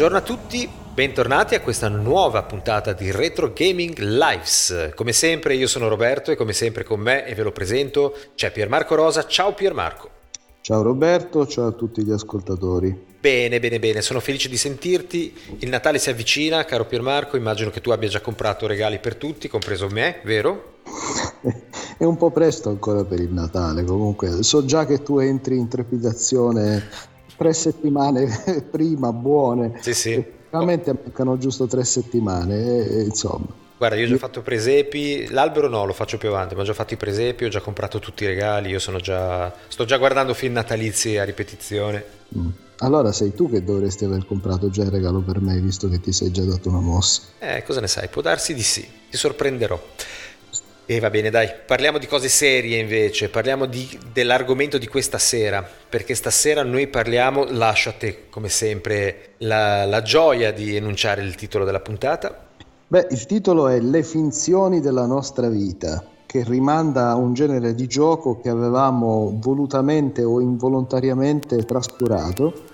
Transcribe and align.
Buongiorno 0.00 0.24
a 0.24 0.34
tutti, 0.34 0.66
bentornati 0.94 1.54
a 1.54 1.60
questa 1.60 1.88
nuova 1.88 2.42
puntata 2.44 2.94
di 2.94 3.10
Retro 3.10 3.52
Gaming 3.54 3.98
Lives. 3.98 4.92
Come 4.94 5.12
sempre 5.12 5.56
io 5.56 5.66
sono 5.66 5.88
Roberto 5.88 6.30
e 6.30 6.36
come 6.36 6.54
sempre 6.54 6.84
con 6.84 7.00
me, 7.00 7.26
e 7.26 7.34
ve 7.34 7.42
lo 7.42 7.52
presento, 7.52 8.16
c'è 8.34 8.50
Piermarco 8.50 8.94
Rosa. 8.94 9.26
Ciao 9.26 9.52
Piermarco. 9.52 10.08
Ciao 10.62 10.80
Roberto, 10.80 11.46
ciao 11.46 11.66
a 11.66 11.72
tutti 11.72 12.02
gli 12.02 12.12
ascoltatori. 12.12 13.08
Bene, 13.20 13.60
bene, 13.60 13.78
bene, 13.78 14.00
sono 14.00 14.20
felice 14.20 14.48
di 14.48 14.56
sentirti. 14.56 15.36
Il 15.58 15.68
Natale 15.68 15.98
si 15.98 16.08
avvicina, 16.08 16.64
caro 16.64 16.86
Piermarco, 16.86 17.36
immagino 17.36 17.68
che 17.68 17.82
tu 17.82 17.90
abbia 17.90 18.08
già 18.08 18.22
comprato 18.22 18.66
regali 18.66 19.00
per 19.00 19.16
tutti, 19.16 19.48
compreso 19.48 19.88
me, 19.90 20.20
vero? 20.24 20.76
È 21.98 22.04
un 22.04 22.16
po' 22.16 22.30
presto 22.30 22.70
ancora 22.70 23.04
per 23.04 23.20
il 23.20 23.30
Natale, 23.30 23.84
comunque 23.84 24.42
so 24.42 24.64
già 24.64 24.86
che 24.86 25.02
tu 25.02 25.18
entri 25.18 25.58
in 25.58 25.68
trepidazione 25.68 26.88
tre 27.40 27.54
settimane 27.54 28.28
prima, 28.70 29.14
buone. 29.14 29.78
Sì, 29.80 29.94
sì. 29.94 30.22
Veramente 30.50 30.92
mancano 30.92 31.38
giusto 31.38 31.66
tre 31.66 31.84
settimane, 31.84 32.86
e, 32.86 33.00
insomma. 33.04 33.46
Guarda, 33.78 33.96
io 33.96 34.04
ho 34.04 34.08
già 34.10 34.18
fatto 34.18 34.42
presepi, 34.42 35.30
l'albero 35.30 35.66
no, 35.66 35.86
lo 35.86 35.94
faccio 35.94 36.18
più 36.18 36.28
avanti, 36.28 36.54
ma 36.54 36.60
ho 36.60 36.64
già 36.64 36.74
fatto 36.74 36.92
i 36.92 36.98
presepi, 36.98 37.46
ho 37.46 37.48
già 37.48 37.60
comprato 37.60 37.98
tutti 37.98 38.24
i 38.24 38.26
regali, 38.26 38.68
io 38.68 38.78
sono 38.78 38.98
già, 38.98 39.50
sto 39.68 39.86
già 39.86 39.96
guardando 39.96 40.34
film 40.34 40.52
natalizi 40.52 41.16
a 41.16 41.24
ripetizione. 41.24 42.04
Mm. 42.36 42.48
Allora 42.80 43.10
sei 43.10 43.32
tu 43.32 43.50
che 43.50 43.64
dovresti 43.64 44.04
aver 44.04 44.26
comprato 44.26 44.68
già 44.68 44.82
il 44.82 44.90
regalo 44.90 45.20
per 45.20 45.40
me, 45.40 45.58
visto 45.60 45.88
che 45.88 45.98
ti 45.98 46.12
sei 46.12 46.30
già 46.30 46.42
dato 46.42 46.68
una 46.68 46.80
mossa. 46.80 47.22
Eh, 47.38 47.62
cosa 47.62 47.80
ne 47.80 47.88
sai? 47.88 48.08
Può 48.08 48.20
darsi 48.20 48.52
di 48.52 48.62
sì, 48.62 48.86
ti 49.08 49.16
sorprenderò. 49.16 49.80
E 50.90 50.98
va 50.98 51.08
bene, 51.08 51.30
dai, 51.30 51.48
parliamo 51.64 51.98
di 51.98 52.08
cose 52.08 52.28
serie 52.28 52.76
invece, 52.80 53.28
parliamo 53.28 53.66
di, 53.66 53.96
dell'argomento 54.12 54.76
di 54.76 54.88
questa 54.88 55.18
sera, 55.18 55.64
perché 55.88 56.16
stasera 56.16 56.64
noi 56.64 56.88
parliamo, 56.88 57.44
lascio 57.48 57.90
a 57.90 57.92
te 57.92 58.28
come 58.28 58.48
sempre 58.48 59.34
la, 59.36 59.84
la 59.84 60.02
gioia 60.02 60.52
di 60.52 60.74
enunciare 60.74 61.22
il 61.22 61.36
titolo 61.36 61.64
della 61.64 61.78
puntata. 61.78 62.36
Beh, 62.88 63.06
il 63.12 63.24
titolo 63.26 63.68
è 63.68 63.78
Le 63.78 64.02
finzioni 64.02 64.80
della 64.80 65.06
nostra 65.06 65.48
vita, 65.48 66.04
che 66.26 66.42
rimanda 66.42 67.10
a 67.10 67.14
un 67.14 67.34
genere 67.34 67.76
di 67.76 67.86
gioco 67.86 68.40
che 68.40 68.48
avevamo 68.48 69.38
volutamente 69.40 70.24
o 70.24 70.40
involontariamente 70.40 71.64
trascurato 71.64 72.69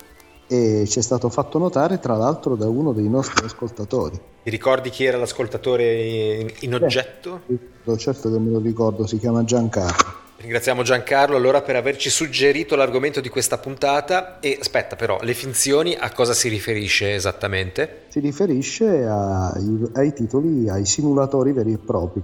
e 0.46 0.84
ci 0.86 0.98
è 0.98 1.02
stato 1.02 1.28
fatto 1.28 1.58
notare 1.58 1.98
tra 1.98 2.16
l'altro 2.16 2.54
da 2.54 2.68
uno 2.68 2.92
dei 2.92 3.08
nostri 3.08 3.44
ascoltatori. 3.44 4.18
Ti 4.42 4.50
ricordi 4.50 4.90
chi 4.90 5.04
era 5.04 5.18
l'ascoltatore 5.18 6.02
in, 6.02 6.52
in 6.60 6.74
oggetto? 6.74 7.40
Eh, 7.46 7.98
certo 7.98 8.30
che 8.30 8.38
me 8.38 8.50
lo 8.50 8.60
ricordo, 8.60 9.06
si 9.06 9.18
chiama 9.18 9.44
Giancarlo. 9.44 10.24
Ringraziamo 10.38 10.82
Giancarlo 10.82 11.34
allora 11.34 11.62
per 11.62 11.76
averci 11.76 12.10
suggerito 12.10 12.76
l'argomento 12.76 13.20
di 13.20 13.30
questa 13.30 13.56
puntata 13.56 14.38
e 14.38 14.58
aspetta 14.60 14.94
però, 14.94 15.18
le 15.22 15.32
finzioni 15.32 15.96
a 15.98 16.12
cosa 16.12 16.34
si 16.34 16.48
riferisce 16.48 17.14
esattamente? 17.14 18.02
Si 18.08 18.20
riferisce 18.20 19.04
ai, 19.06 19.88
ai 19.94 20.12
titoli, 20.12 20.68
ai 20.68 20.84
simulatori 20.84 21.52
veri 21.52 21.72
e 21.72 21.78
propri. 21.78 22.22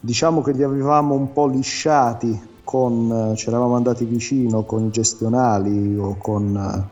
Diciamo 0.00 0.42
che 0.42 0.52
li 0.52 0.64
avevamo 0.64 1.14
un 1.14 1.32
po' 1.32 1.46
lisciati 1.46 2.52
con, 2.64 3.34
ci 3.36 3.48
eravamo 3.48 3.76
andati 3.76 4.04
vicino 4.04 4.64
con 4.64 4.84
i 4.86 4.90
gestionali 4.90 5.96
o 5.96 6.16
con 6.18 6.90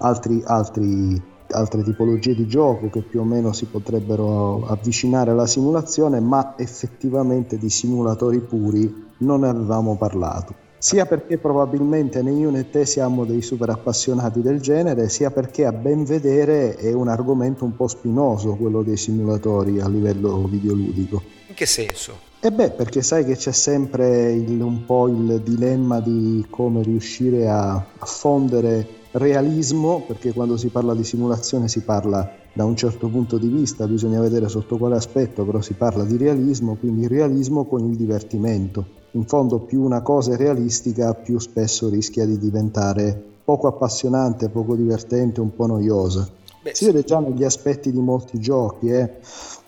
altri, 0.00 0.42
altri, 0.44 1.20
altre 1.48 1.82
tipologie 1.82 2.34
di 2.34 2.46
gioco 2.46 2.90
che 2.90 3.00
più 3.02 3.20
o 3.20 3.24
meno 3.24 3.52
si 3.52 3.66
potrebbero 3.66 4.66
avvicinare 4.66 5.30
alla 5.30 5.46
simulazione, 5.46 6.20
ma 6.20 6.54
effettivamente 6.56 7.58
di 7.58 7.70
simulatori 7.70 8.40
puri 8.40 9.08
non 9.18 9.40
ne 9.40 9.48
avevamo 9.48 9.96
parlato. 9.96 10.68
Sia 10.78 11.04
perché 11.04 11.36
probabilmente 11.36 12.22
né 12.22 12.32
io 12.32 12.48
né 12.50 12.70
te 12.70 12.86
siamo 12.86 13.26
dei 13.26 13.42
super 13.42 13.68
appassionati 13.68 14.40
del 14.40 14.60
genere, 14.60 15.10
sia 15.10 15.30
perché 15.30 15.66
a 15.66 15.72
ben 15.72 16.04
vedere 16.04 16.74
è 16.76 16.92
un 16.94 17.08
argomento 17.08 17.66
un 17.66 17.76
po' 17.76 17.86
spinoso 17.86 18.54
quello 18.54 18.82
dei 18.82 18.96
simulatori 18.96 19.78
a 19.78 19.88
livello 19.88 20.46
videoludico. 20.46 21.22
In 21.48 21.54
che 21.54 21.66
senso? 21.66 22.28
E 22.40 22.50
beh, 22.50 22.70
perché 22.70 23.02
sai 23.02 23.26
che 23.26 23.36
c'è 23.36 23.52
sempre 23.52 24.32
il, 24.32 24.58
un 24.62 24.86
po' 24.86 25.08
il 25.08 25.42
dilemma 25.44 26.00
di 26.00 26.46
come 26.48 26.82
riuscire 26.82 27.46
a, 27.46 27.72
a 27.74 28.06
fondere 28.06 28.99
realismo, 29.12 30.04
perché 30.06 30.32
quando 30.32 30.56
si 30.56 30.68
parla 30.68 30.94
di 30.94 31.04
simulazione 31.04 31.68
si 31.68 31.80
parla 31.80 32.30
da 32.52 32.64
un 32.64 32.76
certo 32.76 33.08
punto 33.08 33.38
di 33.38 33.48
vista, 33.48 33.86
bisogna 33.86 34.20
vedere 34.20 34.48
sotto 34.48 34.76
quale 34.76 34.96
aspetto, 34.96 35.44
però 35.44 35.60
si 35.60 35.74
parla 35.74 36.04
di 36.04 36.16
realismo, 36.16 36.76
quindi 36.76 37.06
realismo 37.06 37.64
con 37.64 37.88
il 37.88 37.96
divertimento. 37.96 38.98
In 39.12 39.24
fondo 39.26 39.58
più 39.60 39.82
una 39.82 40.02
cosa 40.02 40.34
è 40.34 40.36
realistica, 40.36 41.14
più 41.14 41.38
spesso 41.38 41.88
rischia 41.88 42.24
di 42.26 42.38
diventare 42.38 43.20
poco 43.44 43.66
appassionante, 43.66 44.48
poco 44.48 44.76
divertente, 44.76 45.40
un 45.40 45.54
po' 45.54 45.66
noiosa. 45.66 46.28
Beh, 46.62 46.74
si 46.74 46.84
vede 46.84 47.02
già 47.02 47.18
negli 47.18 47.42
aspetti 47.42 47.90
di 47.90 47.98
molti 47.98 48.38
giochi. 48.38 48.88
Eh. 48.90 49.10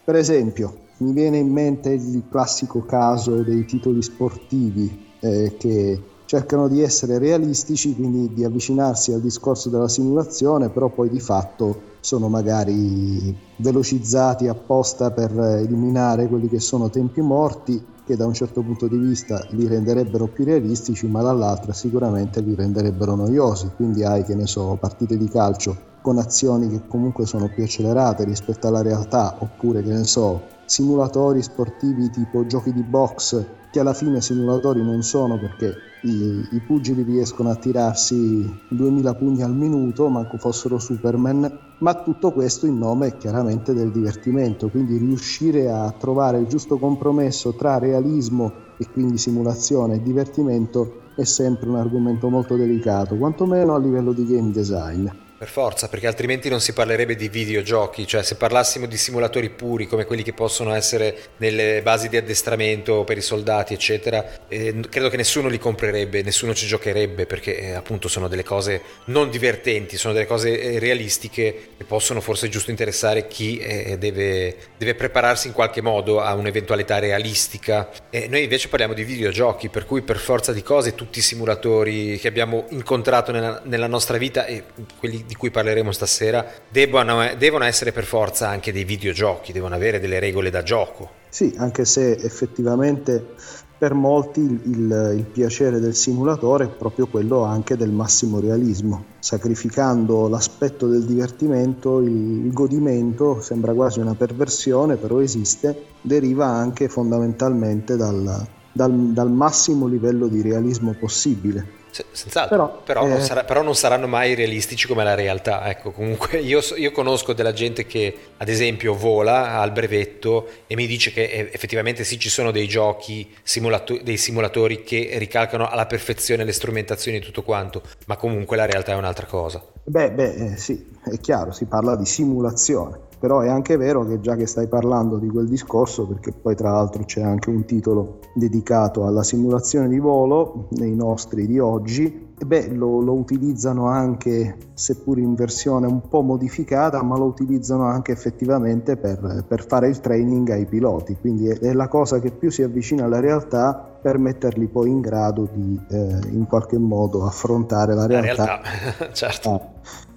Per 0.05 0.15
esempio, 0.15 0.77
mi 0.99 1.13
viene 1.13 1.39
in 1.39 1.49
mente 1.49 1.91
il 1.91 2.23
classico 2.31 2.85
caso 2.85 3.43
dei 3.43 3.65
titoli 3.65 4.03
sportivi 4.03 5.07
eh, 5.21 5.57
che 5.59 6.01
cercano 6.33 6.67
di 6.67 6.81
essere 6.81 7.19
realistici, 7.19 7.95
quindi 7.95 8.33
di 8.33 8.43
avvicinarsi 8.43 9.13
al 9.13 9.21
discorso 9.21 9.69
della 9.69 9.87
simulazione, 9.87 10.71
però 10.71 10.89
poi 10.89 11.11
di 11.11 11.21
fatto 11.21 11.91
sono 12.01 12.31
magari 12.31 13.37
velocizzati 13.57 14.49
apposta 14.49 15.11
per 15.11 15.31
eliminare 15.39 16.29
quelli 16.29 16.49
che 16.49 16.59
sono 16.59 16.89
tempi 16.89 17.21
morti 17.21 17.85
che 18.07 18.17
da 18.17 18.25
un 18.25 18.33
certo 18.33 18.63
punto 18.63 18.89
di 18.89 18.97
vista 18.97 19.47
li 19.51 19.67
renderebbero 19.67 20.27
più 20.27 20.47
realistici, 20.47 21.07
ma 21.07 21.21
dall'altra 21.21 21.75
sicuramente 21.75 22.41
li 22.41 22.55
renderebbero 22.55 23.15
noiosi. 23.15 23.69
Quindi 23.77 24.03
hai, 24.03 24.25
che 24.25 24.35
ne 24.35 24.47
so, 24.47 24.79
partite 24.81 25.19
di 25.19 25.29
calcio 25.29 25.92
con 26.03 26.19
azioni 26.19 26.69
che 26.69 26.83
comunque 26.87 27.25
sono 27.25 27.49
più 27.49 27.63
accelerate 27.63 28.25
rispetto 28.25 28.67
alla 28.67 28.83
realtà, 28.83 29.37
oppure, 29.39 29.83
che 29.83 29.93
ne 29.93 30.05
so, 30.05 30.43
simulatori 30.67 31.43
sportivi 31.43 32.11
tipo 32.11 32.45
giochi 32.47 32.73
di 32.73 32.83
box 32.83 33.45
che 33.71 33.81
alla 33.81 33.95
fine 33.95 34.21
simulatori 34.21 34.83
non 34.83 35.03
sono 35.03 35.39
perché 35.39 35.75
i, 36.03 36.47
i 36.51 36.61
pugili 36.61 37.03
riescono 37.03 37.51
a 37.51 37.55
tirarsi 37.55 38.61
2000 38.69 39.15
pugni 39.15 39.43
al 39.43 39.55
minuto, 39.55 40.09
manco 40.09 40.37
fossero 40.37 40.79
Superman, 40.79 41.51
ma 41.79 41.95
tutto 42.03 42.33
questo 42.33 42.67
in 42.67 42.77
nome 42.77 43.17
chiaramente 43.17 43.73
del 43.73 43.91
divertimento, 43.91 44.69
quindi 44.69 44.99
riuscire 44.99 45.71
a 45.71 45.91
trovare 45.93 46.39
il 46.39 46.47
giusto 46.47 46.77
compromesso 46.77 47.55
tra 47.55 47.79
realismo 47.79 48.53
e 48.77 48.87
quindi 48.91 49.17
simulazione 49.17 49.95
e 49.95 50.03
divertimento 50.03 51.01
è 51.15 51.25
sempre 51.25 51.69
un 51.69 51.77
argomento 51.77 52.29
molto 52.29 52.57
delicato, 52.57 53.17
quantomeno 53.17 53.75
a 53.75 53.79
livello 53.79 54.13
di 54.13 54.27
game 54.27 54.51
design. 54.51 55.09
Per 55.43 55.51
forza, 55.51 55.89
perché 55.89 56.07
altrimenti 56.07 56.49
non 56.49 56.61
si 56.61 56.73
parlerebbe 56.73 57.17
di 57.17 57.29
videogiochi, 57.29 58.07
cioè 58.07 58.23
se 58.23 58.37
parlassimo 58.37 58.87
di 58.87 58.97
simulatori 58.97 59.51
puri 59.51 59.89
come 59.89 60.05
quelli 60.05 60.23
che 60.23 60.33
possono 60.33 60.73
essere 60.73 61.33
nelle 61.39 61.83
basi 61.83 62.09
di 62.09 62.17
addestramento 62.17 63.03
per 63.03 63.17
i 63.17 63.23
soldati, 63.23 63.75
eccetera, 63.75 64.47
eh, 64.47 64.79
credo 64.89 65.09
che 65.09 65.17
nessuno 65.17 65.49
li 65.49 65.59
comprerebbe, 65.59 66.23
nessuno 66.23 66.55
ci 66.55 66.69
giocherebbe 66.69 67.27
perché 67.27 67.59
eh, 67.59 67.73
appunto 67.73 68.07
sono 68.07 68.29
delle 68.29 68.45
cose 68.45 68.83
non 69.07 69.31
divertenti, 69.31 69.97
sono 69.97 70.15
delle 70.15 70.27
cose 70.27 70.61
eh, 70.61 70.79
realistiche 70.79 71.71
che 71.77 71.85
possono 71.87 72.21
forse 72.21 72.49
giusto 72.49 72.71
interessare 72.71 73.27
chi 73.27 73.59
eh, 73.59 73.99
deve, 73.99 74.57
deve, 74.79 74.95
prepararsi 74.95 75.49
in 75.49 75.55
qualche 75.55 75.81
modo 75.81 76.21
a 76.21 76.35
un'eventualità 76.35 77.01
realistica. 77.01 77.91
E 78.11 78.29
noi 78.29 78.45
invece 78.45 78.69
parliamo 78.69 78.95
di 78.95 79.03
videogiochi, 79.03 79.71
per 79.71 79.87
cui 79.87 80.03
per 80.03 80.19
forza 80.19 80.53
di 80.53 80.63
cose 80.63 80.95
tutti 80.95 81.19
i 81.19 81.23
simulatori 81.23 82.17
che 82.21 82.29
abbiamo 82.29 82.67
incontrato 82.69 83.33
nella, 83.33 83.61
nella 83.65 83.89
nostra 83.89 84.19
vita 84.19 84.47
e 84.47 84.63
quelli 85.01 85.31
di 85.33 85.39
cui 85.39 85.51
parleremo 85.51 85.93
stasera 85.93 86.45
devono, 86.69 87.23
devono 87.39 87.65
essere 87.65 87.91
per 87.91 88.05
forza 88.05 88.51
anche 88.51 88.71
dei 88.71 88.85
videogiochi, 88.85 89.53
devono 89.53 89.75
avere 89.75 89.99
delle 89.99 90.19
regole 90.19 90.51
da 90.51 90.63
gioco. 90.63 91.21
Sì, 91.31 91.55
anche 91.57 91.87
se 91.87 92.13
effettivamente 92.13 93.35
per 93.79 93.95
molti 93.95 94.41
il, 94.41 94.61
il, 94.65 95.15
il, 95.17 95.25
piacere 95.25 95.81
del 95.81 95.95
simulatore 95.95 96.65
è 96.67 96.69
proprio 96.69 97.07
quello 97.07 97.45
anche 97.45 97.79
del 97.79 97.91
massimo 97.91 98.41
realismo. 98.41 99.05
Sacrificando 99.21 100.29
l'aspetto 100.29 100.87
del 100.87 101.07
divertimento, 101.07 102.01
il, 102.01 102.45
il 102.45 102.53
godimento, 102.53 103.41
sembra 103.41 103.73
quasi 103.73 104.01
una 104.01 104.15
perversione, 104.15 104.97
però 104.97 105.19
esiste, 105.21 105.87
deriva 106.03 106.47
anche 106.47 106.89
fondamentalmente 106.91 107.97
dal, 107.97 108.47
dal, 108.71 108.93
dal 108.93 109.31
massimo 109.31 109.87
livello 109.87 110.29
di 110.29 110.43
realismo 110.43 110.93
possibile. 110.93 111.81
Senz'altro, 111.93 112.57
però, 112.57 112.83
però, 112.83 113.05
eh... 113.05 113.09
non 113.09 113.21
sarà, 113.21 113.45
però, 113.45 113.63
non 113.63 113.75
saranno 113.75 114.07
mai 114.07 114.35
realistici 114.35 114.87
come 114.87 115.05
la 115.05 115.15
realtà. 115.15 115.69
Ecco, 115.69 115.91
comunque 115.93 116.39
io, 116.39 116.61
io, 116.77 116.91
conosco 116.91 117.33
della 117.35 117.53
gente 117.53 117.87
che, 117.87 118.15
ad 118.39 118.49
esempio, 118.49 118.95
vola 118.95 119.59
al 119.61 119.73
brevetto 119.73 120.49
e 120.67 120.75
mi 120.75 120.87
dice 120.87 121.13
che 121.13 121.51
effettivamente 121.53 122.05
sì, 122.05 122.19
ci 122.19 122.31
sono 122.31 122.51
dei 122.51 122.67
giochi, 122.67 123.33
simulato- 123.43 124.01
dei 124.03 124.17
simulatori 124.17 124.83
che 124.83 125.11
ricalcano 125.19 125.69
alla 125.69 125.87
perfezione 125.87 126.45
le 126.45 126.53
strumentazioni 126.53 127.19
e 127.19 127.21
tutto 127.21 127.43
quanto, 127.43 127.83
ma 128.07 128.17
comunque 128.17 128.57
la 128.57 128.65
realtà 128.65 128.93
è 128.93 128.97
un'altra 128.97 129.27
cosa. 129.27 129.63
Beh, 129.85 130.13
beh 130.13 130.35
eh, 130.35 130.57
sì, 130.57 130.85
è 131.05 131.19
chiaro, 131.21 131.53
si 131.53 131.67
parla 131.67 131.97
di 131.97 132.07
simulazione 132.07 133.11
però 133.23 133.39
è 133.39 133.49
anche 133.49 133.77
vero 133.77 134.05
che 134.05 134.19
già 134.19 134.35
che 134.35 134.49
stai 134.49 134.67
parlando 134.67 135.17
di 135.17 135.29
quel 135.29 135.47
discorso, 135.47 136.09
perché 136.09 136.33
poi 136.33 136.57
tra 136.57 136.73
l'altro 136.73 137.05
c'è 137.05 137.23
anche 137.23 137.51
un 137.51 137.65
titolo 137.65 138.19
dedicato 138.35 139.07
alla 139.07 139.23
simulazione 139.23 139.87
di 139.87 140.01
volo 140.01 140.67
nei 140.71 140.97
nostri 140.97 141.47
di 141.47 141.61
oggi, 141.61 142.31
beh, 142.45 142.73
lo, 142.73 143.01
lo, 143.01 143.13
utilizzano 143.13 143.87
anche, 143.87 144.57
seppur 144.75 145.21
in 145.21 145.37
versione 145.37 145.87
un 145.87 146.01
po' 146.09 146.23
modificata, 146.23 147.01
ma 147.05 147.17
lo 147.17 147.27
utilizzano 147.27 147.85
anche 147.85 148.11
effettivamente 148.11 148.97
per, 148.97 149.45
per 149.47 149.65
fare 149.65 149.87
il 149.87 150.01
training 150.01 150.51
ai 150.51 150.67
piloti. 150.67 151.17
Quindi 151.21 151.47
è, 151.47 151.59
è, 151.61 151.73
la 151.75 151.87
cosa 151.87 152.19
che 152.19 152.33
più 152.33 152.51
si 152.51 152.65
avvicina 152.65 153.05
alla 153.05 153.21
realtà 153.21 153.99
per 154.03 154.19
metterli 154.19 154.67
poi 154.67 154.91
in 154.91 155.01
grado 155.01 155.49
di 155.53 155.81
eh, 155.91 156.19
in 156.33 156.47
qualche 156.49 156.77
modo 156.77 157.25
affrontare 157.25 157.95
la 157.95 158.07
realtà. 158.07 158.45
La 158.45 158.61
realtà. 158.63 159.13
certo. 159.15 159.49
Ah. 159.51 159.71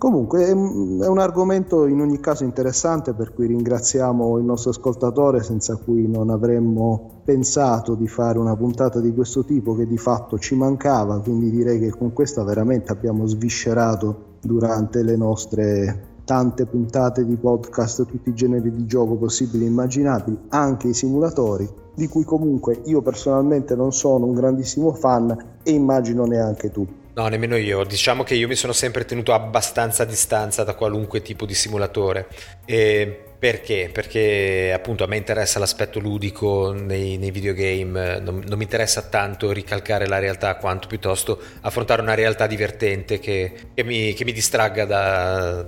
Comunque 0.05 0.45
è, 0.45 0.51
un 0.51 1.17
argomento 1.17 1.87
in 1.87 1.99
ogni 1.99 2.19
caso 2.19 2.43
interessante 2.43 3.13
per 3.13 3.33
cui 3.33 3.47
ringraziamo 3.47 4.37
il 4.37 4.43
nostro 4.43 4.69
ascoltatore 4.69 5.41
senza 5.41 5.77
cui 5.77 6.07
non 6.07 6.29
avremmo 6.29 7.21
pensato 7.23 7.95
di 7.95 8.07
fare 8.07 8.37
una 8.37 8.55
puntata 8.55 8.99
di 8.99 9.11
questo 9.11 9.43
tipo 9.43 9.73
che 9.73 9.87
di 9.87 9.97
fatto 9.97 10.37
ci 10.37 10.53
mancava, 10.53 11.19
quindi 11.21 11.49
direi 11.49 11.79
che 11.79 11.89
con 11.89 12.13
questa 12.13 12.43
veramente 12.43 12.91
abbiamo 12.91 13.25
sviscerato 13.25 14.35
durante 14.41 15.01
le 15.01 15.15
nostre 15.15 16.03
tante 16.23 16.67
puntate 16.67 17.25
di 17.25 17.35
podcast, 17.35 18.05
tutti 18.05 18.29
i 18.29 18.35
generi 18.35 18.71
di 18.71 18.85
gioco 18.85 19.15
possibili 19.15 19.65
e 19.65 19.69
immaginabili, 19.69 20.37
anche 20.49 20.89
i 20.89 20.93
simulatori, 20.93 21.67
di 21.95 22.07
cui 22.07 22.23
comunque 22.23 22.79
io 22.83 23.01
personalmente 23.01 23.75
non 23.75 23.91
sono 23.91 24.27
un 24.27 24.35
grandissimo 24.35 24.93
fan 24.93 25.35
e 25.63 25.71
immagino 25.71 26.25
neanche 26.25 26.69
tu. 26.69 26.85
No, 27.15 27.29
nemmeno 27.29 27.55
io. 27.55 27.85
Diciamo 27.85 28.23
che 28.23 28.35
io 28.35 28.45
mi 28.45 28.55
sono 28.55 28.73
sempre 28.73 29.05
tenuto 29.05 29.33
abbastanza 29.33 30.03
a 30.03 30.05
distanza 30.05 30.65
da 30.65 30.75
qualunque 30.75 31.21
tipo 31.21 31.45
di 31.45 31.53
simulatore. 31.53 32.27
E 32.65 33.35
perché? 33.39 33.89
Perché 33.91 34.73
appunto 34.73 35.05
a 35.05 35.07
me 35.07 35.15
interessa 35.15 35.57
l'aspetto 35.57 35.99
ludico 35.99 36.73
nei, 36.73 37.17
nei 37.17 37.31
videogame, 37.31 38.19
non, 38.19 38.43
non, 38.45 38.57
mi 38.57 38.63
interessa 38.63 39.03
tanto 39.03 39.53
ricalcare 39.53 40.07
la 40.07 40.19
realtà 40.19 40.55
quanto 40.57 40.89
piuttosto 40.89 41.39
affrontare 41.61 42.01
una 42.01 42.15
realtà 42.15 42.47
divertente 42.47 43.19
che, 43.19 43.53
che, 43.73 43.83
mi, 43.83 44.13
che 44.13 44.25
mi 44.25 44.33
distragga 44.33 44.83
da, 44.83 45.65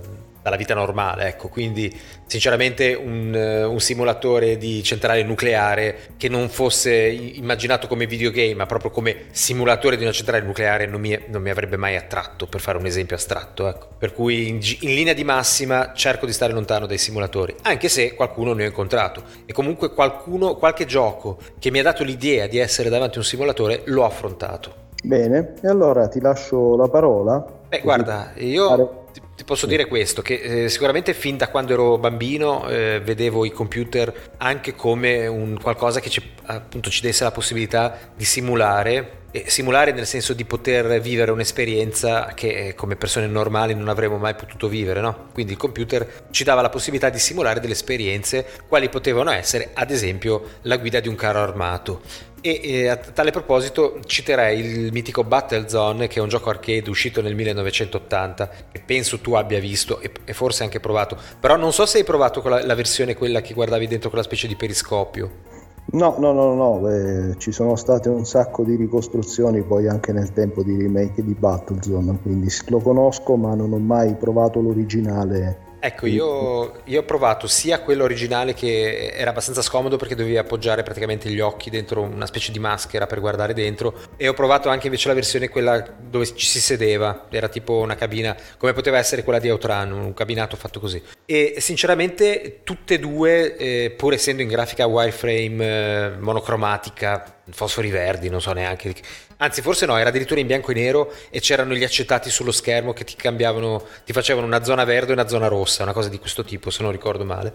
dalla 0.47 0.55
vita 0.55 0.73
normale, 0.73 1.27
ecco, 1.27 1.49
quindi 1.49 1.93
sinceramente 2.25 2.93
un, 2.93 3.33
eh, 3.35 3.63
un, 3.63 3.79
simulatore 3.79 4.57
di 4.57 4.81
centrale 4.81 5.23
nucleare 5.23 5.97
che 6.17 6.29
non 6.29 6.49
fosse 6.49 6.93
immaginato 6.93 7.87
come 7.87 8.07
videogame, 8.07 8.53
ma 8.55 8.65
proprio 8.65 8.89
come 8.89 9.25
simulatore 9.31 9.97
di 9.97 10.03
una 10.03 10.13
centrale 10.13 10.43
nucleare 10.43 10.85
non 10.85 11.01
mi, 11.01 11.17
non 11.27 11.41
mi 11.41 11.49
avrebbe 11.49 11.75
mai 11.75 11.95
attratto, 11.97 12.47
per 12.47 12.61
fare 12.61 12.77
un 12.77 12.85
esempio 12.85 13.15
astratto, 13.15 13.67
ecco. 13.67 13.87
Per 13.97 14.13
cui 14.13 14.47
in, 14.47 14.59
in, 14.81 14.93
linea 14.93 15.13
di 15.13 15.23
massima 15.23 15.91
cerco 15.93 16.25
di 16.25 16.31
stare 16.31 16.53
lontano 16.53 16.85
dai 16.85 16.97
simulatori, 16.97 17.53
anche 17.63 17.89
se 17.89 18.13
qualcuno 18.13 18.53
ne 18.53 18.63
ho 18.63 18.67
incontrato 18.67 19.23
e 19.45 19.51
comunque 19.51 19.93
qualcuno, 19.93 20.55
qualche 20.55 20.85
gioco 20.85 21.37
che 21.59 21.71
mi 21.71 21.79
ha 21.79 21.83
dato 21.83 22.03
l'idea 22.03 22.47
di 22.47 22.57
essere 22.57 22.89
davanti 22.89 23.17
a 23.17 23.19
un 23.19 23.25
simulatore 23.25 23.81
l'ho 23.85 24.05
affrontato. 24.05 24.85
Bene, 25.03 25.53
e 25.61 25.67
allora 25.67 26.07
ti 26.07 26.19
lascio 26.19 26.75
la 26.75 26.87
parola. 26.87 27.45
Beh, 27.69 27.81
guarda, 27.81 28.31
io 28.37 29.06
ti 29.37 29.43
posso 29.43 29.67
dire 29.67 29.85
questo, 29.85 30.23
che 30.23 30.63
eh, 30.63 30.69
sicuramente 30.69 31.13
fin 31.13 31.37
da 31.37 31.49
quando 31.49 31.71
ero 31.71 31.99
bambino 31.99 32.67
eh, 32.67 32.99
vedevo 33.03 33.45
i 33.45 33.51
computer 33.51 34.31
anche 34.37 34.73
come 34.73 35.27
un 35.27 35.59
qualcosa 35.61 35.99
che 35.99 36.09
ci, 36.09 36.27
appunto 36.45 36.89
ci 36.89 37.01
desse 37.01 37.23
la 37.23 37.29
possibilità 37.29 38.11
di 38.15 38.25
simulare, 38.25 39.25
simulare 39.47 39.91
nel 39.91 40.05
senso 40.05 40.33
di 40.33 40.45
poter 40.45 40.99
vivere 40.99 41.31
un'esperienza 41.31 42.33
che 42.33 42.67
eh, 42.67 42.75
come 42.75 42.95
persone 42.95 43.27
normali 43.27 43.73
non 43.73 43.87
avremmo 43.89 44.17
mai 44.17 44.35
potuto 44.35 44.67
vivere, 44.67 45.01
no? 45.01 45.29
Quindi 45.33 45.53
il 45.53 45.57
computer 45.57 46.25
ci 46.31 46.43
dava 46.43 46.61
la 46.61 46.69
possibilità 46.69 47.09
di 47.09 47.19
simulare 47.19 47.59
delle 47.59 47.73
esperienze, 47.73 48.45
quali 48.67 48.89
potevano 48.89 49.31
essere 49.31 49.71
ad 49.73 49.91
esempio 49.91 50.59
la 50.63 50.77
guida 50.77 50.99
di 50.99 51.07
un 51.07 51.15
carro 51.15 51.41
armato. 51.41 52.01
E, 52.39 52.59
e, 52.63 52.87
a 52.87 52.97
tale 52.97 53.31
proposito 53.31 53.99
citerei 54.05 54.59
il 54.59 54.91
mitico 54.91 55.23
Battlezone 55.23 56.07
che 56.07 56.19
è 56.19 56.21
un 56.21 56.29
gioco 56.29 56.51
arcade 56.51 56.87
uscito 56.87 57.19
nel 57.21 57.33
1980 57.33 58.49
che 58.71 58.83
penso 58.85 59.19
tu 59.19 59.33
abbia 59.33 59.59
visto 59.59 59.99
e, 59.99 60.11
e 60.23 60.33
forse 60.33 60.61
anche 60.61 60.79
provato 60.79 61.17
però 61.39 61.55
non 61.55 61.73
so 61.73 61.87
se 61.87 61.97
hai 61.97 62.03
provato 62.03 62.47
la, 62.47 62.63
la 62.63 62.75
versione 62.75 63.15
quella 63.15 63.41
che 63.41 63.55
guardavi 63.55 63.87
dentro 63.87 64.09
quella 64.09 64.23
specie 64.23 64.45
di 64.45 64.55
periscopio 64.55 65.56
No, 65.89 66.17
no, 66.19 66.33
no, 66.33 66.53
no, 66.53 66.89
eh, 66.89 67.35
ci 67.37 67.53
sono 67.53 67.77
state 67.77 68.09
un 68.09 68.25
sacco 68.25 68.63
di 68.63 68.75
ricostruzioni 68.75 69.61
poi 69.61 69.87
anche 69.87 70.11
nel 70.11 70.33
tempo 70.33 70.61
di 70.61 70.75
remake 70.75 71.23
di 71.23 71.33
Battlezone, 71.33 72.19
quindi 72.21 72.49
lo 72.67 72.79
conosco 72.79 73.37
ma 73.37 73.55
non 73.55 73.71
ho 73.71 73.77
mai 73.77 74.15
provato 74.15 74.59
l'originale 74.59 75.66
Ecco, 75.79 76.07
io, 76.07 76.81
io, 76.85 77.01
ho 77.01 77.03
provato 77.03 77.45
sia 77.45 77.81
quello 77.81 78.03
originale 78.03 78.55
che 78.55 79.13
era 79.13 79.29
abbastanza 79.29 79.61
scomodo 79.61 79.95
perché 79.97 80.15
dovevi 80.15 80.37
appoggiare 80.37 80.81
praticamente 80.81 81.29
gli 81.29 81.39
occhi 81.39 81.69
dentro 81.69 82.01
una 82.01 82.25
specie 82.25 82.51
di 82.51 82.57
maschera 82.57 83.05
per 83.05 83.19
guardare 83.19 83.53
dentro 83.53 83.93
e 84.17 84.27
ho 84.27 84.33
provato 84.33 84.69
anche 84.69 84.87
invece 84.87 85.07
la 85.07 85.13
versione 85.13 85.49
quella 85.49 85.85
dove 85.99 86.25
ci 86.35 86.47
si 86.47 86.59
sedeva, 86.59 87.27
era 87.29 87.47
tipo 87.47 87.73
una 87.77 87.95
cabina 87.95 88.35
come 88.57 88.73
poteva 88.73 88.97
essere 88.97 89.23
quella 89.23 89.39
di 89.39 89.49
Outrun, 89.49 89.91
un 89.91 90.13
cabinato 90.13 90.55
fatto 90.55 90.79
così. 90.79 91.01
E 91.25 91.55
sinceramente 91.59 92.61
tutte 92.63 92.95
e 92.95 92.99
due, 92.99 93.55
eh, 93.55 93.93
pur 93.95 94.13
essendo 94.13 94.41
in 94.41 94.47
grafica 94.47 94.87
wireframe 94.87 95.65
eh, 95.65 96.09
monocromatica, 96.17 97.36
fosfori 97.51 97.89
verdi, 97.89 98.29
non 98.29 98.41
so 98.41 98.51
neanche. 98.53 98.93
Anzi, 99.37 99.61
forse 99.61 99.85
no, 99.85 99.97
era 99.97 100.09
addirittura 100.09 100.39
in 100.39 100.47
bianco 100.47 100.71
e 100.71 100.75
nero 100.75 101.13
e 101.29 101.39
c'erano 101.39 101.73
gli 101.73 101.83
accettati 101.83 102.29
sullo 102.29 102.51
schermo 102.51 102.93
che 102.93 103.03
ti 103.03 103.15
cambiavano, 103.15 103.83
ti 104.05 104.13
facevano 104.13 104.45
una 104.45 104.63
zona 104.63 104.83
verde 104.83 105.11
e 105.11 105.13
una 105.13 105.27
zona 105.27 105.47
rossa, 105.47 105.83
una 105.83 105.93
cosa 105.93 106.09
di 106.09 106.19
questo 106.19 106.43
tipo, 106.43 106.69
se 106.69 106.83
non 106.83 106.91
ricordo 106.91 107.23
male. 107.23 107.53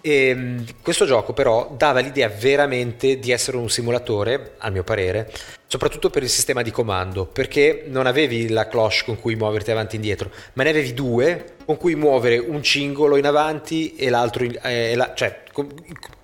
E 0.00 0.28
ehm, 0.28 0.64
questo 0.82 1.04
gioco 1.04 1.32
però 1.32 1.74
dava 1.76 2.00
l'idea 2.00 2.28
veramente 2.28 3.18
di 3.18 3.32
essere 3.32 3.56
un 3.56 3.68
simulatore, 3.68 4.54
al 4.58 4.70
mio 4.72 4.84
parere, 4.84 5.32
soprattutto 5.66 6.10
per 6.10 6.22
il 6.22 6.28
sistema 6.28 6.62
di 6.62 6.70
comando, 6.70 7.26
perché 7.26 7.84
non 7.88 8.06
avevi 8.06 8.48
la 8.48 8.68
cloche 8.68 9.02
con 9.04 9.20
cui 9.20 9.34
muoverti 9.34 9.70
avanti 9.72 9.94
e 9.94 9.98
indietro, 9.98 10.30
ma 10.52 10.62
ne 10.62 10.70
avevi 10.70 10.94
due 10.94 11.56
con 11.64 11.76
cui 11.76 11.96
muovere 11.96 12.38
un 12.38 12.62
cingolo 12.62 13.16
in 13.16 13.26
avanti 13.26 13.96
e 13.96 14.08
l'altro, 14.08 14.44
in, 14.44 14.56
eh, 14.62 14.94
la, 14.94 15.12
cioè 15.14 15.42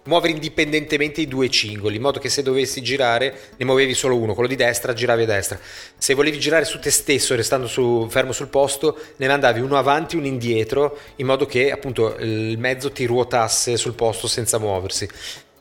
muovere 0.04 0.32
indipendentemente 0.32 1.21
i 1.21 1.28
due 1.28 1.49
cingoli, 1.49 1.97
in 1.97 2.02
modo 2.02 2.18
che 2.18 2.28
se 2.28 2.42
dovessi 2.42 2.82
girare 2.82 3.35
ne 3.56 3.64
muovevi 3.64 3.94
solo 3.94 4.16
uno, 4.16 4.35
quello 4.35 4.49
di 4.49 4.56
destra 4.56 4.92
giravi 4.92 5.23
a 5.23 5.26
destra. 5.26 5.59
Se 5.97 6.14
volevi 6.14 6.38
girare 6.38 6.64
su 6.64 6.78
te 6.78 6.90
stesso 6.90 7.35
restando 7.35 7.66
su, 7.66 8.06
fermo 8.11 8.32
sul 8.32 8.49
posto, 8.49 8.99
ne 9.16 9.28
mandavi 9.28 9.61
uno 9.61 9.76
avanti 9.76 10.16
e 10.16 10.18
uno 10.18 10.26
indietro, 10.26 10.99
in 11.16 11.26
modo 11.26 11.47
che 11.47 11.71
appunto 11.71 12.16
il 12.18 12.59
mezzo 12.59 12.90
ti 12.90 13.04
ruotasse 13.06 13.76
sul 13.76 13.94
posto 13.94 14.26
senza 14.26 14.59
muoversi. 14.59 15.09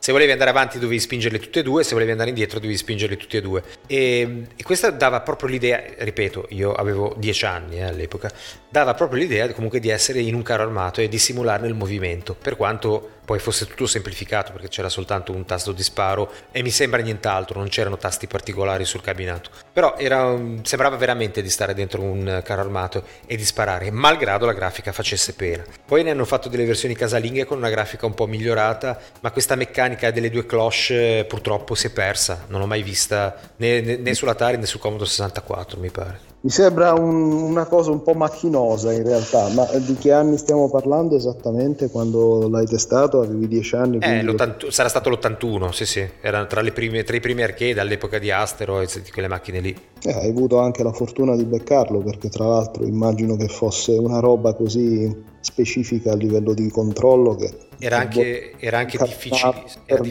Se 0.02 0.10
volevi 0.10 0.32
andare 0.32 0.50
avanti 0.50 0.80
dovevi 0.80 0.98
spingerle 0.98 1.38
tutte 1.38 1.60
e 1.60 1.62
due, 1.62 1.84
se 1.84 1.92
volevi 1.92 2.10
andare 2.10 2.30
indietro 2.30 2.58
dovevi 2.58 2.76
spingerle 2.76 3.16
tutte 3.16 3.36
e 3.36 3.40
due. 3.40 3.62
E, 3.86 4.46
e 4.56 4.62
questa 4.64 4.90
dava 4.90 5.20
proprio 5.20 5.48
l'idea, 5.48 5.80
ripeto, 5.96 6.46
io 6.48 6.72
avevo 6.72 7.14
dieci 7.18 7.44
anni 7.44 7.76
eh, 7.76 7.84
all'epoca, 7.84 8.28
dava 8.72 8.94
proprio 8.94 9.20
l'idea 9.20 9.52
comunque 9.52 9.80
di 9.80 9.90
essere 9.90 10.20
in 10.20 10.34
un 10.34 10.42
carro 10.42 10.62
armato 10.62 11.02
e 11.02 11.08
di 11.08 11.18
simularne 11.18 11.68
il 11.68 11.74
movimento, 11.74 12.34
per 12.34 12.56
quanto 12.56 13.20
poi 13.24 13.38
fosse 13.38 13.66
tutto 13.66 13.86
semplificato 13.86 14.50
perché 14.50 14.68
c'era 14.68 14.88
soltanto 14.88 15.32
un 15.32 15.44
tasto 15.44 15.72
di 15.72 15.82
sparo 15.82 16.32
e 16.50 16.62
mi 16.62 16.70
sembra 16.70 17.02
nient'altro, 17.02 17.58
non 17.58 17.68
c'erano 17.68 17.98
tasti 17.98 18.26
particolari 18.26 18.86
sul 18.86 19.02
cabinato. 19.02 19.50
Però 19.72 19.96
era, 19.98 20.34
sembrava 20.62 20.96
veramente 20.96 21.42
di 21.42 21.50
stare 21.50 21.74
dentro 21.74 22.00
un 22.00 22.40
carro 22.42 22.62
armato 22.62 23.04
e 23.26 23.36
di 23.36 23.44
sparare, 23.44 23.90
malgrado 23.90 24.46
la 24.46 24.54
grafica 24.54 24.90
facesse 24.90 25.34
pena. 25.34 25.64
Poi 25.84 26.02
ne 26.02 26.10
hanno 26.10 26.24
fatto 26.24 26.48
delle 26.48 26.64
versioni 26.64 26.94
casalinghe 26.94 27.44
con 27.44 27.58
una 27.58 27.70
grafica 27.70 28.06
un 28.06 28.14
po' 28.14 28.26
migliorata, 28.26 28.98
ma 29.20 29.30
questa 29.32 29.54
meccanica 29.54 30.10
delle 30.10 30.30
due 30.30 30.46
cloche 30.46 31.26
purtroppo 31.28 31.74
si 31.74 31.88
è 31.88 31.90
persa, 31.90 32.46
non 32.48 32.60
l'ho 32.60 32.66
mai 32.66 32.82
vista 32.82 33.38
né, 33.56 33.82
né, 33.82 33.96
né 33.96 34.14
sull'Atari 34.14 34.56
né 34.56 34.64
sul 34.64 34.80
Commodore 34.80 35.10
64 35.10 35.78
mi 35.78 35.90
pare. 35.90 36.31
Mi 36.44 36.50
sembra 36.50 36.92
un, 36.92 37.30
una 37.30 37.66
cosa 37.66 37.92
un 37.92 38.02
po' 38.02 38.14
macchinosa 38.14 38.92
in 38.92 39.04
realtà, 39.04 39.48
ma 39.50 39.64
di 39.76 39.94
che 39.94 40.10
anni 40.10 40.36
stiamo 40.38 40.68
parlando 40.68 41.14
esattamente 41.14 41.88
quando 41.88 42.48
l'hai 42.48 42.66
testato? 42.66 43.20
Avevi 43.20 43.46
10 43.46 43.76
anni? 43.76 43.98
Eh, 43.98 44.24
sarà 44.70 44.88
stato 44.88 45.08
l'81, 45.08 45.70
sì 45.70 45.86
sì, 45.86 46.04
era 46.20 46.44
tra, 46.46 46.60
prime, 46.72 47.04
tra, 47.04 47.14
i 47.14 47.20
primi 47.20 47.42
arcade 47.44 47.78
all'epoca 47.78 48.18
di 48.18 48.32
Astero 48.32 48.80
e 48.80 48.88
di 48.92 49.10
quelle 49.12 49.28
macchine 49.28 49.60
lì. 49.60 49.76
Eh, 50.02 50.12
hai 50.12 50.30
avuto 50.30 50.58
anche 50.58 50.82
la 50.82 50.92
fortuna 50.92 51.36
di 51.36 51.44
beccarlo 51.44 52.00
perché 52.00 52.28
tra 52.28 52.44
l'altro 52.48 52.84
immagino 52.84 53.36
che 53.36 53.46
fosse 53.46 53.92
una 53.92 54.18
roba 54.18 54.52
così 54.54 55.30
specifica 55.42 56.12
a 56.12 56.16
livello 56.16 56.54
di 56.54 56.68
controllo 56.70 57.36
che 57.36 57.50
era 57.78 57.98
anche, 57.98 58.52
era 58.58 58.78
anche 58.78 58.96
difficile. 58.96 59.64
Era. 59.84 60.02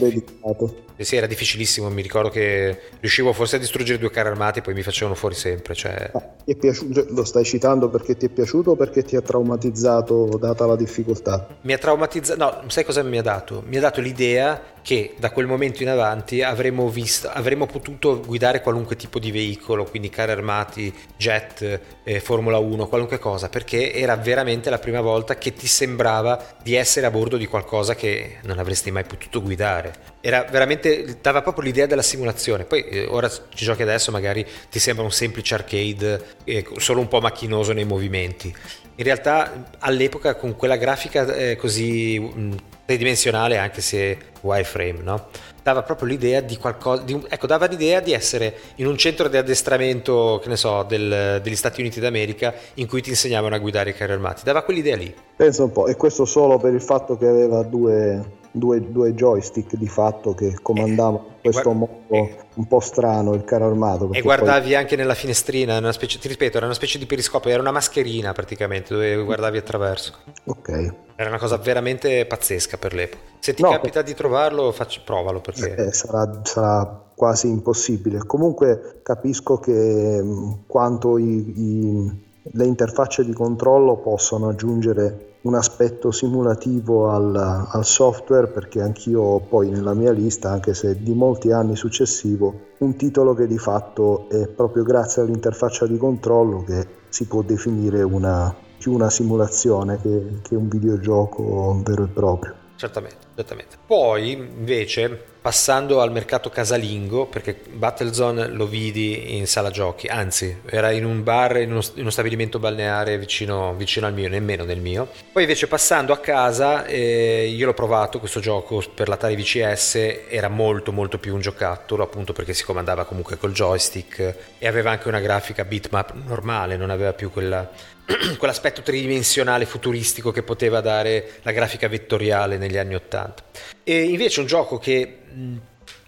Eh 0.94 1.04
sì, 1.04 1.16
era 1.16 1.26
difficilissimo. 1.26 1.88
Mi 1.88 2.02
ricordo 2.02 2.28
che 2.28 2.78
riuscivo 3.00 3.32
forse 3.32 3.56
a 3.56 3.58
distruggere 3.58 3.98
due 3.98 4.10
carri 4.10 4.28
armati 4.28 4.58
e 4.58 4.62
poi 4.62 4.74
mi 4.74 4.82
facevano 4.82 5.16
fuori 5.16 5.34
sempre. 5.34 5.74
Cioè... 5.74 6.10
Ah, 6.12 6.54
piaciuto, 6.54 7.06
lo 7.08 7.24
stai 7.24 7.44
citando 7.44 7.88
perché 7.88 8.16
ti 8.16 8.26
è 8.26 8.28
piaciuto 8.28 8.72
o 8.72 8.76
perché 8.76 9.02
ti 9.02 9.16
ha 9.16 9.22
traumatizzato 9.22 10.36
data 10.38 10.66
la 10.66 10.76
difficoltà? 10.76 11.46
Mi 11.62 11.72
ha 11.72 11.78
traumatizzato. 11.78 12.38
No, 12.38 12.70
sai 12.70 12.84
cosa 12.84 13.02
mi 13.02 13.18
ha 13.18 13.22
dato? 13.22 13.62
Mi 13.66 13.78
ha 13.78 13.80
dato 13.80 14.00
l'idea 14.02 14.62
che 14.82 15.14
da 15.16 15.30
quel 15.30 15.46
momento 15.46 15.82
in 15.82 15.88
avanti 15.88 16.42
avremmo, 16.42 16.88
visto, 16.88 17.28
avremmo 17.28 17.66
potuto 17.66 18.20
guidare 18.20 18.60
qualunque 18.60 18.96
tipo 18.96 19.18
di 19.18 19.30
veicolo, 19.30 19.84
quindi 19.84 20.10
carri 20.10 20.32
armati, 20.32 20.92
jet, 21.16 21.80
eh, 22.02 22.20
Formula 22.20 22.58
1, 22.58 22.88
qualunque 22.88 23.18
cosa, 23.18 23.48
perché 23.48 23.92
era 23.92 24.16
veramente 24.16 24.70
la 24.70 24.78
prima 24.78 25.00
volta 25.00 25.21
che 25.24 25.52
ti 25.52 25.66
sembrava 25.66 26.56
di 26.62 26.74
essere 26.74 27.06
a 27.06 27.10
bordo 27.10 27.36
di 27.36 27.46
qualcosa 27.46 27.94
che 27.94 28.38
non 28.42 28.58
avresti 28.58 28.90
mai 28.90 29.04
potuto 29.04 29.40
guidare. 29.40 29.92
Era 30.20 30.44
veramente, 30.50 31.18
dava 31.20 31.42
proprio 31.42 31.64
l'idea 31.64 31.86
della 31.86 32.02
simulazione. 32.02 32.64
Poi 32.64 32.84
eh, 32.84 33.06
ora 33.06 33.28
ci 33.28 33.64
giochi 33.64 33.82
adesso, 33.82 34.10
magari 34.10 34.46
ti 34.70 34.78
sembra 34.78 35.04
un 35.04 35.12
semplice 35.12 35.54
arcade, 35.54 36.24
eh, 36.44 36.66
solo 36.76 37.00
un 37.00 37.08
po' 37.08 37.20
macchinoso 37.20 37.72
nei 37.72 37.84
movimenti. 37.84 38.54
In 38.96 39.04
realtà 39.04 39.70
all'epoca 39.78 40.34
con 40.34 40.54
quella 40.54 40.76
grafica 40.76 41.32
eh, 41.34 41.56
così 41.56 42.18
mh, 42.18 42.54
tridimensionale, 42.84 43.56
anche 43.56 43.80
se 43.80 44.18
wireframe, 44.42 45.00
no? 45.02 45.28
Dava 45.62 45.82
proprio 45.82 46.08
l'idea 46.08 46.40
di 46.40 46.56
qualcosa, 46.56 47.02
di 47.02 47.20
ecco, 47.28 47.46
dava 47.46 47.66
l'idea 47.66 48.00
di 48.00 48.12
essere 48.12 48.54
in 48.76 48.86
un 48.86 48.96
centro 48.96 49.28
di 49.28 49.36
addestramento, 49.36 50.40
che 50.42 50.48
ne 50.48 50.56
so, 50.56 50.82
del, 50.82 51.40
degli 51.42 51.56
Stati 51.56 51.80
Uniti 51.80 52.00
d'America 52.00 52.52
in 52.74 52.86
cui 52.86 53.00
ti 53.00 53.10
insegnavano 53.10 53.54
a 53.54 53.58
guidare 53.58 53.90
i 53.90 53.94
carri 53.94 54.12
armati, 54.12 54.42
dava 54.44 54.62
quell'idea 54.62 54.96
lì. 54.96 55.14
Pensa 55.36 55.64
un 55.64 55.72
po', 55.72 55.86
e 55.86 55.96
questo 55.96 56.24
solo 56.24 56.58
per 56.58 56.72
il 56.74 56.82
fatto 56.82 57.16
che 57.16 57.26
aveva 57.26 57.62
due, 57.62 58.40
due, 58.50 58.90
due 58.90 59.14
joystick 59.14 59.74
di 59.76 59.88
fatto 59.88 60.34
che 60.34 60.56
comandavano 60.60 61.26
in 61.26 61.40
questo 61.40 61.72
guard- 61.72 61.78
modo 62.08 62.40
un 62.54 62.66
po' 62.66 62.80
strano 62.80 63.32
il 63.34 63.44
carro 63.44 63.66
armato. 63.66 64.12
E 64.12 64.20
guardavi 64.20 64.66
poi... 64.66 64.74
anche 64.74 64.96
nella 64.96 65.14
finestrina, 65.14 65.78
una 65.78 65.92
specie, 65.92 66.18
ti 66.18 66.28
ripeto, 66.28 66.58
era 66.58 66.66
una 66.66 66.74
specie 66.74 66.98
di 66.98 67.06
periscopio, 67.06 67.50
era 67.50 67.60
una 67.60 67.72
mascherina 67.72 68.32
praticamente 68.32 68.92
dove 68.92 69.16
guardavi 69.22 69.56
attraverso. 69.56 70.12
Ok. 70.44 70.94
Era 71.22 71.30
una 71.30 71.38
cosa 71.38 71.56
veramente 71.56 72.26
pazzesca 72.26 72.78
per 72.78 72.94
l'epoca. 72.94 73.22
Se 73.38 73.54
ti 73.54 73.62
no, 73.62 73.70
capita 73.70 74.02
di 74.02 74.12
trovarlo, 74.12 74.72
faccio, 74.72 75.02
provalo 75.04 75.40
perché... 75.40 75.72
Eh, 75.76 75.92
sarà, 75.92 76.40
sarà, 76.42 77.00
quasi 77.14 77.46
impossibile. 77.46 78.26
Comunque 78.26 78.98
capisco 79.04 79.58
che 79.58 80.20
mm, 80.20 80.52
quanto 80.66 81.18
i, 81.18 81.52
i, 81.56 82.24
le 82.42 82.64
interfacce 82.64 83.24
di 83.24 83.32
controllo 83.32 83.98
possono 83.98 84.48
aggiungere 84.48 85.36
un 85.42 85.54
aspetto 85.54 86.10
simulativo 86.10 87.10
al, 87.10 87.36
al, 87.36 87.84
software 87.84 88.48
perché 88.48 88.80
anch'io 88.80 89.38
poi 89.48 89.70
nella 89.70 89.94
mia 89.94 90.10
lista, 90.10 90.50
anche 90.50 90.74
se 90.74 91.00
di 91.00 91.14
molti 91.14 91.52
anni 91.52 91.76
successivo, 91.76 92.70
un 92.78 92.96
titolo 92.96 93.32
che 93.34 93.46
di 93.46 93.58
fatto 93.58 94.28
è 94.28 94.48
proprio 94.48 94.82
grazie 94.82 95.22
all'interfaccia 95.22 95.86
di 95.86 95.96
controllo 95.96 96.64
che 96.64 96.84
si 97.10 97.26
può 97.26 97.42
definire 97.42 98.02
una, 98.02 98.52
più 98.82 98.92
una 98.92 99.10
simulazione 99.10 100.00
che, 100.02 100.40
che 100.42 100.56
un 100.56 100.68
videogioco 100.68 101.80
vero 101.84 102.02
e 102.02 102.08
proprio. 102.08 102.54
Certamente, 102.74 103.16
certamente. 103.36 103.76
Poi 103.86 104.32
invece 104.32 105.30
passando 105.42 106.00
al 106.00 106.12
mercato 106.12 106.50
casalingo, 106.50 107.26
perché 107.26 107.60
Battlezone 107.72 108.46
lo 108.46 108.66
vidi 108.66 109.36
in 109.36 109.48
sala 109.48 109.70
giochi, 109.70 110.06
anzi 110.06 110.60
era 110.66 110.92
in 110.92 111.04
un 111.04 111.24
bar, 111.24 111.58
in 111.58 111.72
uno, 111.72 111.80
in 111.94 112.00
uno 112.00 112.10
stabilimento 112.10 112.60
balneare 112.60 113.18
vicino, 113.18 113.74
vicino, 113.74 114.06
al 114.06 114.14
mio, 114.14 114.28
nemmeno 114.28 114.64
nel 114.64 114.80
mio. 114.80 115.08
Poi 115.32 115.42
invece 115.42 115.66
passando 115.66 116.12
a 116.12 116.18
casa, 116.18 116.84
eh, 116.86 117.46
io 117.46 117.66
l'ho 117.66 117.74
provato 117.74 118.20
questo 118.20 118.38
gioco 118.38 118.82
per 118.94 119.08
l'Atari 119.08 119.34
VCS, 119.34 120.26
era 120.28 120.48
molto 120.48 120.92
molto 120.92 121.18
più 121.18 121.34
un 121.34 121.40
giocattolo, 121.40 122.04
appunto 122.04 122.32
perché 122.32 122.54
si 122.54 122.64
comandava 122.64 123.04
comunque 123.04 123.36
col 123.36 123.52
joystick 123.52 124.36
e 124.58 124.66
aveva 124.68 124.92
anche 124.92 125.08
una 125.08 125.20
grafica 125.20 125.64
bitmap 125.64 126.14
normale, 126.24 126.76
non 126.76 126.90
aveva 126.90 127.12
più 127.12 127.32
quella 127.32 127.68
quell'aspetto 128.38 128.82
tridimensionale 128.82 129.66
futuristico 129.66 130.30
che 130.30 130.42
poteva 130.42 130.80
dare 130.80 131.38
la 131.42 131.52
grafica 131.52 131.88
vettoriale 131.88 132.58
negli 132.58 132.76
anni 132.76 132.94
Ottanta. 132.94 133.44
E 133.84 134.02
invece 134.02 134.40
un 134.40 134.46
gioco 134.46 134.78
che 134.78 135.18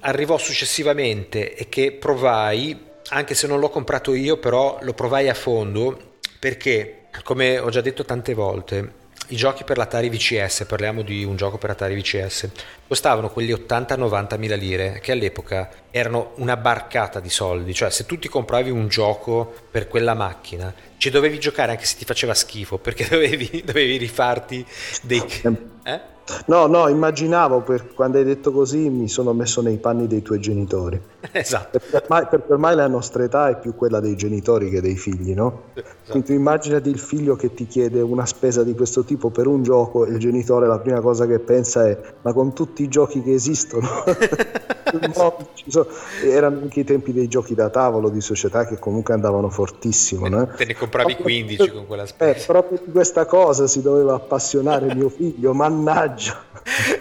arrivò 0.01 0.39
successivamente 0.39 1.55
e 1.55 1.69
che 1.69 1.93
provai, 1.93 2.79
anche 3.09 3.35
se 3.35 3.47
non 3.47 3.59
l'ho 3.59 3.71
comprato 3.71 4.15
io, 4.15 4.39
però 4.39 4.79
lo 4.83 4.93
provai 4.93 5.29
a 5.29 5.35
fondo 5.35 6.17
perché, 6.39 7.07
come 7.23 7.59
ho 7.59 7.71
già 7.71 7.81
detto 7.81 8.05
tante 8.05 8.35
volte, 8.35 9.03
i 9.29 9.37
giochi 9.37 9.65
per 9.65 9.77
l'Atari 9.77 10.11
VCS, 10.11 10.65
parliamo 10.67 11.03
di 11.03 11.25
un 11.25 11.37
gioco 11.37 11.57
per 11.57 11.71
Atari 11.71 11.95
VCS, 11.95 12.51
costavano 12.87 13.31
quelli 13.31 13.53
80-90 13.53 14.39
mila 14.39 14.57
lire, 14.57 15.01
che 15.01 15.13
all'epoca 15.13 15.71
erano 15.91 16.33
una 16.37 16.57
barcata 16.57 17.21
di 17.21 17.31
soldi, 17.31 17.73
cioè 17.73 17.91
se 17.91 18.05
tu 18.07 18.19
ti 18.19 18.29
compravi 18.29 18.71
un 18.71 18.89
gioco 18.89 19.53
per 19.71 19.89
quella 19.89 20.15
macchina, 20.15 20.73
ci 20.99 21.11
dovevi 21.11 21.39
giocare 21.39 21.73
anche 21.73 21.85
se 21.85 21.97
ti 21.97 22.05
faceva 22.05 22.35
schifo, 22.35 22.79
perché 22.79 23.07
dovevi, 23.11 23.63
dovevi 23.65 23.97
rifarti 23.97 24.67
dei... 25.03 25.23
Eh? 25.87 26.01
No, 26.47 26.67
no, 26.67 26.89
immaginavo 26.89 27.61
per, 27.61 27.93
quando 27.93 28.17
hai 28.17 28.25
detto 28.25 28.51
così 28.51 28.89
mi 28.89 29.07
sono 29.07 29.35
messo 29.35 29.61
nei 29.61 29.77
panni 29.77 30.07
dei 30.07 30.23
tuoi 30.23 30.41
genitori. 30.41 30.99
Esatto. 31.33 31.79
Perché 31.79 31.97
ormai, 31.97 32.27
perché 32.29 32.53
ormai 32.53 32.75
la 32.75 32.87
nostra 32.87 33.25
età 33.25 33.49
è 33.49 33.59
più 33.59 33.75
quella 33.75 34.01
dei 34.01 34.17
genitori 34.17 34.71
che 34.71 34.81
dei 34.81 34.97
figli, 34.97 35.35
no? 35.35 35.65
Esatto. 35.75 36.11
Quindi 36.11 36.35
immaginati 36.35 36.91
il 36.91 36.99
figlio 36.99 37.37
che 37.37 37.55
ti 37.55 37.67
chiede 37.67 38.01
una 38.01 38.27
spesa 38.27 38.63
di 38.63 38.75
questo 38.75 39.05
tipo 39.05 39.31
per 39.31 39.47
un 39.47 39.63
gioco 39.63 40.05
e 40.05 40.11
il 40.11 40.19
genitore 40.19 40.67
la 40.67 40.79
prima 40.79 41.01
cosa 41.01 41.27
che 41.27 41.39
pensa 41.39 41.89
è 41.89 41.99
ma 42.23 42.33
con 42.33 42.53
tutti 42.53 42.83
i 42.83 42.89
giochi 42.89 43.23
che 43.23 43.33
esistono 43.33 43.89
no, 45.17 45.49
sono, 45.67 45.87
erano 46.23 46.61
anche 46.63 46.81
i 46.81 46.85
tempi 46.85 47.13
dei 47.13 47.29
giochi 47.29 47.55
da 47.55 47.71
tavolo 47.71 48.09
di 48.09 48.21
società 48.21 48.67
che 48.67 48.79
comunque 48.79 49.15
andavano 49.15 49.49
fortissimo. 49.51 50.29
No? 50.29 50.47
Te 50.57 50.65
ne 50.65 50.75
compravi 50.75 51.17
15 51.17 51.71
con 51.71 51.87
quella 51.87 52.07
spesa. 52.07 52.39
Eh, 52.39 52.45
proprio 52.47 52.81
di 52.85 52.91
questa 52.91 53.27
cosa 53.27 53.67
si 53.67 53.83
doveva 53.83 54.15
appassionare 54.15 54.95
mio 54.95 55.09
figlio, 55.09 55.53
mannaggia. 55.55 56.45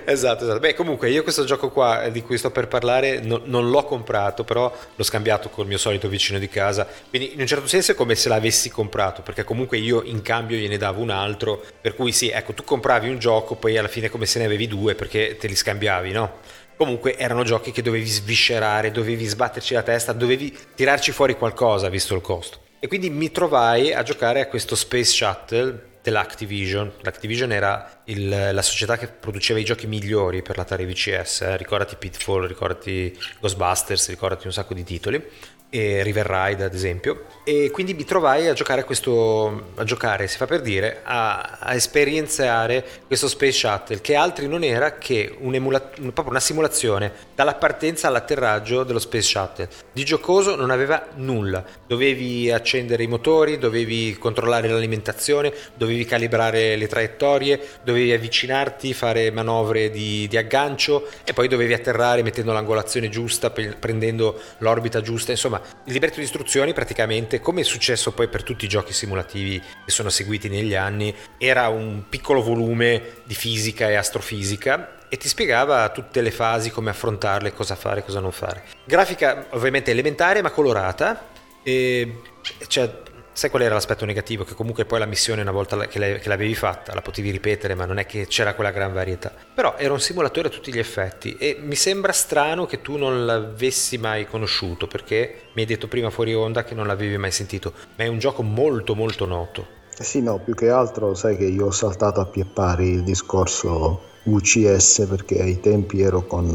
esatto, 0.06 0.44
esatto. 0.44 0.60
Beh, 0.60 0.74
comunque 0.74 1.10
io 1.10 1.24
questo 1.24 1.44
gioco 1.44 1.70
qua 1.70 2.04
eh, 2.04 2.12
di 2.12 2.22
cui 2.22 2.38
sto 2.38 2.52
per 2.52 2.68
parlare 2.68 3.20
no, 3.22 3.42
non 3.46 3.70
l'ho 3.70 3.84
comprato, 3.84 4.13
però 4.44 4.74
l'ho 4.96 5.04
scambiato 5.04 5.50
col 5.50 5.68
mio 5.68 5.78
solito 5.78 6.08
vicino 6.08 6.40
di 6.40 6.48
casa. 6.48 6.88
Quindi 7.10 7.34
in 7.34 7.40
un 7.40 7.48
certo 7.48 7.68
senso 7.68 7.92
è 7.92 7.96
come 7.96 8.16
se 8.16 8.30
l'avessi 8.30 8.70
comprato, 8.70 9.22
perché 9.22 9.44
comunque 9.44 9.78
io 9.78 10.04
in 10.04 10.22
cambio 10.22 10.58
gliene 10.58 10.78
davo 10.78 11.02
un 11.02 11.10
altro. 11.10 11.64
Per 11.82 11.96
cui 11.96 12.12
sì, 12.12 12.30
ecco, 12.30 12.54
tu 12.54 12.64
compravi 12.64 13.10
un 13.10 13.20
gioco, 13.20 13.56
poi 13.56 13.78
alla 13.78 13.88
fine 13.88 14.10
come 14.10 14.26
se 14.26 14.40
ne 14.40 14.46
avevi 14.46 14.68
due 14.68 14.96
perché 14.96 15.38
te 15.38 15.48
li 15.48 15.56
scambiavi, 15.56 16.12
no? 16.12 16.40
Comunque 16.76 17.18
erano 17.18 17.44
giochi 17.44 17.72
che 17.72 17.82
dovevi 17.82 18.06
sviscerare, 18.06 18.92
dovevi 18.92 19.26
sbatterci 19.26 19.74
la 19.74 19.84
testa, 19.84 20.12
dovevi 20.12 20.56
tirarci 20.76 21.12
fuori 21.12 21.36
qualcosa 21.36 21.90
visto 21.90 22.16
il 22.16 22.22
costo. 22.22 22.60
E 22.80 22.88
quindi 22.88 23.10
mi 23.10 23.32
trovai 23.32 23.94
a 23.94 24.04
giocare 24.04 24.42
a 24.42 24.48
questo 24.48 24.76
Space 24.76 25.06
Shuttle 25.06 25.92
dell'Activision. 26.04 26.92
L'Activision 27.02 27.52
era 27.52 28.02
il, 28.06 28.28
la 28.30 28.62
società 28.62 28.98
che 28.98 29.08
produceva 29.08 29.58
i 29.60 29.64
giochi 29.64 29.88
migliori 29.88 30.42
per 30.42 30.58
l'Atari 30.58 30.86
VCS. 30.86 31.42
Eh. 31.42 31.58
Ricordati 31.58 31.96
Pitfall, 31.96 32.46
ricordati 32.46 33.18
Ghostbusters, 33.40 34.10
ricordati 34.10 34.46
un 34.46 34.54
sacco 34.54 34.74
di 34.74 34.84
titoli 34.84 35.24
e 35.74 36.04
River 36.04 36.28
Ride 36.28 36.66
ad 36.66 36.76
esempio. 36.76 37.26
E 37.44 37.72
quindi 37.72 37.96
mi 37.96 38.06
trovai 38.06 38.48
a 38.48 38.54
giocare 38.54 38.82
a 38.82 38.84
questo 38.84 39.72
a 39.76 39.84
giocare 39.84 40.28
si 40.28 40.38
fa 40.38 40.46
per 40.46 40.62
dire 40.62 41.00
a, 41.04 41.58
a 41.60 41.74
esperienziare 41.74 42.86
questo 43.08 43.28
Space 43.28 43.54
Shuttle 43.54 44.00
che 44.00 44.14
altri 44.16 44.48
non 44.48 44.64
era 44.64 45.00
che 45.00 45.36
un 45.40 45.56
emula, 45.56 45.80
proprio 45.80 46.30
una 46.30 46.40
simulazione 46.40 47.12
dalla 47.34 47.56
partenza 47.56 48.08
all'atterraggio 48.08 48.84
dello 48.84 49.00
Space 49.00 49.28
Shuttle. 49.28 49.68
Di 49.92 50.06
giocoso 50.06 50.56
non 50.56 50.70
aveva 50.70 51.08
nulla. 51.16 51.66
Dovevi 51.88 52.52
accendere 52.52 53.02
i 53.02 53.08
motori 53.08 53.58
dovevi 53.58 54.16
controllare 54.20 54.68
l'alimentazione 54.68 55.52
dovevi 55.74 56.06
calibrare 56.06 56.76
le 56.76 56.88
traiettorie 56.88 57.60
dovevi 57.84 58.14
avvicinarti 58.14 58.94
fare 58.94 59.32
manovre 59.32 59.90
di, 59.90 60.28
di 60.28 60.38
aggancio 60.38 61.08
e 61.24 61.34
poi 61.34 61.48
dovevi 61.48 61.74
atterrare 61.74 62.22
mettendo 62.22 62.54
l'angolazione 62.54 63.10
giusta 63.10 63.50
prendendo 63.50 64.40
l'orbita 64.60 65.02
giusta 65.02 65.32
insomma 65.32 65.62
il 65.86 65.94
libretto 65.94 66.18
di 66.18 66.24
istruzioni 66.24 66.74
praticamente, 66.74 67.40
come 67.40 67.62
è 67.62 67.64
successo 67.64 68.12
poi 68.12 68.28
per 68.28 68.44
tutti 68.44 68.66
i 68.66 68.68
giochi 68.68 68.94
simulativi 68.94 69.60
che 69.60 69.92
sono 69.92 70.10
seguiti 70.10 70.50
negli 70.50 70.76
anni, 70.76 71.14
era 71.38 71.68
un 71.70 72.04
piccolo 72.10 72.42
volume 72.42 73.22
di 73.24 73.36
fisica 73.36 73.90
e 73.90 73.96
astrofisica 73.96 74.98
e 75.10 75.18
ti 75.18 75.28
spiegava 75.28 75.90
tutte 75.90 76.22
le 76.22 76.32
fasi, 76.32 76.72
come 76.72 76.90
affrontarle, 76.90 77.54
cosa 77.54 77.76
fare, 77.76 78.04
cosa 78.04 78.20
non 78.20 78.32
fare. 78.32 78.64
Grafica 78.84 79.46
ovviamente 79.52 79.92
elementare 79.92 80.42
ma 80.42 80.50
colorata, 80.50 81.28
e 81.62 82.20
cioè, 82.68 83.03
sai 83.34 83.50
qual 83.50 83.64
era 83.64 83.74
l'aspetto 83.74 84.06
negativo? 84.06 84.44
Che 84.44 84.54
comunque 84.54 84.86
poi 84.86 85.00
la 85.00 85.06
missione 85.06 85.42
una 85.42 85.52
volta 85.52 85.88
che, 85.88 86.22
l'avevi 86.24 86.56
fatta 86.56 86.94
la 86.94 87.02
potevi 87.02 87.32
ripetere, 87.32 87.76
ma 87.76 87.86
non 87.86 87.98
è 87.98 88.06
che 88.06 88.28
c'era 88.28 88.54
quella 88.54 88.72
gran 88.72 88.94
varietà. 88.94 89.32
Però 89.54 89.76
era 89.78 89.92
un 89.92 90.00
simulatore 90.00 90.48
a 90.48 90.52
tutti 90.52 90.72
gli 90.72 90.80
effetti 90.80 91.36
e 91.38 91.58
mi 91.60 91.76
sembra 91.76 92.12
strano 92.12 92.66
che 92.66 92.82
tu 92.82 92.98
non 92.98 93.26
l'avessi 93.26 93.98
mai 93.98 94.28
conosciuto 94.28 94.88
perché 94.88 95.48
mi 95.54 95.62
hai 95.62 95.68
detto 95.68 95.88
prima 95.88 96.10
fuori 96.10 96.34
onda 96.34 96.64
che 96.64 96.76
non 96.76 96.88
l'avevi 96.88 97.18
mai 97.18 97.32
sentito, 97.32 97.74
ma 97.98 98.04
è 98.04 98.08
un 98.08 98.20
gioco 98.20 98.44
molto 98.44 98.96
molto 98.96 99.26
noto. 99.26 99.82
Eh 99.98 100.04
sì, 100.04 100.22
no, 100.22 100.40
più 100.40 100.56
che 100.56 100.70
altro 100.70 101.14
sai 101.14 101.38
che 101.38 101.46
io 101.46 101.68
ho 101.68 101.72
saltato 101.72 102.20
a 102.20 102.26
pie 102.26 102.46
pari 102.46 102.90
il 102.90 103.04
discorso 103.04 104.12
VCS 104.24 105.06
perché 105.10 105.42
ai 105.42 105.60
tempi 105.60 106.02
ero 106.02 106.26
con 106.26 106.50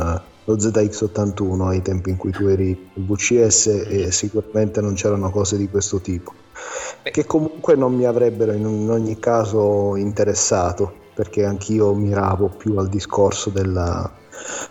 lo 0.44 0.56
ZX81 0.56 1.68
ai 1.68 1.82
tempi 1.82 2.11
in 2.11 2.16
cui 2.16 2.30
tu 2.30 2.47
eri 2.47 2.70
il 2.70 3.04
VCS 3.04 3.66
e 3.87 4.11
sicuramente 4.11 4.80
non 4.80 4.94
c'erano 4.94 5.30
cose 5.30 5.58
di 5.58 5.68
questo 5.68 6.00
tipo 6.00 6.32
che 7.02 7.24
comunque 7.26 7.74
non 7.74 7.94
mi 7.94 8.04
avrebbero 8.04 8.52
in 8.52 8.88
ogni 8.90 9.18
caso 9.18 9.96
interessato 9.96 11.06
perché 11.14 11.44
anch'io 11.44 11.94
miravo 11.94 12.48
più 12.48 12.76
al 12.76 12.88
discorso 12.88 13.50
della, 13.50 14.10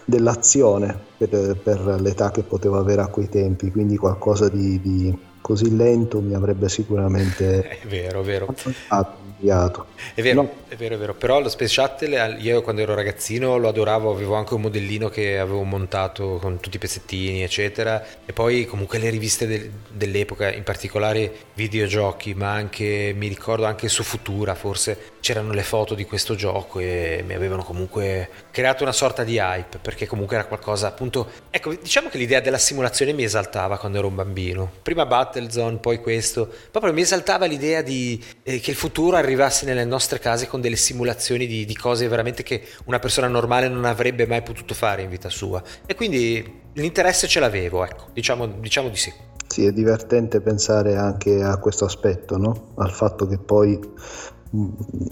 dell'azione 0.06 0.98
per, 1.18 1.58
per, 1.58 2.00
l'età 2.00 2.32
che 2.32 2.44
potevo 2.44 2.78
avere 2.78 3.02
a 3.02 3.08
quei 3.08 3.28
tempi 3.28 3.72
quindi 3.72 3.98
qualcosa 3.98 4.48
di, 4.48 4.80
di 4.80 5.20
così 5.48 5.74
lento 5.74 6.20
mi 6.20 6.34
avrebbe 6.34 6.68
sicuramente... 6.68 7.80
È 7.80 7.88
vero, 7.88 8.20
è 8.20 8.24
vero. 8.24 8.54
Avviato. 8.90 9.86
È 10.14 10.22
vero, 10.22 10.42
no. 10.42 10.54
è 10.68 10.76
vero, 10.76 10.96
è 10.96 10.98
vero. 10.98 11.14
Però 11.14 11.40
lo 11.40 11.48
Space 11.48 11.72
Shuttle, 11.72 12.38
io 12.40 12.62
quando 12.62 12.82
ero 12.82 12.96
ragazzino 12.96 13.58
lo 13.58 13.70
adoravo, 13.70 14.12
avevo 14.12 14.36
anche 14.36 14.56
un 14.56 14.62
modellino 14.62 15.08
che 15.08 15.40
avevo 15.40 15.64
montato 15.64 16.38
con 16.42 16.60
tutti 16.60 16.76
i 16.76 16.80
pezzettini, 16.80 17.44
eccetera. 17.44 18.04
E 18.26 18.34
poi 18.34 18.66
comunque 18.66 18.98
le 18.98 19.10
riviste 19.10 19.48
del, 19.48 19.72
dell'epoca, 19.90 20.52
in 20.52 20.64
particolare 20.64 21.32
videogiochi, 21.54 22.34
ma 22.34 22.52
anche, 22.52 23.14
mi 23.16 23.28
ricordo 23.28 23.66
anche 23.66 23.88
su 23.88 24.04
Futura, 24.04 24.54
forse 24.54 25.16
c'erano 25.22 25.52
le 25.52 25.64
foto 25.64 25.94
di 25.94 26.06
questo 26.06 26.36
gioco 26.36 26.80
e 26.80 27.24
mi 27.26 27.34
avevano 27.34 27.64
comunque 27.64 28.30
creato 28.52 28.84
una 28.84 28.92
sorta 28.92 29.24
di 29.24 29.38
hype, 29.38 29.78
perché 29.80 30.08
comunque 30.08 30.36
era 30.36 30.46
qualcosa, 30.46 30.88
appunto... 30.88 31.30
Ecco, 31.50 31.74
diciamo 31.74 32.10
che 32.10 32.18
l'idea 32.18 32.40
della 32.40 32.58
simulazione 32.58 33.14
mi 33.14 33.24
esaltava 33.24 33.78
quando 33.78 33.98
ero 34.00 34.08
un 34.08 34.16
bambino. 34.16 34.72
Prima 34.82 35.06
Battlezone, 35.38 35.78
poi 35.78 36.00
questo. 36.00 36.50
Proprio 36.72 36.94
mi 36.94 37.02
esaltava 37.02 37.46
l'idea 37.46 37.82
di, 37.82 38.22
eh, 38.44 38.60
che 38.60 38.72
il 38.72 38.76
futuro 38.76 39.16
arrivasse 39.16 39.66
nelle 39.66 39.86
nostre 39.86 40.20
case 40.20 40.48
con 40.48 40.62
delle 40.62 40.76
simulazioni 40.76 41.46
di, 41.46 41.66
di, 41.66 41.76
cose 41.76 42.08
veramente 42.08 42.44
che 42.44 42.64
una 42.86 43.00
persona 43.00 43.28
normale 43.28 43.68
non 43.70 43.86
avrebbe 43.86 44.26
mai 44.26 44.42
potuto 44.42 44.74
fare 44.74 45.04
in 45.04 45.10
vita 45.10 45.30
sua. 45.30 45.62
E 45.86 45.96
quindi 45.96 46.62
l'interesse 46.74 47.28
ce 47.28 47.40
l'avevo, 47.40 47.84
ecco, 47.84 48.08
diciamo, 48.14 48.48
diciamo 48.48 48.90
di 48.90 48.98
sì. 48.98 49.14
Sì, 49.48 49.66
è 49.66 49.72
divertente 49.72 50.42
pensare 50.42 50.96
anche 50.96 51.42
a 51.42 51.58
questo 51.58 51.86
aspetto, 51.86 52.38
no? 52.38 52.74
al 52.76 52.92
fatto 52.92 53.28
che 53.28 53.38
poi 53.38 53.80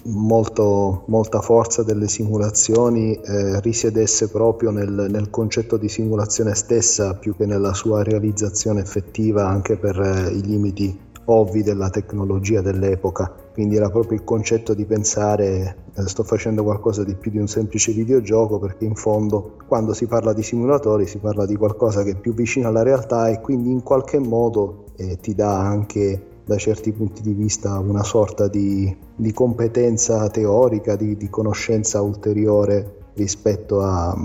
molto, 0.03 1.03
molta 1.07 1.41
forza 1.41 1.83
delle 1.83 2.07
simulazioni 2.07 3.13
eh, 3.13 3.59
risiedesse 3.61 4.29
proprio 4.29 4.71
nel, 4.71 5.07
nel, 5.09 5.29
concetto 5.29 5.77
di 5.77 5.89
simulazione 5.89 6.55
stessa 6.55 7.15
più 7.15 7.35
che 7.35 7.45
nella 7.45 7.73
sua 7.73 8.03
realizzazione 8.03 8.81
effettiva 8.81 9.47
anche 9.47 9.77
per 9.77 9.99
eh, 9.99 10.31
i 10.31 10.41
limiti 10.41 10.99
ovvi 11.25 11.63
della 11.63 11.89
tecnologia 11.89 12.61
dell'epoca. 12.61 13.33
Quindi 13.53 13.75
era 13.75 13.89
proprio 13.89 14.17
il 14.17 14.23
concetto 14.23 14.73
di 14.73 14.85
pensare 14.85 15.77
eh, 15.95 16.07
sto 16.07 16.23
facendo 16.23 16.63
qualcosa 16.63 17.03
di 17.03 17.15
più 17.15 17.31
di 17.31 17.37
un 17.37 17.47
semplice 17.47 17.91
videogioco 17.93 18.59
perché 18.59 18.85
in 18.85 18.95
fondo 18.95 19.57
quando 19.67 19.93
si 19.93 20.07
parla 20.07 20.33
di 20.33 20.43
simulatori 20.43 21.07
si 21.07 21.19
parla 21.19 21.45
di 21.45 21.55
qualcosa 21.55 22.03
che 22.03 22.11
è 22.11 22.15
più 22.15 22.33
vicino 22.33 22.67
alla 22.67 22.83
realtà 22.83 23.29
e 23.29 23.39
quindi 23.41 23.71
in 23.71 23.81
qualche 23.81 24.19
modo 24.19 24.85
eh, 24.97 25.17
ti 25.17 25.33
dà 25.33 25.57
anche 25.57 26.33
da 26.45 26.57
certi 26.57 26.91
punti 26.91 27.21
di 27.21 27.33
vista 27.33 27.79
una 27.79 28.03
sorta 28.03 28.47
di, 28.47 28.95
di 29.15 29.33
competenza 29.33 30.29
teorica, 30.29 30.95
di, 30.95 31.17
di, 31.17 31.29
conoscenza 31.29 32.01
ulteriore 32.01 33.03
rispetto 33.15 33.81
a, 33.81 34.15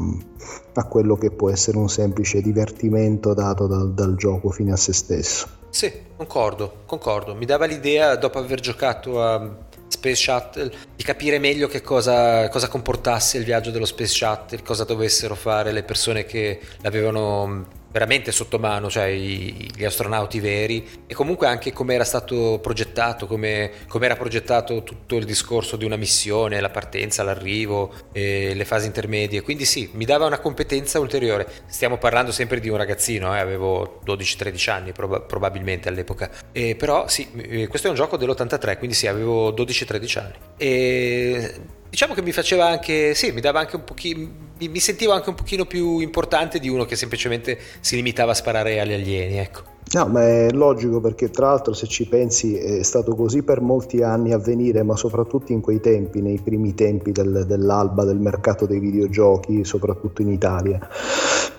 a, 0.74 0.84
quello 0.84 1.16
che 1.16 1.30
può 1.30 1.50
essere 1.50 1.78
un 1.78 1.88
semplice 1.88 2.42
divertimento 2.42 3.32
dato 3.32 3.66
dal, 3.66 3.92
dal 3.94 4.16
gioco 4.16 4.50
fine 4.50 4.72
a 4.72 4.76
se 4.76 4.92
stesso. 4.92 5.48
Sì, 5.70 5.90
concordo, 6.16 6.82
concordo. 6.84 7.34
Mi 7.34 7.46
dava 7.46 7.64
l'idea, 7.64 8.16
dopo 8.16 8.38
aver 8.38 8.60
giocato 8.60 9.22
a 9.22 9.68
Space 9.88 10.16
Shuttle, 10.16 10.72
di 10.96 11.02
capire 11.02 11.38
meglio 11.38 11.68
che 11.68 11.80
cosa, 11.80 12.48
cosa, 12.48 12.68
comportasse 12.68 13.38
il 13.38 13.44
viaggio 13.44 13.70
dello 13.70 13.84
Space 13.86 14.12
Shuttle, 14.12 14.62
cosa 14.62 14.84
dovessero 14.84 15.34
fare 15.34 15.72
le 15.72 15.84
persone 15.84 16.24
che 16.24 16.60
l'avevano 16.80 17.78
veramente 17.90 18.32
sotto 18.32 18.58
mano, 18.58 18.88
cioè 18.88 19.06
i, 19.06 19.70
gli 19.74 19.84
astronauti 19.84 20.40
veri 20.40 20.86
e 21.06 21.14
comunque 21.14 21.46
anche 21.46 21.72
come 21.72 21.94
era 21.94 22.04
stato 22.04 22.58
progettato, 22.62 23.26
come 23.26 23.72
era 24.00 24.16
progettato 24.16 24.82
tutto 24.82 25.16
il 25.16 25.24
discorso 25.24 25.76
di 25.76 25.84
una 25.84 25.96
missione, 25.96 26.60
la 26.60 26.70
partenza, 26.70 27.22
l'arrivo, 27.22 27.92
le 28.12 28.64
fasi 28.64 28.86
intermedie, 28.86 29.42
quindi 29.42 29.64
sì, 29.64 29.90
mi 29.94 30.04
dava 30.04 30.26
una 30.26 30.38
competenza 30.38 30.98
ulteriore. 30.98 31.46
Stiamo 31.66 31.98
parlando 31.98 32.32
sempre 32.32 32.60
di 32.60 32.68
un 32.68 32.76
ragazzino, 32.76 33.34
eh, 33.34 33.38
avevo 33.38 34.00
12-13 34.04 34.70
anni 34.70 34.92
prob- 34.92 35.26
probabilmente 35.26 35.88
all'epoca, 35.88 36.30
e 36.52 36.76
però 36.76 37.08
sì, 37.08 37.66
questo 37.68 37.88
è 37.88 37.90
un 37.90 37.96
gioco 37.96 38.16
dell'83, 38.16 38.78
quindi 38.78 38.96
sì, 38.96 39.06
avevo 39.06 39.50
12-13 39.52 40.18
anni. 40.18 40.34
E 40.56 41.78
diciamo 41.90 42.14
che 42.14 42.22
mi 42.22 42.32
faceva 42.32 42.66
anche, 42.66 43.14
sì, 43.14 43.32
mi 43.32 43.40
dava 43.40 43.60
anche 43.60 43.76
un 43.76 43.84
pochino 43.84 44.48
mi, 44.68 44.78
sentivo 44.78 45.12
anche 45.12 45.30
un 45.30 45.34
pochino 45.34 45.64
più 45.64 46.00
importante 46.00 46.58
di 46.58 46.68
uno 46.68 46.84
che 46.84 46.96
semplicemente 46.96 47.58
si 47.80 47.96
limitava 47.96 48.32
a 48.32 48.34
sparare 48.34 48.80
agli 48.80 48.92
alieni, 48.92 49.38
ecco. 49.38 49.68
No, 49.92 50.06
ma 50.06 50.22
è 50.22 50.50
logico 50.52 51.00
perché 51.00 51.30
tra 51.30 51.46
l'altro 51.46 51.72
se 51.72 51.88
ci 51.88 52.06
pensi 52.06 52.56
è 52.56 52.84
stato 52.84 53.16
così 53.16 53.42
per 53.42 53.60
molti 53.60 54.02
anni 54.02 54.32
a 54.32 54.38
venire, 54.38 54.84
ma 54.84 54.94
soprattutto 54.94 55.50
in 55.50 55.60
quei 55.60 55.80
tempi, 55.80 56.20
nei 56.20 56.38
primi 56.38 56.74
tempi 56.74 57.10
del, 57.10 57.44
dell'alba 57.44 58.04
del 58.04 58.18
mercato 58.18 58.66
dei 58.66 58.78
videogiochi, 58.78 59.64
soprattutto 59.64 60.22
in 60.22 60.28
Italia, 60.28 60.78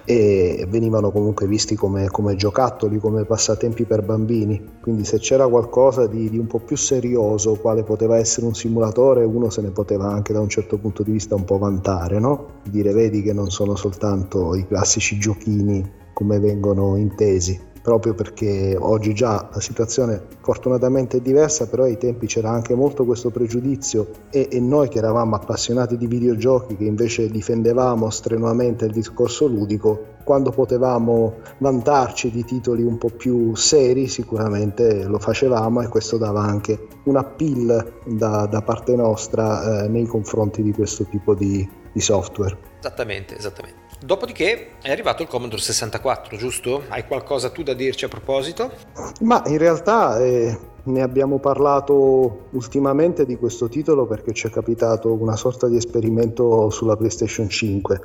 e 0.06 0.66
venivano 0.70 1.12
comunque 1.12 1.48
visti 1.48 1.76
come, 1.76 2.08
come 2.10 2.36
giocattoli, 2.36 2.98
come 3.00 3.26
passatempi 3.26 3.86
per 3.86 4.04
bambini. 4.04 4.62
Quindi 4.82 5.06
se 5.06 5.20
c'era 5.20 5.48
qualcosa 5.48 6.08
di, 6.08 6.30
di, 6.30 6.38
un 6.38 6.48
po' 6.48 6.60
più 6.60 6.78
serioso, 6.78 7.56
quale 7.56 7.84
poteva 7.84 8.18
essere 8.18 8.46
un 8.46 8.54
simulatore, 8.54 9.24
uno 9.24 9.50
se 9.50 9.62
ne 9.62 9.70
poteva 9.70 10.12
anche 10.12 10.34
da 10.34 10.40
un 10.40 10.50
certo 10.50 10.78
punto 10.78 11.04
di 11.04 11.12
vista 11.12 11.36
un 11.36 11.46
po' 11.46 11.58
vantare, 11.58 12.20
no? 12.20 12.60
Dire 12.64 12.92
vedi 12.94 13.22
che 13.22 13.34
non 13.34 13.50
sono 13.50 13.76
soltanto 13.76 14.56
i 14.56 14.66
classici 14.68 15.18
giochini 15.18 16.00
come 16.14 16.40
vengono 16.40 16.98
intesi 16.98 17.70
proprio 17.82 18.14
perché 18.14 18.78
oggi 18.80 19.14
già 19.14 19.50
la 19.52 19.60
situazione 19.60 20.22
fortunatamente 20.42 21.18
è 21.18 21.22
diversa, 21.22 21.68
però 21.68 21.84
ai 21.84 21.98
tempi 21.98 22.28
c'era 22.28 22.50
anche 22.50 22.76
molto 22.76 23.06
questo 23.06 23.30
pregiudizio 23.30 24.08
e, 24.30 24.48
e, 24.52 24.60
noi 24.60 24.90
che 24.90 25.00
eravamo 25.00 25.36
appassionati 25.36 25.98
di 25.98 26.08
videogiochi, 26.08 26.78
che 26.78 26.86
invece 26.86 27.30
difendevamo 27.30 28.10
strenuamente 28.10 28.86
il 28.86 28.92
discorso 28.92 29.48
ludico, 29.48 30.10
quando 30.24 30.52
potevamo 30.52 31.40
vantarci 31.58 32.30
di 32.30 32.44
titoli 32.44 32.84
un 32.84 32.98
po' 32.98 33.10
più 33.10 33.56
seri 33.56 34.08
sicuramente 34.08 35.04
lo 35.06 35.18
facevamo 35.18 35.82
e 35.82 35.88
questo 35.88 36.18
dava 36.18 36.42
anche 36.42 36.88
un 37.06 37.18
appeal 37.18 38.00
da, 38.06 38.46
da 38.46 38.62
parte 38.62 38.96
nostra 38.96 39.84
eh, 39.84 39.88
nei 39.88 40.06
confronti 40.06 40.62
di 40.62 40.72
questo 40.72 41.06
tipo 41.06 41.34
di, 41.34 41.68
di 41.92 42.00
software. 42.00 42.58
Esattamente, 42.80 43.36
esattamente. 43.36 43.91
Dopodiché 44.04 44.78
è 44.82 44.90
arrivato 44.90 45.22
il 45.22 45.28
Commodore 45.28 45.62
64, 45.62 46.36
giusto? 46.36 46.86
Hai 46.88 47.06
qualcosa 47.06 47.52
tu 47.52 47.62
da 47.62 47.76
dirci 47.76 48.06
a 48.06 48.08
proposito? 48.08 48.72
Ma 49.20 49.44
in 49.46 49.60
realtà 49.60 50.20
eh, 50.20 50.58
ne 50.84 51.02
abbiamo 51.02 51.40
parlato 51.40 52.48
ultimamente 52.52 53.26
di 53.26 53.38
questo 53.38 53.70
titolo 53.70 54.06
perché 54.08 54.34
ci 54.34 54.48
è 54.48 54.50
capitato 54.50 55.14
una 55.14 55.36
sorta 55.36 55.68
di 55.68 55.76
esperimento 55.76 56.70
sulla 56.70 56.96
PlayStation 56.96 57.48
5, 57.48 58.02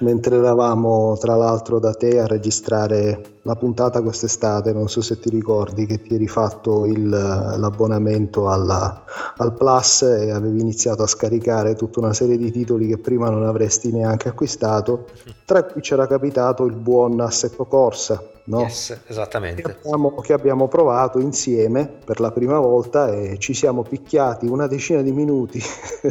mentre 0.00 0.36
eravamo 0.36 1.16
tra 1.18 1.36
l'altro 1.36 1.78
da 1.78 1.94
te 1.94 2.18
a 2.18 2.26
registrare 2.26 3.38
la 3.42 3.56
puntata 3.56 4.02
quest'estate, 4.02 4.72
non 4.72 4.88
so 4.88 5.00
se 5.00 5.18
ti 5.18 5.30
ricordi 5.30 5.86
che 5.86 6.00
ti 6.00 6.14
eri 6.14 6.28
fatto 6.28 6.86
il, 6.86 7.08
l'abbonamento 7.08 8.48
alla, 8.48 9.04
al 9.36 9.54
Plus 9.54 10.02
e 10.02 10.30
avevi 10.30 10.60
iniziato 10.60 11.02
a 11.02 11.08
scaricare 11.08 11.74
tutta 11.74 12.00
una 12.00 12.12
serie 12.12 12.36
di 12.36 12.50
titoli 12.50 12.86
che 12.86 12.98
prima 12.98 13.30
non 13.30 13.44
avresti 13.44 13.90
neanche 13.90 14.28
acquistato, 14.28 15.06
tra 15.44 15.64
cui 15.64 15.80
c'era 15.80 16.06
capitato 16.06 16.64
il 16.64 16.74
buon 16.74 17.20
Assetto 17.20 17.64
Corsa 17.64 18.30
no? 18.44 18.60
Yes, 18.60 18.98
esattamente. 19.06 19.62
Che 19.62 19.76
abbiamo, 19.78 20.14
che 20.16 20.32
abbiamo, 20.32 20.68
provato 20.68 21.18
insieme 21.18 21.86
per 22.04 22.20
la 22.20 22.30
prima 22.30 22.58
volta 22.58 23.08
e 23.08 23.38
ci 23.38 23.54
siamo 23.54 23.82
picchiati 23.82 24.46
una 24.46 24.66
decina 24.66 25.02
di 25.02 25.12
minuti 25.12 25.60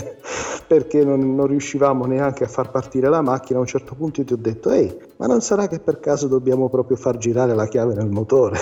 perché 0.68 1.04
non, 1.04 1.36
non, 1.36 1.48
riuscivamo 1.48 2.06
neanche 2.06 2.44
a 2.44 2.48
far 2.48 2.72
partire 2.72 3.10
la 3.10 3.22
macchina. 3.22 3.58
A 3.58 3.62
un 3.62 3.68
certo 3.68 3.96
punto 3.96 4.24
ti 4.24 4.34
ho 4.34 4.38
detto, 4.38 4.70
ehi, 4.70 4.96
ma 5.18 5.26
non 5.26 5.42
sarà 5.42 5.68
che 5.68 5.80
per 5.80 6.00
caso 6.00 6.28
dobbiamo 6.28 6.70
proprio 6.70 6.96
far 6.96 7.18
girare 7.18 7.54
la 7.56 7.68
chiave 7.68 7.94
nel 7.94 8.10
motore? 8.10 8.58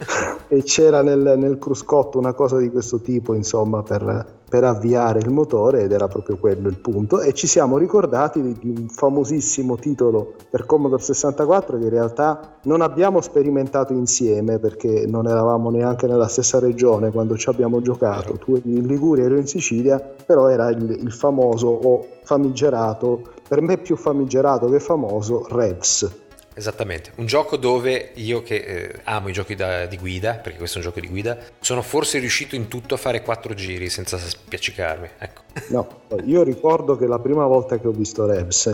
e 0.48 0.62
c'era 0.62 1.02
nel, 1.02 1.34
nel 1.36 1.58
cruscotto 1.58 2.18
una 2.18 2.32
cosa 2.32 2.56
di 2.58 2.70
questo 2.70 3.00
tipo, 3.00 3.34
insomma, 3.34 3.82
per 3.82 4.40
per 4.52 4.64
avviare 4.64 5.18
il 5.18 5.30
motore 5.30 5.80
ed 5.80 5.92
era 5.92 6.08
proprio 6.08 6.36
quello 6.36 6.68
il 6.68 6.76
punto. 6.76 7.22
E 7.22 7.32
ci 7.32 7.46
siamo 7.46 7.78
ricordati 7.78 8.42
di, 8.42 8.68
un 8.68 8.86
famosissimo 8.90 9.76
titolo 9.76 10.34
per 10.50 10.66
Commodore 10.66 11.00
64 11.00 11.78
che 11.78 11.84
in 11.84 11.88
realtà 11.88 12.58
non 12.64 12.82
abbiamo 12.82 13.22
sperimentato 13.22 13.94
insieme 13.94 14.58
perché 14.58 15.06
non 15.08 15.26
eravamo 15.26 15.70
neanche 15.70 16.06
nella 16.06 16.28
stessa 16.28 16.58
regione 16.58 17.10
quando 17.10 17.34
ci 17.38 17.48
abbiamo 17.48 17.80
giocato, 17.80 18.34
tu 18.36 18.54
eri 18.56 18.76
in 18.76 18.86
Liguria, 18.86 19.24
ero 19.24 19.38
in 19.38 19.46
Sicilia, 19.46 19.98
però 19.98 20.48
era 20.48 20.68
il, 20.68 20.98
il 21.00 21.12
famoso 21.12 21.68
o 21.68 22.04
famigerato, 22.22 23.22
per 23.48 23.62
me 23.62 23.78
più 23.78 23.96
famigerato 23.96 24.68
che 24.68 24.80
famoso, 24.80 25.46
Revs 25.48 26.20
Esattamente, 26.54 27.12
un 27.16 27.26
gioco 27.26 27.56
dove 27.56 28.10
io 28.14 28.42
che 28.42 28.56
eh, 28.56 29.00
amo 29.04 29.28
i 29.28 29.32
giochi 29.32 29.54
da, 29.54 29.86
di 29.86 29.96
guida, 29.96 30.34
perché 30.34 30.58
questo 30.58 30.78
è 30.78 30.80
un 30.82 30.88
gioco 30.88 31.00
di 31.00 31.08
guida, 31.08 31.38
sono 31.60 31.80
forse 31.82 32.18
riuscito 32.18 32.54
in 32.54 32.68
tutto 32.68 32.94
a 32.94 32.98
fare 32.98 33.22
quattro 33.22 33.54
giri 33.54 33.88
senza 33.88 34.18
spiaccicarmi, 34.18 35.08
ecco. 35.18 35.42
No, 35.68 36.02
io 36.24 36.42
ricordo 36.42 36.96
che 36.96 37.06
la 37.06 37.18
prima 37.18 37.46
volta 37.46 37.78
che 37.78 37.86
ho 37.86 37.92
visto 37.92 38.26
Rebs 38.26 38.66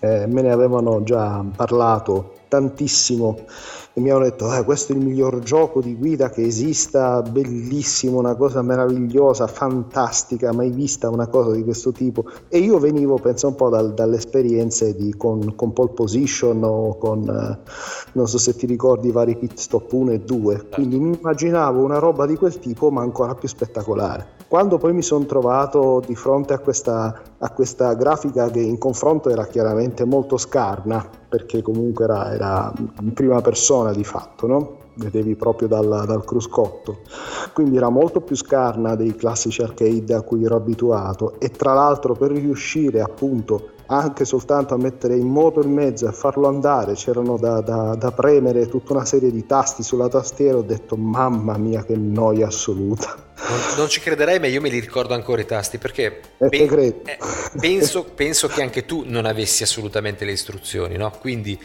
eh, 0.00 0.26
me 0.26 0.42
ne 0.42 0.50
avevano 0.50 1.02
già 1.02 1.44
parlato 1.54 2.34
tantissimo 2.48 3.44
e 3.98 4.00
mi 4.02 4.10
hanno 4.10 4.24
detto 4.24 4.52
eh, 4.52 4.62
questo 4.62 4.92
è 4.92 4.96
il 4.96 5.02
miglior 5.02 5.38
gioco 5.38 5.80
di 5.80 5.96
guida 5.96 6.28
che 6.28 6.42
esista, 6.42 7.22
bellissimo, 7.22 8.18
una 8.18 8.34
cosa 8.34 8.60
meravigliosa, 8.60 9.46
fantastica, 9.46 10.52
mai 10.52 10.68
vista 10.68 11.08
una 11.08 11.28
cosa 11.28 11.52
di 11.52 11.64
questo 11.64 11.92
tipo. 11.92 12.26
E 12.48 12.58
io 12.58 12.78
venivo 12.78 13.14
penso 13.16 13.48
un 13.48 13.54
po' 13.54 13.70
dal, 13.70 13.94
dalle 13.94 14.16
esperienze 14.16 14.94
di, 14.94 15.14
con, 15.16 15.54
con 15.54 15.72
pole 15.72 15.92
position 15.94 16.62
o 16.62 16.98
con 16.98 17.26
eh, 17.26 17.70
non 18.12 18.28
so 18.28 18.36
se 18.36 18.54
ti 18.54 18.66
ricordi 18.66 19.08
i 19.08 19.12
vari 19.12 19.34
pit 19.34 19.56
stop 19.56 19.90
1 19.90 20.10
e 20.12 20.20
2 20.20 20.66
quindi 20.72 20.98
mi 20.98 21.16
immaginavo 21.16 21.82
una 21.82 21.96
roba 21.96 22.26
di 22.26 22.36
quel 22.36 22.58
tipo 22.58 22.90
ma 22.90 23.00
ancora 23.00 23.34
più 23.34 23.48
spettacolare. 23.48 24.34
Quando 24.46 24.76
poi 24.76 24.92
mi 24.92 25.02
sono 25.02 25.24
trovato 25.24 26.02
di 26.06 26.14
fronte 26.14 26.52
a 26.52 26.58
questa, 26.58 27.20
a 27.38 27.50
questa, 27.50 27.94
grafica 27.94 28.50
che 28.50 28.60
in 28.60 28.78
confronto 28.78 29.28
era 29.28 29.46
chiaramente 29.46 30.04
molto 30.04 30.36
scarna, 30.36 31.06
perché 31.28 31.62
comunque 31.62 32.04
era, 32.04 32.32
era 32.32 32.72
in 33.00 33.12
prima 33.12 33.40
persona 33.40 33.92
di 33.92 34.04
fatto, 34.04 34.46
no? 34.46 34.76
vedevi 34.96 35.34
proprio 35.34 35.68
dal, 35.68 36.04
dal, 36.06 36.24
cruscotto, 36.24 37.00
quindi 37.52 37.76
era 37.76 37.90
molto 37.90 38.20
più 38.20 38.34
scarna 38.34 38.94
dei 38.94 39.14
classici 39.14 39.62
arcade 39.62 40.14
a 40.14 40.22
cui 40.22 40.44
ero 40.44 40.56
abituato 40.56 41.38
e 41.38 41.50
tra 41.50 41.74
l'altro 41.74 42.14
per 42.14 42.30
riuscire 42.30 43.02
appunto 43.02 43.72
anche 43.86 44.24
soltanto 44.24 44.74
a 44.74 44.78
mettere 44.78 45.16
in 45.16 45.28
moto 45.28 45.60
il 45.60 45.68
mezzo 45.68 46.06
e 46.06 46.08
a 46.08 46.12
farlo 46.12 46.48
andare 46.48 46.94
c'erano 46.94 47.36
da, 47.36 47.60
da, 47.60 47.94
da, 47.94 48.12
premere 48.12 48.66
tutta 48.66 48.92
una 48.92 49.04
serie 49.04 49.30
di 49.30 49.46
tasti 49.46 49.82
sulla 49.82 50.08
tastiera 50.08 50.58
ho 50.58 50.62
detto 50.62 50.96
mamma 50.96 51.56
mia 51.56 51.84
che 51.84 51.96
noia 51.96 52.48
assoluta 52.48 53.14
non, 53.48 53.58
non 53.76 53.88
ci 53.88 54.00
crederei 54.00 54.40
ma 54.40 54.46
io 54.46 54.60
me 54.60 54.68
li 54.68 54.80
ricordo 54.80 55.14
ancora 55.14 55.40
i 55.40 55.46
tasti 55.46 55.78
perché 55.78 56.20
eh, 56.38 56.48
ben, 56.48 56.78
eh, 57.04 57.18
penso, 57.58 58.04
penso, 58.04 58.48
che 58.48 58.62
anche 58.62 58.84
tu 58.84 59.04
non 59.06 59.24
avessi 59.24 59.62
assolutamente 59.62 60.24
le 60.24 60.32
istruzioni 60.32 60.96
no? 60.96 61.12
quindi 61.20 61.58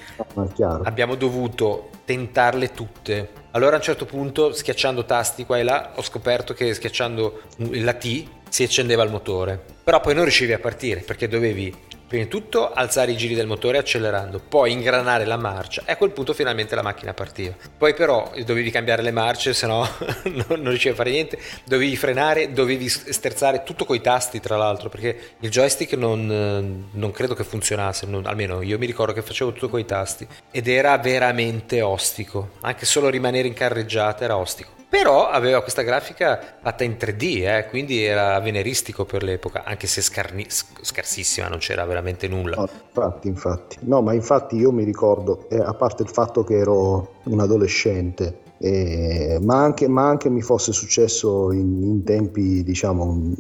abbiamo 0.84 1.15
dovuto 1.15 1.89
tentarle 2.12 2.71
tutte. 2.71 3.29
Allora 3.51 3.75
a 3.75 3.77
un 3.77 3.84
certo 3.84 4.05
punto 4.05 4.53
schiacciando 4.53 5.05
tasti 5.05 5.45
qua 5.45 5.57
e 5.57 5.63
là 5.63 5.93
ho 5.95 6.01
scoperto 6.01 6.53
che 6.53 6.73
schiacciando 6.73 7.41
la 7.57 7.93
T 7.93 8.25
si 8.49 8.63
accendeva 8.63 9.03
il 9.03 9.12
motore. 9.12 9.63
Però 9.84 9.99
poi 10.01 10.13
non 10.13 10.23
riuscivi 10.23 10.51
a 10.51 10.60
partire 10.60 11.01
perché 11.01 11.27
dovevi 11.27 11.73
Prima 12.12 12.26
di 12.26 12.30
tutto 12.30 12.74
alzare 12.74 13.13
i 13.13 13.15
giri 13.15 13.36
del 13.36 13.47
motore 13.47 13.78
accelerando, 13.78 14.41
poi 14.45 14.74
ingranare 14.74 15.24
la 15.24 15.38
marcia 15.38 15.84
e 15.86 15.93
a 15.93 15.95
quel 15.95 16.12
punto 16.12 16.34
finalmente 16.34 16.76
la 16.76 16.82
macchina 16.82 17.13
partiva. 17.13 17.56
Poi 17.78 17.93
però 17.93 18.34
dovevi 18.43 18.69
cambiare 18.69 19.02
le 19.02 19.12
marce, 19.12 19.54
se 19.54 19.65
no 19.65 19.88
non 20.45 20.65
riuscivi 20.65 20.89
a 20.89 20.95
fare 20.97 21.10
niente, 21.10 21.39
dovevi 21.63 21.95
frenare, 21.95 22.52
dovevi 22.52 22.89
sterzare 22.89 23.63
tutto 23.63 23.86
coi 23.86 24.02
tasti 24.02 24.41
tra 24.41 24.58
l'altro, 24.58 24.89
perché 24.89 25.36
il 25.39 25.50
joystick 25.50 25.93
non, 25.93 26.89
non 26.91 27.12
credo 27.12 27.34
che 27.34 27.45
funzionasse, 27.45 28.06
non, 28.08 28.26
almeno 28.26 28.62
io 28.62 28.78
mi 28.78 28.88
ricordo 28.88 29.13
che 29.13 29.21
facevo 29.21 29.54
tutto 29.54 29.69
coi 29.69 29.86
tasti 29.86 30.28
ed 30.52 30.67
era 30.67 30.97
veramente 30.97 31.82
ostico, 31.82 32.56
anche 32.60 32.86
solo 32.86 33.08
rimanere 33.08 33.47
in 33.47 33.54
carreggiata 33.54 34.26
era 34.26 34.36
ostico 34.36 34.80
però 34.91 35.30
aveva 35.30 35.62
questa 35.62 35.84
grafica 35.84 36.38
fatta 36.62 36.84
in 36.84 36.97
3D, 36.99 37.43
eh, 37.45 37.65
quindi 37.69 38.04
era 38.04 38.38
veneristico 38.41 39.06
per 39.06 39.23
l'epoca, 39.23 39.63
anche 39.63 39.88
se 39.88 40.01
scarni- 40.01 40.47
scarsissima, 40.49 41.47
non 41.47 41.60
c'era 41.60 41.86
veramente 41.86 42.27
nulla. 42.27 42.58
No, 42.58 42.67
infatti, 42.88 43.30
infatti. 43.30 43.77
No, 43.84 44.01
ma 44.01 44.12
infatti 44.12 44.58
io 44.58 44.73
mi 44.73 44.84
ricordo, 44.84 45.47
eh, 45.49 45.56
a 45.60 45.73
parte 45.73 46.04
il 46.04 46.10
fatto 46.10 46.43
che 46.43 46.58
ero 46.58 47.13
un 47.23 47.39
adolescente, 47.39 48.39
eh, 48.63 49.39
ma, 49.41 49.63
anche, 49.63 49.88
ma, 49.88 50.08
anche, 50.08 50.30
mi 50.30 50.43
fosse 50.43 50.71
successo 50.71 51.52
in, 51.52 51.82
in, 51.82 52.04
tempi 52.04 52.63
diciamo 52.63 53.34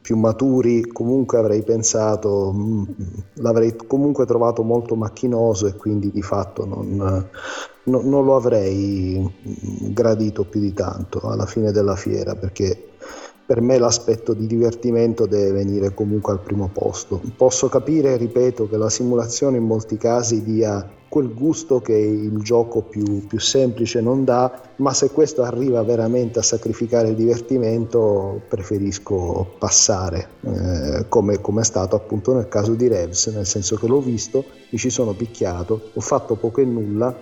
più 0.00 0.16
maturi 0.16 0.86
comunque 0.86 1.38
avrei 1.38 1.64
pensato 1.64 2.52
mm, 2.54 2.82
l'avrei 3.34 3.74
comunque 3.74 4.26
trovato 4.26 4.62
molto 4.62 4.94
macchinoso 4.94 5.66
e 5.66 5.74
quindi 5.74 6.12
di 6.12 6.22
fatto 6.22 6.64
non, 6.66 6.94
no, 7.82 8.00
non 8.00 8.24
lo 8.24 8.36
avrei 8.36 9.28
gradito 9.90 10.44
più 10.44 10.60
di 10.60 10.72
tanto 10.72 11.18
alla 11.22 11.46
fine 11.46 11.72
della 11.72 11.96
fiera 11.96 12.36
perché 12.36 12.93
per 13.46 13.60
me 13.60 13.78
l'aspetto 13.78 14.32
di 14.32 14.46
divertimento 14.46 15.26
deve 15.26 15.52
venire 15.52 15.92
comunque 15.92 16.32
al 16.32 16.40
primo 16.40 16.70
posto. 16.72 17.20
Posso 17.36 17.68
capire, 17.68 18.16
ripeto, 18.16 18.68
che 18.68 18.76
la 18.76 18.88
simulazione 18.88 19.58
in 19.58 19.64
molti 19.64 19.96
casi 19.96 20.42
dia 20.42 20.88
quel 21.14 21.32
gusto 21.32 21.80
che 21.80 21.94
il 21.94 22.36
gioco 22.42 22.80
più, 22.82 23.24
più, 23.28 23.38
semplice 23.38 24.00
non 24.00 24.24
dà, 24.24 24.60
ma 24.78 24.92
se 24.92 25.10
questo 25.10 25.42
arriva 25.42 25.80
veramente 25.84 26.40
a 26.40 26.42
sacrificare 26.42 27.10
il 27.10 27.14
divertimento 27.14 28.40
preferisco 28.48 29.54
passare, 29.56 30.28
eh, 30.40 31.04
come, 31.08 31.40
come, 31.40 31.60
è 31.60 31.64
stato 31.64 31.94
appunto 31.94 32.34
nel 32.34 32.48
caso 32.48 32.74
di 32.74 32.88
Revs, 32.88 33.28
nel 33.28 33.46
senso 33.46 33.76
che 33.76 33.86
l'ho 33.86 34.00
visto, 34.00 34.44
mi 34.70 34.78
ci 34.78 34.90
sono 34.90 35.12
picchiato, 35.12 35.90
ho 35.92 36.00
fatto 36.00 36.34
poco 36.34 36.60
e 36.60 36.64
nulla 36.64 37.16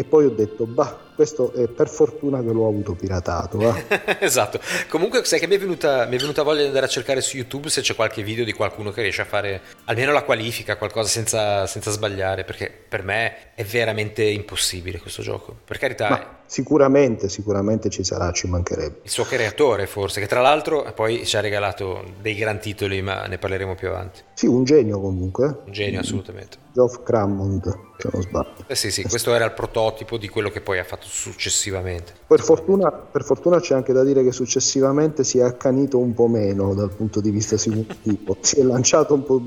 e 0.00 0.04
poi 0.04 0.24
ho 0.24 0.30
detto, 0.30 0.64
bah, 0.64 0.98
questo 1.14 1.52
è 1.52 1.68
per 1.68 1.86
fortuna 1.86 2.40
che 2.40 2.50
l'ho 2.52 2.66
avuto 2.66 2.94
piratato. 2.94 3.60
esatto. 4.18 4.58
Comunque, 4.88 5.26
sai 5.26 5.38
che 5.38 5.46
mi 5.46 5.56
è, 5.56 5.58
venuta, 5.58 6.06
mi 6.06 6.16
è, 6.16 6.18
venuta, 6.18 6.42
voglia 6.42 6.62
di 6.62 6.68
andare 6.68 6.86
a 6.86 6.88
cercare 6.88 7.20
su 7.20 7.36
YouTube 7.36 7.68
se 7.68 7.82
c'è 7.82 7.94
qualche 7.94 8.22
video 8.22 8.42
di 8.42 8.54
qualcuno 8.54 8.92
che 8.92 9.02
riesce 9.02 9.20
a 9.20 9.26
fare 9.26 9.60
almeno 9.84 10.12
la 10.12 10.22
qualifica, 10.22 10.78
qualcosa 10.78 11.10
senza, 11.10 11.66
senza 11.66 11.90
sbagliare, 11.90 12.44
perché 12.44 12.70
per 12.70 13.02
me 13.02 13.52
è 13.54 13.62
veramente 13.62 14.22
impossibile 14.22 15.00
questo 15.00 15.20
gioco. 15.20 15.54
Per 15.62 15.76
carità. 15.76 16.08
Ma 16.08 16.39
sicuramente, 16.50 17.28
sicuramente 17.28 17.90
ci 17.90 18.02
sarà, 18.02 18.32
ci 18.32 18.48
mancherebbe. 18.48 18.98
Il 19.02 19.10
suo 19.10 19.22
creatore, 19.22 19.86
forse, 19.86 20.20
che 20.20 20.26
tra 20.26 20.40
l'altro 20.40 20.84
poi 20.96 21.24
ci 21.24 21.36
ha 21.36 21.40
regalato 21.40 22.02
dei 22.20 22.34
gran 22.34 22.58
titoli, 22.58 23.00
ma 23.02 23.26
ne 23.26 23.38
parleremo 23.38 23.76
più 23.76 23.86
avanti. 23.86 24.20
Sì, 24.34 24.46
un 24.46 24.64
genio 24.64 25.00
comunque. 25.00 25.60
Un 25.64 25.72
genio, 25.72 26.00
assolutamente. 26.00 26.58
Geoff 26.72 27.02
Crammond, 27.02 27.62
se 27.98 28.08
non 28.12 28.22
sbaglio. 28.22 28.64
Eh 28.66 28.74
sì, 28.74 28.90
sì, 28.90 29.02
questo 29.04 29.32
era 29.32 29.44
il 29.44 29.52
prototipo 29.52 30.16
di 30.16 30.28
quello 30.28 30.50
che 30.50 30.60
poi 30.60 30.78
ha 30.78 30.84
fatto 30.84 31.06
successivamente. 31.06 32.12
Per 32.26 32.40
fortuna, 32.40 32.90
per 32.90 33.22
fortuna, 33.22 33.60
c'è 33.60 33.74
anche 33.74 33.92
da 33.92 34.02
dire 34.02 34.24
che 34.24 34.32
successivamente 34.32 35.22
si 35.22 35.38
è 35.38 35.42
accanito 35.42 35.98
un 35.98 36.14
po' 36.14 36.26
meno 36.26 36.74
dal 36.74 36.90
punto 36.90 37.20
di 37.20 37.30
vista 37.30 37.56
simulativo, 37.58 38.36
si 38.40 38.58
è 38.58 38.62
lanciato 38.62 39.14
un 39.14 39.22
po', 39.24 39.40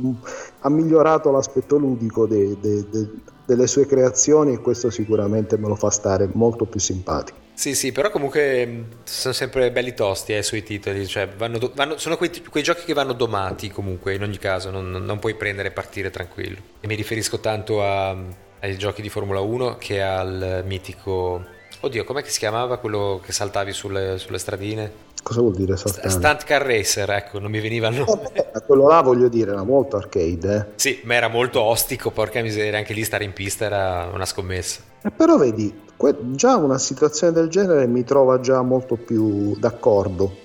ha 0.66 0.70
migliorato 0.70 1.30
l'aspetto 1.32 1.78
ludico 1.78 2.26
de, 2.26 2.58
de, 2.60 2.90
de, 2.90 3.10
delle 3.46 3.68
sue 3.68 3.86
creazioni 3.86 4.54
e 4.54 4.60
questo 4.60 4.90
sicuramente 4.90 5.58
me 5.58 5.68
lo 5.68 5.76
fa 5.76 5.90
stare 5.90 6.30
molto 6.32 6.66
più 6.66 6.80
simpatico. 6.80 7.38
Sì, 7.54 7.76
sì, 7.76 7.92
però 7.92 8.10
comunque 8.10 8.86
sono 9.04 9.34
sempre 9.34 9.72
belli 9.72 9.94
tosti 9.94 10.34
eh, 10.34 10.42
sui 10.42 10.64
titoli, 10.64 11.06
cioè 11.06 11.28
vanno, 11.28 11.60
vanno, 11.76 11.98
sono 11.98 12.18
quei, 12.18 12.32
quei, 12.50 12.64
giochi 12.64 12.84
che 12.84 12.94
vanno 12.94 13.14
domati 13.14 13.70
comunque, 13.70 14.16
in 14.16 14.24
ogni 14.24 14.40
caso, 14.40 14.72
non, 14.72 14.90
non 14.90 15.20
puoi 15.20 15.36
prendere 15.36 15.68
e 15.68 15.72
partire 15.72 16.10
tranquillo. 16.10 16.58
E 16.80 16.88
mi 16.88 16.96
riferisco 16.96 17.40
tanto 17.40 17.84
a, 17.84 18.16
ai 18.62 18.78
giochi 18.78 19.04
di 19.04 19.10
Formula 19.10 19.42
1 19.42 19.78
che 19.78 20.02
al 20.02 20.64
mitico 20.66 21.46
Oddio, 21.86 22.06
com'è 22.06 22.24
che 22.24 22.30
si 22.30 22.40
chiamava 22.40 22.78
quello 22.78 23.20
che 23.22 23.34
saltavi 23.34 23.74
sulle, 23.74 24.18
sulle 24.18 24.38
stradine? 24.38 25.12
Cosa 25.24 25.40
vuol 25.40 25.56
dire 25.56 25.78
saltare? 25.78 26.10
Stunt 26.10 26.44
Car 26.44 26.62
Racer, 26.64 27.10
ecco, 27.10 27.40
non 27.40 27.50
mi 27.50 27.62
veniva 27.62 27.88
il 27.88 28.04
nome. 28.06 28.30
Eh, 28.34 28.62
quello 28.66 28.88
là 28.90 29.02
voglio 29.02 29.30
dire, 29.30 29.52
era 29.52 29.64
molto 29.64 29.96
arcade. 29.96 30.56
Eh. 30.56 30.66
Sì, 30.76 31.00
ma 31.06 31.16
era 31.16 31.30
molto 31.30 31.62
ostico, 31.62 32.12
porca 32.12 32.42
miseria, 32.42 32.78
anche 32.78 32.94
lì 32.94 33.04
stare 33.04 33.24
in 33.24 33.32
pista 33.32 33.66
era 33.66 34.10
una 34.14 34.26
scommessa. 34.26 34.82
Eh, 35.02 35.12
però 35.12 35.38
vedi, 35.38 35.74
que- 35.96 36.16
già 36.32 36.58
una 36.58 36.78
situazione 36.78 37.32
del 37.32 37.48
genere 37.48 37.88
mi 37.88 38.04
trova 38.04 38.42
già 38.42 38.62
molto 38.62 38.96
più 38.96 39.58
d'accordo 39.58 40.42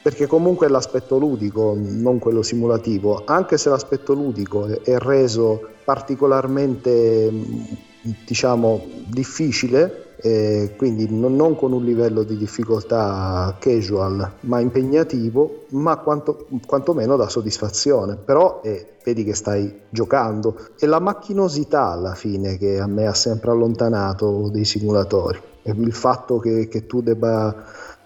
perché 0.00 0.26
comunque 0.26 0.66
è 0.66 0.70
l'aspetto 0.70 1.18
ludico, 1.18 1.76
non 1.76 2.18
quello 2.18 2.42
simulativo, 2.42 3.24
anche 3.26 3.58
se 3.58 3.68
l'aspetto 3.68 4.14
ludico 4.14 4.66
è 4.82 4.96
reso 4.96 5.60
particolarmente 5.84 7.30
diciamo 8.24 8.86
difficile 9.06 10.07
eh, 10.20 10.74
quindi 10.76 11.06
non, 11.10 11.36
non, 11.36 11.54
con 11.54 11.72
un 11.72 11.84
livello 11.84 12.24
di 12.24 12.36
difficoltà 12.36 13.56
casual 13.58 14.32
ma 14.40 14.58
impegnativo 14.58 15.66
ma 15.70 15.96
quanto, 15.98 16.46
quantomeno 16.66 17.16
da 17.16 17.28
soddisfazione. 17.28 18.16
Però 18.16 18.60
eh, 18.64 18.96
vedi 19.04 19.24
che 19.24 19.34
stai 19.34 19.82
giocando. 19.90 20.56
È 20.78 20.86
la 20.86 21.00
macchinosità 21.00 21.90
alla 21.90 22.14
fine 22.14 22.58
che 22.58 22.78
a 22.78 22.86
me 22.86 23.06
ha 23.06 23.14
sempre 23.14 23.50
allontanato 23.50 24.48
dei 24.50 24.64
simulatori. 24.64 25.40
Il 25.62 25.92
fatto 25.92 26.38
che, 26.38 26.66
che 26.68 26.86
tu 26.86 27.02
debba 27.02 27.54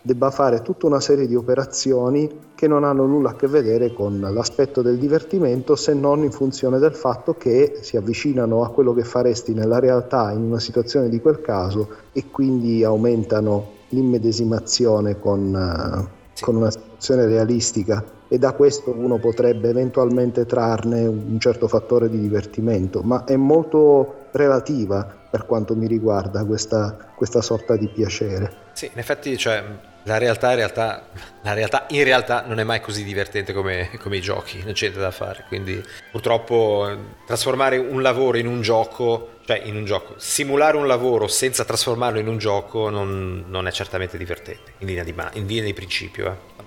debba 0.03 0.31
fare 0.31 0.63
tutta 0.63 0.87
una 0.87 1.01
serie 1.01 1.27
di 1.27 1.37
operazioni 1.37 2.29
che 2.55 2.67
non 2.67 2.85
hanno 2.85 3.07
nulla 3.07 3.31
a 3.31 3.35
che 3.35 3.47
vedere 3.47 3.93
con 3.93 4.21
l'aspetto 4.21 4.83
del 4.83 4.99
divertimento 4.99 5.77
se 5.77 5.95
non 5.95 6.23
in 6.23 6.33
funzione 6.33 6.79
del 6.79 6.95
fatto 6.95 7.35
che 7.35 7.79
si 7.81 7.97
avvicinano 7.97 8.65
a 8.65 8.71
quello 8.71 8.93
che 8.93 9.05
faresti 9.05 9.55
nella 9.55 9.79
realtà 9.79 10.33
in 10.33 10.43
una 10.43 10.61
situazione 10.61 11.09
di 11.09 11.21
quel 11.21 11.41
caso 11.41 11.89
e 12.13 12.31
quindi 12.31 12.85
aumentano 12.85 13.81
l'immedesimazione 13.91 15.19
con, 15.19 15.55
uh, 15.55 16.41
con 16.41 16.57
una 16.57 16.71
situazione 16.71 17.27
realistica 17.27 18.05
e 18.29 18.39
da 18.39 18.53
questo 18.53 18.95
uno 18.97 19.19
potrebbe 19.19 19.69
eventualmente 19.69 20.47
trarne 20.47 21.07
un 21.07 21.39
certo 21.39 21.69
fattore 21.69 22.09
di 22.09 22.19
divertimento, 22.19 23.03
ma 23.03 23.25
è 23.25 23.37
molto 23.37 24.29
relativa 24.31 25.07
per 25.31 25.45
quanto 25.45 25.75
mi 25.77 25.87
riguarda 25.87 26.43
questa, 26.45 26.97
questa 27.15 27.43
sorta 27.43 27.77
di 27.77 27.89
piacere. 27.89 28.51
Sì, 28.73 28.87
in 28.91 28.99
effetti 28.99 29.37
cioè, 29.37 29.63
la 30.05 30.19
realtà, 30.19 30.51
in 30.51 30.57
realtà, 30.57 31.09
la 31.43 31.53
realtà, 31.53 31.87
in 31.91 32.05
realtà 32.05 32.45
non 32.47 32.59
è 32.59 32.65
mai 32.65 32.81
così 32.81 33.05
divertente 33.05 33.53
come, 33.53 33.91
come, 34.01 34.17
i 34.17 34.21
giochi, 34.21 34.63
non 34.65 34.73
c'è 34.73 34.87
niente 34.87 35.01
da 35.01 35.11
fare. 35.11 35.45
Quindi 35.49 35.83
purtroppo 36.11 36.89
trasformare 37.27 37.77
un 37.77 38.03
lavoro 38.03 38.37
in 38.39 38.47
un 38.47 38.63
gioco, 38.63 39.39
cioè 39.45 39.61
in 39.65 39.77
un 39.77 39.85
gioco, 39.85 40.15
simulare 40.19 40.77
un 40.77 40.87
lavoro 40.87 41.29
senza 41.29 41.65
trasformarlo 41.65 42.19
in 42.19 42.27
un 42.27 42.39
gioco 42.39 42.91
non, 42.91 43.45
non 43.47 43.67
è 43.67 43.73
certamente 43.73 44.19
divertente, 44.19 44.73
in 44.79 44.89
linea 44.89 45.05
di, 45.05 45.15
in 45.35 45.47
linea 45.47 45.65
di 45.65 45.75
principio. 45.75 46.27
Eh. 46.27 46.61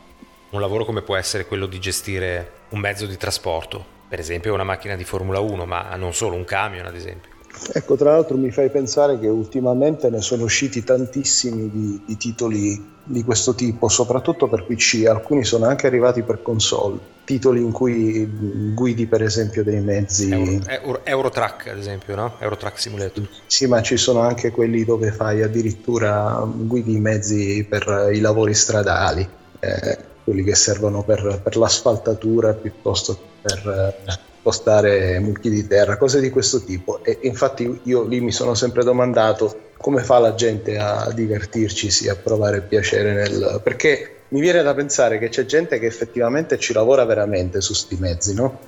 Un 0.52 0.62
lavoro 0.62 0.86
come 0.86 1.02
può 1.02 1.18
essere 1.18 1.46
quello 1.46 1.66
di 1.66 1.80
gestire 1.80 2.52
un 2.70 2.80
mezzo 2.80 3.06
di 3.06 3.18
trasporto, 3.18 3.84
per 4.08 4.20
esempio 4.20 4.54
una 4.54 4.64
macchina 4.64 4.96
di 4.96 5.04
Formula 5.04 5.40
1, 5.40 5.66
ma 5.66 5.94
non 5.96 6.14
solo, 6.14 6.36
un 6.36 6.46
camion 6.46 6.86
ad 6.86 6.96
esempio. 6.96 7.35
Ecco, 7.74 7.96
tra 7.96 8.12
l'altro 8.12 8.38
mi 8.38 8.52
fai 8.52 8.70
pensare 8.70 9.18
che 9.20 9.28
ultimamente 9.28 10.10
ne 10.10 10.22
sono 10.22 10.44
usciti 10.44 10.84
tantissimi 10.84 11.70
di, 11.70 12.02
di, 12.06 12.18
titoli 12.18 12.94
di 13.04 13.24
questo 13.24 13.56
tipo, 13.56 13.88
soprattutto 13.88 14.48
per 14.48 14.66
PC, 14.66 15.06
alcuni 15.08 15.44
sono 15.44 15.66
anche 15.66 15.88
arrivati 15.88 16.22
per 16.22 16.42
console, 16.42 16.98
titoli 17.24 17.62
in 17.62 17.72
cui 17.72 18.74
guidi 18.74 19.08
per 19.08 19.24
esempio 19.24 19.64
dei 19.64 19.80
mezzi... 19.80 20.32
Euro, 20.32 20.62
Euro, 20.68 21.02
Eurotrack 21.06 21.68
ad 21.68 21.78
esempio, 21.78 22.16
no? 22.16 22.34
Eurotrack 22.40 22.80
Simulator. 22.80 23.28
Sì, 23.48 23.68
ma 23.68 23.82
ci 23.82 23.98
sono 23.98 24.20
anche 24.20 24.52
quelli 24.52 24.84
dove 24.84 25.12
fai 25.12 25.42
addirittura 25.42 26.46
guidi 26.46 26.96
i 26.96 27.00
mezzi 27.00 27.66
per 27.68 28.10
i 28.12 28.20
lavori 28.20 28.54
stradali, 28.54 29.28
eh, 29.60 29.98
quelli 30.24 30.44
che 30.44 30.56
servono 30.56 31.04
per, 31.04 31.42
per 31.44 31.56
l'asfaltatura 31.58 32.54
piuttosto 32.54 33.14
che 33.16 33.22
per... 33.42 33.96
Eh, 34.06 34.34
spostare 34.46 35.18
mucchi 35.20 35.50
di 35.50 35.66
terra, 35.66 35.98
cose 35.98 36.22
di 36.22 36.30
questo 36.30 36.64
tipo. 36.64 37.04
E 37.04 37.18
infatti 37.24 37.80
io 37.84 38.04
lì 38.04 38.22
mi 38.22 38.32
sono 38.32 38.54
sempre 38.54 38.84
domandato 38.84 39.72
come 39.78 40.04
fa 40.04 40.20
la 40.20 40.36
gente 40.36 40.78
a 40.78 41.12
divertirci, 41.12 42.08
a 42.10 42.16
provare 42.16 42.62
piacere 42.62 43.14
nel... 43.14 43.60
perché 43.64 44.18
mi 44.30 44.42
viene 44.42 44.62
da 44.62 44.76
pensare 44.76 45.18
che 45.18 45.30
c'è 45.30 45.46
gente 45.46 45.80
che 45.80 45.88
effettivamente 45.88 46.60
ci 46.60 46.74
lavora 46.74 47.06
veramente 47.06 47.60
su 47.60 47.74
sti 47.74 47.98
mezzi, 48.00 48.34
no? 48.36 48.60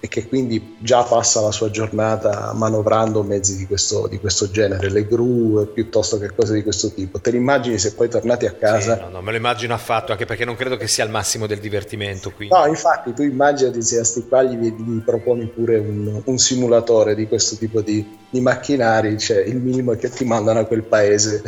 E 0.00 0.08
che 0.08 0.28
quindi 0.28 0.76
già 0.78 1.02
passa 1.02 1.40
la 1.40 1.50
sua 1.50 1.70
giornata 1.70 2.52
manovrando 2.54 3.22
mezzi 3.22 3.56
di 3.56 3.66
questo, 3.66 4.06
di 4.06 4.18
questo 4.18 4.48
genere, 4.50 4.90
le 4.90 5.06
gru 5.06 5.70
piuttosto 5.72 6.18
che 6.18 6.32
cose 6.34 6.54
di 6.54 6.62
questo 6.62 6.92
tipo. 6.92 7.20
Te 7.20 7.30
li 7.32 7.38
immagini 7.38 7.78
se 7.78 7.94
poi 7.94 8.08
tornati 8.08 8.46
a 8.46 8.52
casa? 8.52 8.94
Sì, 8.94 9.00
no, 9.00 9.08
non 9.08 9.24
me 9.24 9.32
lo 9.32 9.36
immagino 9.36 9.74
affatto, 9.74 10.12
anche 10.12 10.24
perché 10.24 10.44
non 10.44 10.54
credo 10.54 10.76
che 10.76 10.86
sia 10.86 11.04
il 11.04 11.10
massimo 11.10 11.46
del 11.46 11.58
divertimento. 11.58 12.30
Quindi. 12.30 12.54
No, 12.54 12.66
infatti 12.66 13.12
tu 13.12 13.22
immaginati 13.22 13.82
se 13.82 13.98
a 13.98 14.04
sti 14.04 14.26
qua 14.28 14.42
gli, 14.42 14.72
gli 14.72 15.00
proponi 15.00 15.46
pure 15.46 15.78
un, 15.78 16.22
un, 16.24 16.38
simulatore 16.38 17.16
di 17.16 17.26
questo 17.26 17.56
tipo 17.56 17.80
di, 17.80 18.18
di 18.30 18.40
macchinari, 18.40 19.18
cioè 19.18 19.38
il 19.38 19.56
minimo 19.56 19.92
è 19.92 19.96
che 19.96 20.10
ti 20.10 20.24
mandano 20.24 20.60
a 20.60 20.64
quel 20.64 20.82
paese. 20.82 21.42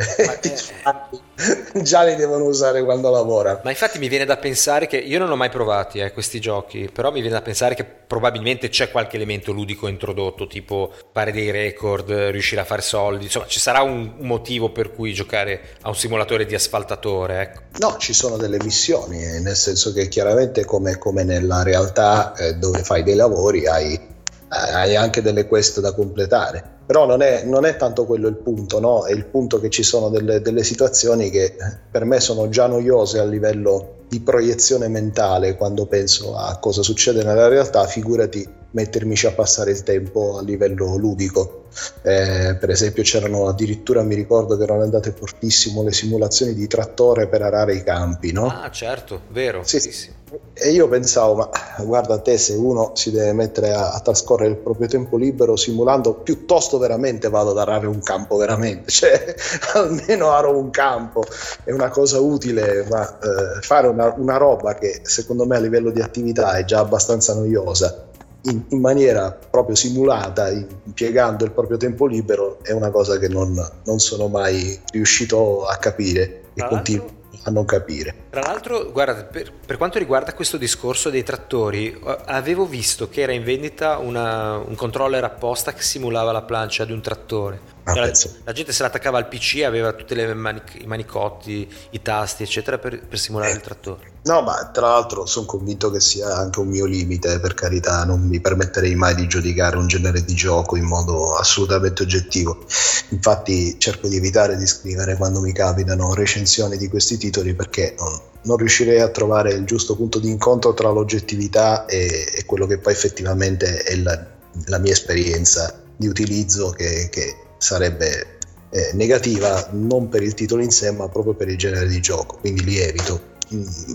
Ma, 0.83 1.09
già 1.81 2.03
li 2.03 2.15
devono 2.15 2.45
usare 2.45 2.83
quando 2.83 3.09
lavorano. 3.09 3.61
Ma 3.63 3.69
infatti 3.69 3.99
mi 3.99 4.07
viene 4.07 4.25
da 4.25 4.37
pensare 4.37 4.87
che 4.87 4.97
io 4.97 5.19
non 5.19 5.31
ho 5.31 5.35
mai 5.35 5.49
provati 5.49 5.99
eh, 5.99 6.11
questi 6.11 6.39
giochi, 6.39 6.89
però 6.91 7.11
mi 7.11 7.21
viene 7.21 7.35
da 7.35 7.41
pensare 7.41 7.75
che 7.75 7.83
probabilmente 7.83 8.69
c'è 8.69 8.91
qualche 8.91 9.15
elemento 9.15 9.51
ludico 9.51 9.87
introdotto, 9.87 10.47
tipo 10.47 10.91
fare 11.11 11.31
dei 11.31 11.51
record, 11.51 12.11
riuscire 12.11 12.61
a 12.61 12.65
fare 12.65 12.81
soldi, 12.81 13.25
insomma 13.25 13.45
ci 13.47 13.59
sarà 13.59 13.81
un, 13.81 14.15
motivo 14.19 14.71
per 14.71 14.91
cui 14.91 15.13
giocare 15.13 15.61
a 15.81 15.89
un 15.89 15.95
simulatore 15.95 16.45
di 16.45 16.55
asfaltatore. 16.55 17.41
Ecco. 17.41 17.61
No, 17.79 17.97
ci 17.97 18.13
sono 18.13 18.37
delle 18.37 18.57
missioni, 18.61 19.23
eh, 19.23 19.39
nel 19.39 19.55
senso 19.55 19.93
che 19.93 20.07
chiaramente 20.07 20.65
come, 20.65 20.97
come 20.97 21.23
nella 21.23 21.63
realtà 21.63 22.33
eh, 22.35 22.55
dove 22.55 22.83
fai 22.83 23.03
dei 23.03 23.15
lavori 23.15 23.67
hai, 23.67 24.09
hai 24.51 24.95
anche 24.95 25.21
delle 25.21 25.47
quest 25.47 25.79
da 25.79 25.93
completare 25.93 26.79
però 26.91 27.05
non 27.05 27.21
è, 27.21 27.45
non 27.45 27.63
è, 27.63 27.77
tanto 27.77 28.05
quello 28.05 28.27
il 28.27 28.35
punto, 28.35 28.81
no? 28.81 29.05
è 29.05 29.13
il 29.13 29.23
punto 29.23 29.61
che 29.61 29.69
ci 29.69 29.81
sono 29.81 30.09
delle, 30.09 30.41
delle, 30.41 30.61
situazioni 30.61 31.29
che 31.29 31.55
per 31.89 32.03
me 32.03 32.19
sono 32.19 32.49
già 32.49 32.67
noiose 32.67 33.19
a 33.19 33.23
livello 33.23 33.99
di 34.09 34.19
proiezione 34.19 34.89
mentale 34.89 35.55
quando 35.55 35.85
penso 35.85 36.35
a 36.35 36.57
cosa 36.57 36.83
succede 36.83 37.23
nella 37.23 37.47
realtà, 37.47 37.85
figurati 37.85 38.45
mettermici 38.71 39.25
a 39.25 39.31
passare 39.31 39.71
il 39.71 39.83
tempo 39.83 40.37
a 40.37 40.41
livello 40.41 40.97
ludico. 40.97 41.67
Eh, 42.01 42.57
per 42.59 42.69
esempio 42.69 43.03
c'erano 43.03 43.47
addirittura, 43.47 44.03
mi 44.03 44.15
ricordo 44.15 44.57
che 44.57 44.63
erano 44.63 44.83
andate 44.83 45.13
fortissimo 45.13 45.83
le 45.83 45.93
simulazioni 45.93 46.53
di 46.53 46.67
trattore 46.67 47.27
per 47.27 47.41
arare 47.41 47.73
i 47.75 47.83
campi, 47.83 48.33
no? 48.33 48.47
Ah 48.47 48.69
certo, 48.69 49.21
vero. 49.29 49.63
Sì, 49.63 49.79
sì. 49.79 50.19
E 50.53 50.71
io 50.71 50.87
pensavo, 50.87 51.35
ma 51.35 51.49
guarda 51.83 52.19
te, 52.19 52.37
se 52.37 52.53
uno 52.53 52.91
si 52.93 53.11
deve 53.11 53.33
mettere 53.33 53.73
a, 53.73 53.91
a, 53.91 53.99
trascorrere 53.99 54.51
il 54.51 54.57
proprio 54.57 54.87
tempo 54.87 55.17
libero 55.17 55.57
simulando, 55.57 56.13
piuttosto 56.13 56.77
veramente 56.77 57.27
vado 57.27 57.51
ad 57.51 57.57
arare 57.57 57.87
un 57.87 57.99
campo, 57.99 58.37
veramente, 58.37 58.91
cioè 58.91 59.35
almeno 59.73 60.31
aro 60.31 60.57
un 60.57 60.69
campo, 60.69 61.23
è 61.65 61.71
una 61.71 61.89
cosa 61.89 62.21
utile, 62.21 62.85
ma 62.89 63.17
eh, 63.19 63.61
fare 63.61 63.87
una, 63.87 64.13
una 64.17 64.37
roba 64.37 64.75
che 64.75 65.01
secondo 65.03 65.45
me 65.45 65.57
a 65.57 65.59
livello 65.59 65.89
di 65.89 65.99
attività 65.99 66.53
è 66.53 66.63
già 66.63 66.79
abbastanza 66.79 67.33
noiosa. 67.33 68.07
In, 68.43 68.63
in, 68.69 68.79
maniera 68.79 69.31
proprio 69.31 69.75
simulata, 69.75 70.49
impiegando 70.49 71.43
il 71.43 71.51
proprio 71.51 71.77
tempo 71.77 72.07
libero, 72.07 72.57
è 72.63 72.71
una 72.71 72.89
cosa 72.89 73.19
che 73.19 73.27
non, 73.27 73.53
non 73.83 73.99
sono 73.99 74.27
mai 74.29 74.79
riuscito 74.91 75.65
a 75.65 75.75
capire 75.75 76.45
e 76.55 76.65
continuo 76.67 77.19
a 77.43 77.51
non 77.51 77.65
capire. 77.65 78.15
Tra 78.29 78.41
l'altro, 78.41 78.91
guarda, 78.91 79.23
per, 79.23 79.51
per, 79.65 79.77
quanto 79.77 79.97
riguarda 79.97 80.33
questo 80.33 80.57
discorso 80.57 81.09
dei 81.09 81.23
trattori, 81.23 81.99
avevo 82.25 82.65
visto 82.65 83.09
che 83.09 83.21
era 83.21 83.31
in 83.31 83.43
vendita 83.43 83.97
una, 83.97 84.57
un 84.57 84.75
controller 84.75 85.23
apposta 85.23 85.73
che 85.73 85.81
simulava 85.81 86.31
la 86.31 86.43
plancia 86.43 86.85
di 86.85 86.91
un 86.91 87.01
trattore. 87.01 87.79
Ah, 87.83 87.95
la, 87.95 88.11
la, 88.43 88.51
gente 88.51 88.73
se 88.73 88.83
l'attaccava 88.83 89.17
al 89.17 89.27
PC 89.27 89.55
e 89.55 89.65
aveva 89.65 89.91
tutti 89.93 90.13
manic- 90.13 90.81
i 90.81 90.85
manicotti, 90.85 91.67
i 91.89 92.01
tasti, 92.01 92.43
eccetera, 92.43 92.77
per, 92.77 93.07
per 93.07 93.17
simulare 93.17 93.51
eh. 93.51 93.55
il 93.55 93.61
trattore. 93.61 94.11
No, 94.23 94.43
ma 94.43 94.69
tra 94.71 94.89
l'altro 94.89 95.25
sono 95.25 95.47
convinto 95.47 95.89
che 95.89 95.99
sia 95.99 96.35
anche 96.35 96.59
un 96.59 96.67
mio 96.67 96.85
limite, 96.85 97.39
per 97.39 97.55
carità, 97.55 98.03
non 98.05 98.21
mi 98.21 98.39
permetterei 98.39 98.93
mai 98.93 99.15
di 99.15 99.27
giudicare 99.27 99.77
un 99.77 99.87
genere 99.87 100.23
di 100.23 100.35
gioco 100.35 100.75
in 100.75 100.83
modo 100.83 101.35
assolutamente 101.35 102.03
oggettivo. 102.03 102.65
Infatti 103.09 103.79
cerco 103.79 104.07
di 104.07 104.17
evitare 104.17 104.57
di 104.57 104.67
scrivere 104.67 105.15
quando 105.15 105.41
mi 105.41 105.51
capitano 105.51 106.13
recensioni 106.13 106.77
di 106.77 106.87
questi 106.87 107.17
titoli 107.17 107.55
perché 107.55 107.95
non, 107.97 108.19
non 108.43 108.57
riuscirei 108.57 108.99
a 108.99 109.09
trovare 109.09 109.53
il 109.53 109.65
giusto 109.65 109.95
punto 109.95 110.19
di 110.19 110.29
incontro 110.29 110.75
tra 110.75 110.91
l'oggettività 110.91 111.85
e, 111.85 112.31
e 112.31 112.45
quello 112.45 112.67
che 112.67 112.77
poi 112.77 112.93
effettivamente 112.93 113.81
è 113.81 113.95
la, 113.95 114.23
la 114.65 114.77
mia 114.77 114.91
esperienza 114.91 115.81
di 115.95 116.07
utilizzo 116.07 116.69
che, 116.69 117.09
che 117.11 117.35
sarebbe 117.61 118.39
eh, 118.71 118.91
negativa 118.93 119.69
non 119.71 120.09
per 120.09 120.23
il 120.23 120.33
titolo 120.33 120.63
in 120.63 120.71
sé 120.71 120.91
ma 120.91 121.07
proprio 121.07 121.33
per 121.33 121.47
il 121.47 121.57
genere 121.57 121.87
di 121.87 122.01
gioco, 122.01 122.37
quindi 122.37 122.63
li 122.63 122.77
evito. 122.77 123.29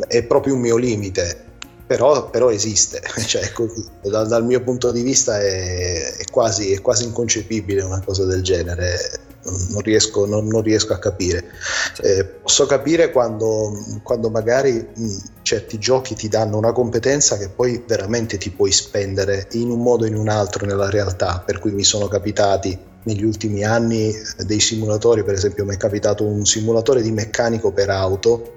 È 0.07 0.23
proprio 0.23 0.55
un 0.55 0.61
mio 0.61 0.77
limite, 0.77 1.45
però, 1.87 2.31
però 2.31 2.51
esiste, 2.51 3.01
cioè, 3.27 3.51
da, 4.03 4.25
dal 4.25 4.45
mio 4.45 4.63
punto 4.63 4.93
di 4.93 5.03
vista 5.03 5.41
è, 5.41 6.17
è, 6.17 6.25
quasi, 6.31 6.73
è, 6.73 6.81
quasi, 6.81 7.05
inconcepibile 7.05 7.83
una 7.83 8.03
cosa 8.05 8.25
del 8.25 8.43
genere, 8.43 8.99
non 9.71 9.81
riesco, 9.81 10.27
non, 10.27 10.47
non 10.47 10.61
riesco 10.61 10.93
a 10.93 10.99
capire. 10.99 11.45
Eh, 12.03 12.25
posso 12.25 12.67
capire 12.67 13.11
quando, 13.11 13.73
quando 14.03 14.29
magari 14.29 14.73
mh, 14.73 15.17
certi 15.43 15.79
giochi 15.79 16.15
ti 16.15 16.29
danno 16.29 16.59
una 16.59 16.73
competenza 16.73 17.39
che 17.39 17.49
poi 17.49 17.83
veramente 17.87 18.37
ti 18.37 18.51
puoi 18.51 18.73
spendere 18.73 19.49
in 19.53 19.71
un 19.71 19.81
modo 19.81 20.05
o 20.05 20.07
in 20.09 20.17
un 20.17 20.29
altro 20.29 20.67
nella 20.67 20.91
realtà, 20.91 21.43
per 21.45 21.61
cui 21.61 21.73
mi 21.73 21.85
sono 21.85 22.09
capitati 22.09 22.86
negli 23.07 23.25
ultimi 23.25 23.65
anni 23.65 24.13
dei 24.45 24.61
simulatori, 24.61 25.25
per 25.25 25.35
esempio 25.35 25.65
mi 25.65 25.75
è 25.75 25.79
capitato 25.79 26.25
un 26.25 26.45
simulatore 26.45 27.03
di 27.03 27.13
meccanico 27.13 27.73
per 27.73 27.91
auto 27.91 28.55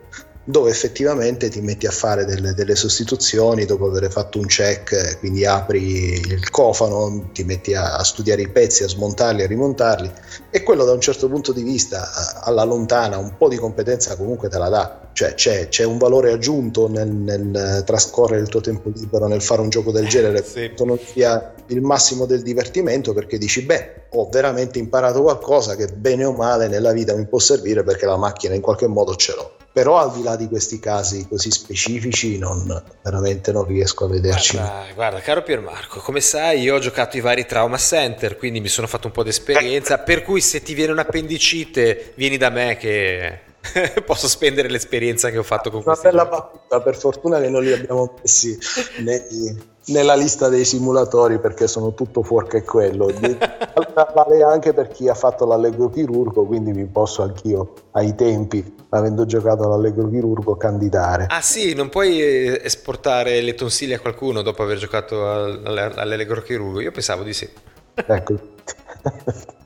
dove 0.50 0.72
effettivamente 0.72 1.48
ti 1.50 1.62
metti 1.62 1.86
a 1.86 1.92
fare 1.92 2.26
delle, 2.26 2.56
delle, 2.56 2.76
sostituzioni 2.76 3.66
dopo 3.66 3.86
aver 3.86 4.10
fatto 4.10 4.40
un 4.40 4.48
check, 4.48 5.20
quindi 5.20 5.46
apri 5.46 6.14
il 6.14 6.50
cofano, 6.50 7.30
ti 7.32 7.44
metti 7.44 7.76
a, 7.76 7.98
a, 7.98 8.04
studiare 8.04 8.42
i 8.42 8.50
pezzi, 8.50 8.84
a 8.84 8.88
smontarli, 8.88 9.44
a 9.44 9.48
rimontarli 9.48 10.12
e 10.50 10.64
quello 10.64 10.86
da 10.86 10.94
un 10.94 11.02
certo 11.02 11.30
punto 11.30 11.54
di 11.54 11.62
vista 11.62 12.10
alla 12.42 12.64
lontana 12.64 13.18
un 13.18 13.38
po' 13.38 13.48
di 13.48 13.58
competenza 13.58 14.16
comunque 14.16 14.50
te 14.50 14.58
la 14.58 14.70
dà, 14.70 15.10
cioè 15.14 15.36
c'è, 15.36 15.68
c'è 15.68 15.84
un 15.84 16.00
valore 16.00 16.32
aggiunto 16.32 16.90
nel, 16.90 17.10
nel, 17.10 17.84
trascorrere 17.86 18.42
il 18.42 18.50
tuo 18.50 18.62
tempo 18.62 18.90
libero, 18.92 19.28
nel 19.28 19.44
fare 19.44 19.62
un 19.62 19.70
gioco 19.70 19.92
del 19.92 20.08
genere, 20.08 20.44
sì. 20.44 20.72
non 20.84 20.98
sia 20.98 21.54
il 21.68 21.82
massimo 21.82 22.26
del 22.26 22.42
divertimento 22.42 23.14
perché 23.14 23.38
dici 23.38 23.62
beh 23.62 23.99
ho 24.12 24.30
veramente 24.30 24.80
imparato 24.80 25.22
qualcosa 25.22 25.76
che 25.76 25.88
bene 25.88 26.26
o 26.26 26.34
male 26.34 26.68
nella 26.68 26.92
vita 26.92 27.16
mi 27.16 27.26
può 27.26 27.40
servire 27.40 27.84
perché 27.84 28.06
la 28.06 28.18
macchina 28.18 28.56
in 28.56 28.62
qualche 28.62 28.88
modo 28.88 29.16
ce 29.16 29.34
l'ho. 29.36 29.56
Però 29.72 29.98
al 29.98 30.12
di 30.12 30.24
là 30.24 30.36
di 30.36 30.48
questi 30.48 30.80
casi 30.80 31.28
così 31.28 31.52
specifici 31.52 32.38
non, 32.38 32.84
veramente 33.04 33.52
non 33.52 33.66
riesco 33.66 34.06
a 34.06 34.08
vederci. 34.10 34.58
Guarda, 34.58 34.86
guarda 34.96 35.20
caro 35.20 35.44
Piermarco 35.44 36.00
come 36.00 36.22
sai 36.22 36.62
io 36.62 36.76
ho 36.76 36.80
giocato 36.80 37.18
i 37.18 37.22
vari 37.22 37.46
trauma 37.46 37.78
center 37.78 38.36
quindi 38.36 38.60
mi 38.60 38.68
sono 38.68 38.88
fatto 38.88 39.08
un 39.08 39.14
po' 39.14 39.24
di 39.24 39.30
esperienza 39.30 40.00
per 40.00 40.24
cui 40.24 40.42
se 40.42 40.62
ti 40.62 40.74
viene 40.74 40.92
un'appendicite 40.92 42.14
vieni 42.16 42.38
da 42.38 42.50
me 42.50 42.78
che 42.78 43.48
posso 44.06 44.28
spendere 44.28 44.70
l'esperienza 44.70 45.30
che 45.30 45.38
ho 45.38 45.44
fatto 45.44 45.70
con 45.70 45.84
questi 45.84 46.08
Una 46.08 46.12
bella 46.12 46.30
battuta, 46.30 46.82
per 46.82 46.96
fortuna 46.96 47.40
che 47.40 47.50
non 47.50 47.64
li 47.64 47.72
abbiamo 47.72 48.14
messi 48.22 48.58
nei, 49.00 49.58
nella 49.88 50.16
lista 50.16 50.50
dei 50.50 50.66
simulatori 50.66 51.40
perché 51.40 51.68
sono 51.68 51.94
tutto 51.94 52.24
fuorché 52.24 52.64
quello. 52.64 53.12
vale 54.14 54.44
anche 54.44 54.74
per 54.74 54.88
chi 54.88 55.10
ha 55.10 55.14
fatto 55.14 55.46
l'allegro 55.46 55.90
chirurgo, 55.90 56.46
quindi 56.46 56.72
mi 56.72 56.86
posso 56.86 57.22
anch'io 57.22 57.74
ai 57.92 58.16
tempi, 58.16 58.76
avendo 58.90 59.26
giocato 59.26 59.64
all'allegro 59.64 60.10
chirurgo, 60.10 60.56
candidare. 60.56 61.28
Ah 61.30 61.42
sì, 61.42 61.74
non 61.74 61.90
puoi 61.90 62.22
eh, 62.22 62.62
esportare 62.64 63.42
le 63.42 63.54
tonsille 63.54 63.96
a 63.96 64.00
qualcuno 64.00 64.42
dopo 64.42 64.64
aver 64.64 64.78
giocato 64.78 65.30
all'allegro 65.30 66.42
chirurgo? 66.42 66.80
Io 66.80 66.92
pensavo 66.92 67.24
di 67.24 67.34
sì. 67.34 67.50
Ecco. 67.94 68.36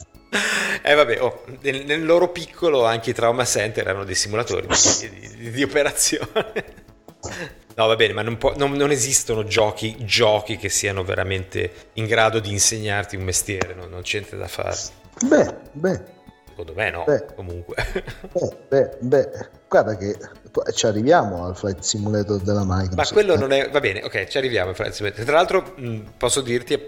Eh 0.81 0.93
vabbè, 0.95 1.21
oh, 1.21 1.43
nel, 1.61 1.85
nel, 1.85 2.05
loro 2.05 2.29
piccolo 2.29 2.85
anche 2.85 3.11
i 3.11 3.13
trauma 3.13 3.45
center 3.45 3.87
erano 3.87 4.03
dei 4.03 4.15
simulatori 4.15 4.67
di, 4.67 5.37
di, 5.37 5.51
di 5.51 5.63
operazione. 5.63 6.81
No, 7.75 7.87
va 7.87 7.95
bene, 7.95 8.13
ma 8.13 8.21
non, 8.21 8.37
può, 8.37 8.53
non, 8.55 8.71
non 8.73 8.91
esistono 8.91 9.45
giochi, 9.45 9.95
giochi, 10.05 10.57
che 10.57 10.69
siano 10.69 11.03
veramente 11.03 11.89
in 11.93 12.05
grado 12.05 12.39
di 12.39 12.51
insegnarti 12.51 13.15
un 13.15 13.23
mestiere, 13.23 13.73
no? 13.73 13.87
non 13.87 14.03
c'è 14.03 14.19
niente 14.19 14.37
da 14.37 14.47
fare. 14.47 14.77
Beh, 15.25 15.55
beh. 15.71 16.01
Secondo 16.49 16.73
me 16.75 16.91
no, 16.91 17.03
beh, 17.03 17.25
comunque. 17.35 17.75
Beh, 18.31 18.57
beh, 18.69 18.97
beh, 18.99 19.29
guarda 19.67 19.97
che 19.97 20.15
ci 20.75 20.85
arriviamo 20.85 21.47
al 21.47 21.57
Flight 21.57 21.79
Simulator 21.79 22.39
della 22.41 22.63
Microsoft. 22.63 22.95
Ma 22.95 23.07
quello 23.07 23.33
eh? 23.33 23.37
non 23.37 23.51
è... 23.51 23.71
Va 23.71 23.79
bene, 23.79 24.03
ok, 24.03 24.27
ci 24.27 24.37
arriviamo 24.37 24.69
al 24.69 24.75
Flight 24.75 24.93
Simulator. 24.93 25.25
Tra 25.25 25.35
l'altro, 25.35 25.73
posso 26.15 26.41
dirti, 26.41 26.79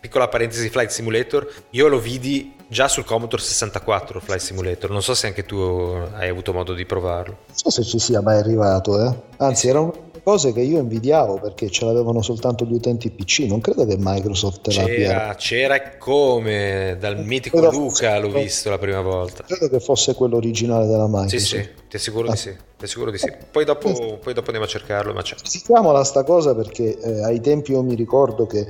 piccola 0.00 0.28
parentesi 0.28 0.68
Flight 0.68 0.90
Simulator, 0.90 1.46
io 1.70 1.88
lo 1.88 1.98
vidi 1.98 2.54
già 2.68 2.86
sul 2.86 3.04
Commodore 3.04 3.42
64 3.42 4.20
Flight 4.20 4.40
Simulator, 4.40 4.90
non 4.90 5.02
so 5.02 5.14
se 5.14 5.26
anche 5.26 5.44
tu 5.44 5.56
hai 5.56 6.28
avuto 6.28 6.52
modo 6.52 6.74
di 6.74 6.84
provarlo. 6.84 7.38
Non 7.46 7.56
so 7.56 7.70
se 7.70 7.82
ci 7.84 7.98
sia 7.98 8.20
mai 8.20 8.38
arrivato, 8.38 9.02
eh. 9.04 9.14
anzi 9.38 9.68
era 9.68 9.80
una 9.80 9.92
cose 10.28 10.52
che 10.52 10.60
io 10.60 10.78
invidiavo 10.78 11.40
perché 11.40 11.70
ce 11.70 11.86
l'avevano 11.86 12.20
soltanto 12.20 12.66
gli 12.66 12.74
utenti 12.74 13.10
PC, 13.10 13.46
non 13.48 13.62
credo 13.62 13.86
che 13.86 13.96
Microsoft 13.98 14.68
c'era, 14.68 14.86
l'abbia... 14.86 15.34
C'era 15.36 15.96
come, 15.96 16.98
dal 17.00 17.24
mitico 17.24 17.70
Luca 17.70 18.18
l'ho 18.18 18.28
visto 18.28 18.68
la 18.68 18.76
prima 18.76 19.00
volta. 19.00 19.44
Credo 19.44 19.70
che 19.70 19.80
fosse 19.80 20.14
quello 20.14 20.36
originale 20.36 20.86
della 20.86 21.06
Microsoft. 21.06 21.36
Sì, 21.38 21.46
sì, 21.46 21.68
ti 21.88 21.96
assicuro 21.96 22.28
ah. 22.28 22.32
di 22.32 22.36
sì. 22.36 22.54
Ti 22.76 22.84
assicuro 22.84 23.10
di 23.10 23.18
sì. 23.18 23.32
Poi 23.50 23.64
dopo, 23.64 23.90
poi 24.22 24.34
dopo 24.34 24.46
andiamo 24.46 24.64
a 24.64 24.68
cercarlo, 24.68 25.12
ma 25.12 25.22
c'è. 25.22 25.36
Citiamola 25.36 26.04
sta 26.04 26.22
cosa 26.22 26.54
perché 26.54 26.98
eh, 26.98 27.24
ai 27.24 27.40
tempi 27.40 27.72
io 27.72 27.82
mi 27.82 27.94
ricordo 27.94 28.46
che 28.46 28.68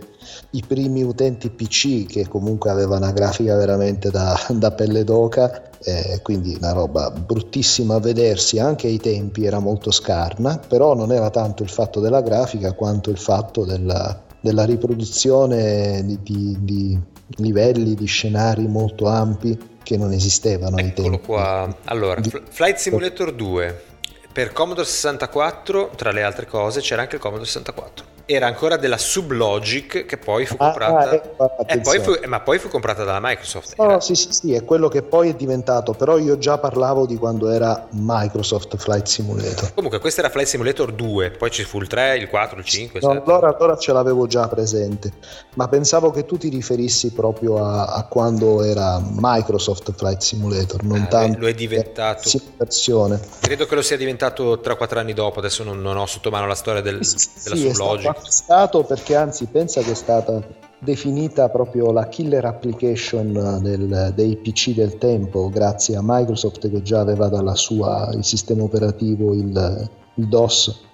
i 0.51 0.63
primi 0.67 1.03
utenti 1.03 1.51
PC, 1.51 2.07
che 2.07 2.29
comunque 2.29 2.71
avevano 2.71 3.05
una 3.05 3.13
grafica 3.13 3.57
veramente 3.57 4.11
da, 4.11 4.39
da 4.51 4.71
pelle 4.71 5.05
d'oca, 5.05 5.71
eh, 5.81 6.21
quindi 6.23 6.55
una 6.55 6.73
roba 6.73 7.11
bruttissima 7.11 7.97
a 7.97 8.01
vedersi, 8.01 8.59
anche 8.59 8.87
ai 8.87 8.99
tempi 8.99 9.45
era 9.45 9.59
molto 9.59 9.91
scarna, 9.91 10.59
però 10.59 10.95
non 10.95 11.13
era 11.13 11.31
tanto 11.31 11.63
il 11.63 11.69
fatto 11.69 12.01
della 12.01 12.23
grafica 12.23 12.73
quanto 12.73 13.11
il 13.11 13.19
fatto 13.19 13.65
della, 13.65 14.23
della 14.41 14.65
riproduzione 14.65 16.03
di, 16.05 16.19
di, 16.23 16.57
di 16.61 16.99
livelli, 17.37 17.95
di 17.95 18.07
scenari 18.07 18.67
molto 18.67 19.07
ampi 19.07 19.68
che 19.89 19.97
non 19.97 20.13
esistevano 20.13 20.77
ai 20.77 20.89
Eccolo 20.89 21.13
tempi. 21.13 21.25
qua. 21.25 21.75
Allora, 21.85 22.21
Flight 22.51 22.77
Simulator 22.77 23.33
2 23.33 23.83
per 24.31 24.53
Commodore 24.53 24.87
64, 24.87 25.93
tra 25.97 26.13
le 26.13 26.23
altre 26.23 26.45
cose, 26.45 26.83
c'era 26.83 27.01
anche 27.01 27.15
il 27.15 27.23
Commodore 27.23 27.47
64 27.47 28.18
era 28.31 28.47
ancora 28.47 28.77
della 28.77 28.99
Sublogic 28.99 30.05
che 30.05 30.19
poi 30.19 30.45
fu 30.45 30.55
ah, 30.59 30.67
comprata. 30.67 31.11
ah, 31.39 31.65
eh, 31.67 31.81
poi 31.81 31.99
fu, 31.99 32.13
ma 32.27 32.41
poi 32.41 32.59
fu 32.59 32.69
comprata 32.69 33.03
dalla 33.03 33.21
Microsoft 33.23 33.73
no, 33.79 33.85
era... 33.85 34.01
sì, 34.01 34.15
sì, 34.15 34.31
sì, 34.33 34.53
è 34.53 34.67
quello 34.67 34.89
che 34.89 35.03
poi 35.03 35.31
è 35.31 35.35
diventato 35.35 35.95
però 35.95 36.19
io 36.19 36.37
già 36.37 36.59
parlavo 36.59 37.07
di 37.07 37.17
quando 37.17 37.49
era 37.49 37.87
Microsoft 37.93 38.77
Flight 38.77 39.07
Simulator. 39.07 39.73
Comunque 39.73 39.99
questo 39.99 40.21
era 40.21 40.29
Flight 40.29 40.47
Simulator 40.47 40.93
2 40.93 41.31
poi 41.31 41.51
ci 41.51 41.65
fu 41.65 41.81
il 41.81 41.87
3, 41.87 42.19
il 42.19 42.29
4, 42.29 42.59
il 42.59 42.65
5 42.67 43.01
no, 43.01 43.11
allora, 43.13 43.57
allora, 43.57 43.79
ce 43.79 43.95
l'avevo 43.95 44.27
già 44.27 44.47
presente 44.47 45.11
ma 45.55 45.67
pensavo 45.69 46.11
che 46.11 46.27
tu 46.27 46.37
ti 46.37 46.51
riferissi 46.51 47.13
proprio 47.13 47.65
a, 47.65 47.87
a 47.87 48.05
quando 48.09 48.63
era 48.63 49.01
Microsoft 49.03 49.91
Flight 49.95 50.21
Simulator 50.21 50.83
non 50.83 51.01
ah, 51.01 51.07
tanto 51.07 51.39
lo 51.39 51.49
è 51.49 51.55
diventato. 51.55 52.29
versione. 52.59 53.19
credo 53.41 53.65
che 53.65 53.75
lo 53.75 53.81
sia 53.81 53.97
diventato 53.97 54.61
3-4 54.63 54.99
anni 54.99 55.15
dopo 55.15 55.39
adesso 55.39 55.65
non, 55.65 55.81
non, 55.81 55.97
ho 55.97 56.05
sotto 56.05 56.29
mano 56.29 56.47
la 56.47 56.55
storia 56.55 56.83
del, 56.83 57.03
sì, 57.07 57.17
della 57.43 57.57
Sublogic 57.57 58.17
stato 58.27 58.85
perché 58.85 59.15
anzi 59.17 59.47
pensa 59.47 59.81
che 59.81 59.93
è 59.93 59.95
stata 59.95 60.43
definita 60.79 61.49
proprio 61.49 61.91
la 61.91 62.07
killer 62.09 62.45
application 62.45 63.59
del, 63.63 64.13
dei 64.15 64.37
PC 64.37 64.75
del 64.75 64.97
tempo 64.97 65.49
grazie 65.49 65.97
a 65.97 66.01
Microsoft 66.03 66.71
che 66.71 66.83
già 66.83 67.01
aveva 67.01 67.29
dalla 67.29 67.57
sua 67.57 68.11
il 68.15 68.25
sistema 68.25 68.63
operativo 68.63 69.35
il, 69.35 69.91
il 70.15 70.29
DOS. 70.29 70.87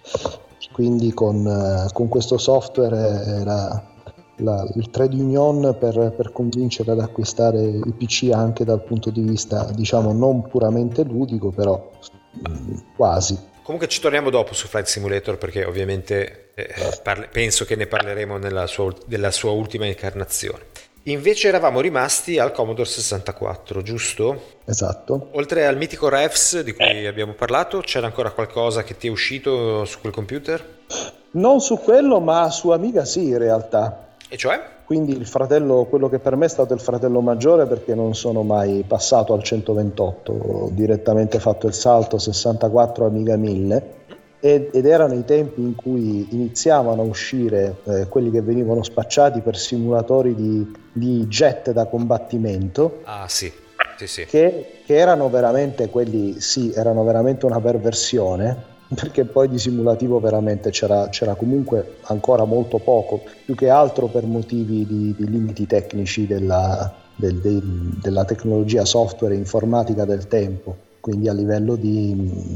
Quindi 0.72 1.12
con, 1.12 1.88
con, 1.92 2.08
questo 2.08 2.36
software 2.36 2.96
era 2.96 3.92
la, 4.36 4.66
il 4.74 4.90
trade 4.90 5.14
union 5.14 5.76
per, 5.78 6.12
per, 6.16 6.32
convincere 6.32 6.90
ad 6.90 7.00
acquistare 7.00 7.62
i 7.62 7.92
PC 7.96 8.30
anche 8.32 8.64
dal 8.64 8.82
punto 8.82 9.10
di 9.10 9.20
vista 9.20 9.70
diciamo 9.72 10.12
non 10.12 10.42
puramente 10.42 11.04
ludico 11.04 11.50
però 11.50 11.90
quasi 12.96 13.38
comunque 13.64 13.88
ci 13.88 14.00
torniamo 14.00 14.30
dopo 14.30 14.54
su 14.54 14.68
Flight 14.68 14.86
Simulator 14.86 15.38
perché 15.38 15.64
ovviamente 15.64 16.50
eh, 16.54 16.72
parle- 17.02 17.28
penso 17.32 17.64
che 17.64 17.74
ne 17.74 17.86
parleremo 17.86 18.36
nella 18.36 18.66
sua, 18.66 18.94
della 19.06 19.30
sua 19.30 19.50
ultima 19.50 19.86
incarnazione. 19.86 20.72
Invece 21.06 21.48
eravamo 21.48 21.80
rimasti 21.80 22.38
al 22.38 22.52
Commodore 22.52 22.88
64, 22.88 23.82
giusto? 23.82 24.58
Esatto. 24.64 25.28
Oltre 25.32 25.66
al 25.66 25.76
mitico 25.76 26.08
Refs 26.08 26.60
di 26.60 26.72
cui 26.72 27.06
abbiamo 27.06 27.32
parlato, 27.32 27.80
c'era 27.80 28.06
ancora 28.06 28.30
qualcosa 28.30 28.84
che 28.84 28.96
ti 28.96 29.08
è 29.08 29.10
uscito 29.10 29.84
su 29.84 30.00
quel 30.00 30.12
computer? 30.12 30.64
Non 31.32 31.60
su 31.60 31.78
quello, 31.78 32.20
ma 32.20 32.48
su 32.50 32.70
Amiga 32.70 33.04
sì, 33.04 33.26
in 33.26 33.38
realtà. 33.38 34.14
E 34.28 34.36
cioè? 34.38 34.73
Quindi 34.84 35.16
il 35.16 35.26
fratello, 35.26 35.86
quello 35.88 36.08
che 36.10 36.18
per 36.18 36.36
me 36.36 36.44
è 36.44 36.48
stato 36.48 36.74
il 36.74 36.80
fratello 36.80 37.20
maggiore 37.20 37.66
perché 37.66 37.94
non 37.94 38.14
sono 38.14 38.42
mai 38.42 38.84
passato 38.86 39.32
al 39.32 39.42
128, 39.42 40.32
ho 40.32 40.68
direttamente 40.72 41.38
fatto 41.38 41.66
il 41.66 41.72
salto 41.72 42.18
64 42.18 43.06
Amiga 43.06 43.36
1000 43.36 44.02
ed 44.44 44.84
erano 44.84 45.14
i 45.14 45.24
tempi 45.24 45.62
in 45.62 45.74
cui 45.74 46.28
iniziavano 46.32 47.00
a 47.00 47.04
uscire 47.06 47.76
eh, 47.84 48.08
quelli 48.08 48.30
che 48.30 48.42
venivano 48.42 48.82
spacciati 48.82 49.40
per 49.40 49.56
simulatori 49.56 50.34
di, 50.34 50.70
di 50.92 51.26
jet 51.28 51.72
da 51.72 51.86
combattimento. 51.86 53.00
Ah 53.04 53.24
sì, 53.26 53.50
sì, 53.96 54.06
sì. 54.06 54.26
Che, 54.26 54.80
che, 54.84 54.96
erano 54.96 55.30
veramente 55.30 55.88
quelli, 55.88 56.42
sì, 56.42 56.70
erano 56.74 57.04
veramente 57.04 57.46
una 57.46 57.58
perversione, 57.58 58.73
perché 58.94 59.24
poi 59.24 59.48
di 59.48 59.58
simulativo 59.58 60.20
veramente 60.20 60.70
c'era, 60.70 61.08
c'era 61.08 61.34
comunque 61.34 61.96
ancora 62.02 62.44
molto 62.44 62.78
poco, 62.78 63.22
più 63.44 63.54
che 63.54 63.68
altro 63.68 64.06
per 64.06 64.24
motivi 64.24 64.86
di, 64.86 65.14
di 65.16 65.28
limiti 65.28 65.66
tecnici 65.66 66.26
della, 66.26 66.92
del, 67.16 67.36
del, 67.40 67.62
della 68.00 68.24
tecnologia 68.24 68.84
software 68.84 69.34
e 69.34 69.38
informatica 69.38 70.04
del 70.04 70.26
tempo 70.26 70.83
quindi 71.04 71.28
a 71.28 71.34
livello 71.34 71.76
di 71.76 72.14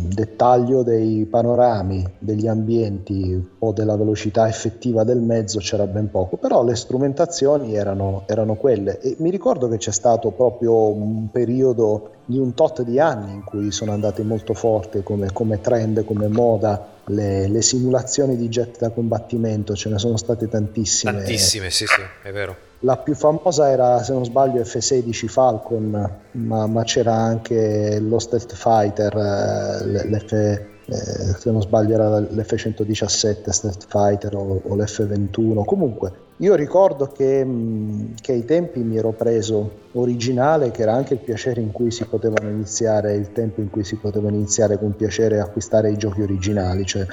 dettaglio 0.08 0.82
dei 0.82 1.26
panorami, 1.26 2.02
degli 2.18 2.46
ambienti 2.46 3.46
o 3.58 3.72
della 3.72 3.94
velocità 3.94 4.48
effettiva 4.48 5.04
del 5.04 5.20
mezzo 5.20 5.58
c'era 5.58 5.86
ben 5.86 6.10
poco, 6.10 6.38
però 6.38 6.64
le 6.64 6.74
strumentazioni 6.74 7.74
erano, 7.74 8.22
erano 8.24 8.54
quelle 8.54 9.00
e 9.00 9.16
mi 9.18 9.28
ricordo 9.28 9.68
che 9.68 9.76
c'è 9.76 9.92
stato 9.92 10.30
proprio 10.30 10.88
un 10.88 11.30
periodo 11.30 12.12
di 12.24 12.38
un 12.38 12.54
tot 12.54 12.80
di 12.84 12.98
anni 12.98 13.34
in 13.34 13.44
cui 13.44 13.70
sono 13.70 13.92
andate 13.92 14.22
molto 14.22 14.54
forte 14.54 15.02
come, 15.02 15.30
come 15.30 15.60
trend, 15.60 16.06
come 16.06 16.28
moda 16.28 17.00
le, 17.04 17.48
le, 17.48 17.60
simulazioni 17.60 18.34
di 18.34 18.48
jet 18.48 18.78
da 18.78 18.88
combattimento, 18.88 19.74
ce 19.74 19.90
ne 19.90 19.98
sono 19.98 20.16
state 20.16 20.48
tantissime. 20.48 21.12
Tantissime, 21.12 21.68
sì, 21.68 21.84
sì, 21.84 22.00
è 22.22 22.32
vero. 22.32 22.67
La 22.80 22.96
più 22.96 23.14
famosa 23.14 23.70
era, 23.70 24.02
se 24.02 24.12
non 24.12 24.24
sbaglio, 24.24 24.62
F-16 24.62 25.26
Falcon, 25.26 26.18
ma, 26.32 26.66
ma 26.66 26.82
c'era 26.84 27.14
anche 27.14 27.98
lo 28.00 28.20
Stealth 28.20 28.54
Fighter, 28.54 29.16
eh, 29.16 30.06
l'F, 30.08 30.32
eh, 30.32 30.64
se 30.86 31.50
non 31.50 31.60
sbaglio 31.60 31.94
era 31.94 32.20
l'F-117 32.20 33.50
Stealth 33.50 33.86
Fighter 33.88 34.36
o, 34.36 34.62
o 34.64 34.76
l'F-21. 34.76 35.64
Comunque, 35.64 36.12
io 36.40 36.54
ricordo 36.54 37.06
che, 37.06 37.44
mm, 37.44 38.14
che, 38.20 38.32
ai 38.32 38.44
tempi 38.44 38.78
mi 38.80 38.96
ero 38.96 39.10
preso 39.10 39.86
originale, 39.92 40.70
che 40.70 40.82
era 40.82 40.92
anche 40.92 41.14
il 41.14 41.20
piacere 41.20 41.60
in 41.60 41.72
cui 41.72 41.90
si 41.90 42.04
potevano 42.04 42.48
iniziare, 42.48 43.14
il 43.14 43.32
tempo 43.32 43.60
in 43.60 43.70
cui 43.70 43.82
si 43.82 43.96
potevano 43.96 44.36
iniziare 44.36 44.78
con 44.78 44.94
piacere 44.94 45.40
a 45.40 45.44
acquistare 45.44 45.90
i 45.90 45.96
giochi 45.96 46.22
originali. 46.22 46.84
Cioè, 46.86 47.04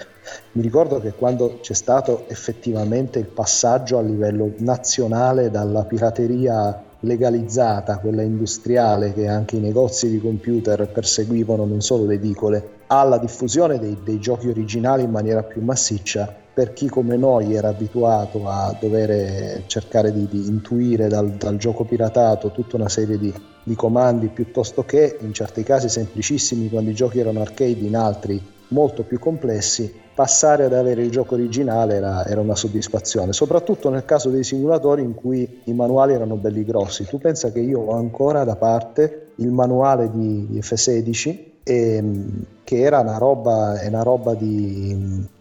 mi 0.52 0.62
ricordo 0.62 1.00
che 1.00 1.14
quando 1.14 1.58
c'è 1.62 1.74
stato 1.74 2.26
effettivamente 2.28 3.18
il 3.18 3.26
passaggio 3.26 3.98
a 3.98 4.02
livello 4.02 4.54
nazionale 4.58 5.50
dalla 5.50 5.86
pirateria 5.86 6.84
legalizzata, 7.00 7.98
quella 7.98 8.22
industriale 8.22 9.12
che 9.12 9.28
anche 9.28 9.56
i 9.56 9.60
negozi 9.60 10.08
di 10.08 10.20
computer 10.20 10.88
perseguivano 10.88 11.66
non 11.66 11.82
solo 11.82 12.06
le 12.06 12.16
edicole, 12.16 12.70
alla 12.88 13.18
diffusione 13.18 13.80
dei, 13.80 13.98
dei 14.04 14.20
giochi 14.20 14.50
originali 14.50 15.02
in 15.02 15.10
maniera 15.10 15.42
più 15.42 15.64
massiccia, 15.64 16.44
per 16.56 16.72
chi 16.72 16.88
come 16.88 17.18
noi 17.18 17.54
era 17.54 17.68
abituato 17.68 18.48
a 18.48 18.74
dover 18.80 19.64
cercare 19.66 20.14
di, 20.14 20.26
di 20.30 20.48
intuire 20.48 21.10
dal, 21.10 21.32
dal, 21.32 21.58
gioco 21.58 21.84
piratato 21.84 22.52
tutta 22.52 22.78
una 22.78 22.88
serie 22.88 23.20
di, 23.20 23.34
di, 23.62 23.76
comandi 23.76 24.28
piuttosto 24.28 24.86
che 24.86 25.18
in 25.20 25.34
certi 25.34 25.64
casi 25.64 25.90
semplicissimi 25.90 26.70
quando 26.70 26.92
i 26.92 26.94
giochi 26.94 27.20
erano 27.20 27.42
arcade, 27.42 27.82
in 27.82 27.98
altri 27.98 28.42
molto 28.70 29.04
più 29.04 29.20
complessi, 29.20 29.94
passare 30.16 30.64
ad 30.64 30.74
avere 30.74 31.04
il 31.04 31.12
gioco 31.12 31.34
originale 31.34 31.96
era, 31.96 32.26
era 32.26 32.40
una 32.40 32.56
soddisfazione, 32.56 33.34
soprattutto 33.34 33.90
nel 33.90 34.06
caso 34.06 34.30
dei 34.30 34.46
simulatori 34.46 35.02
in 35.02 35.14
cui 35.14 35.60
i 35.66 35.74
manuali 35.74 36.14
erano 36.14 36.38
belli 36.38 36.64
grossi. 36.64 37.04
Tu 37.06 37.18
pensa 37.18 37.52
che 37.52 37.60
io 37.60 37.82
ho 37.82 37.98
ancora 37.98 38.46
da 38.46 38.56
parte 38.56 39.34
il 39.36 39.52
manuale 39.52 40.10
di, 40.10 40.48
di 40.50 40.60
F16 40.60 41.44
e, 41.64 41.96
ehm, 41.96 42.46
che 42.64 42.80
era 42.80 43.02
una 43.02 43.18
roba, 43.18 43.78
una 43.86 44.04
roba 44.04 44.34
di 44.36 45.34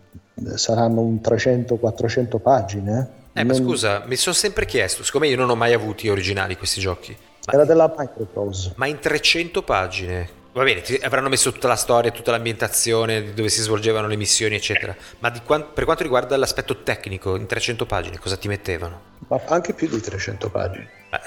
saranno 0.55 1.01
un 1.01 1.21
300-400 1.23 2.41
pagine. 2.41 3.09
Eh, 3.33 3.41
eh 3.41 3.45
non... 3.45 3.57
ma 3.57 3.63
scusa, 3.63 4.03
mi 4.07 4.17
sono 4.17 4.35
sempre 4.35 4.67
chiesto, 4.67 5.05
siccome 5.05 5.29
io 5.29 5.37
non 5.37 5.51
ho 5.51 5.57
mai 5.57 5.73
avuto 5.73 6.11
originali 6.11 6.57
questi 6.57 6.81
giochi. 6.81 7.17
Era 7.47 7.65
della 7.65 7.93
Microprose. 7.97 8.73
Ma 8.77 8.87
in 8.87 8.99
300 8.99 9.63
pagine. 9.63 10.43
Va 10.53 10.63
bene, 10.63 10.83
avranno 11.03 11.29
messo 11.29 11.51
tutta 11.51 11.67
la 11.67 11.75
storia, 11.75 12.13
tutta 12.13 12.31
l'ambientazione, 12.31 13.35
dove 13.35 13.49
si 13.49 13.61
svolgevano 13.61 14.07
le 14.07 14.15
missioni, 14.15 14.55
eccetera. 14.55 14.95
Ma 15.19 15.33
quant- 15.45 15.73
per 15.73 15.85
quanto 15.85 16.05
riguarda 16.05 16.37
l'aspetto 16.37 16.85
tecnico, 16.85 17.35
in 17.35 17.47
300 17.47 17.87
pagine, 17.87 18.19
cosa 18.19 18.37
ti 18.37 18.47
mettevano? 18.47 19.01
Ma 19.27 19.41
anche 19.47 19.73
più 19.73 19.89
di 19.89 20.01
300 20.01 20.51
pagine. 20.51 20.89
Ma 21.11 21.21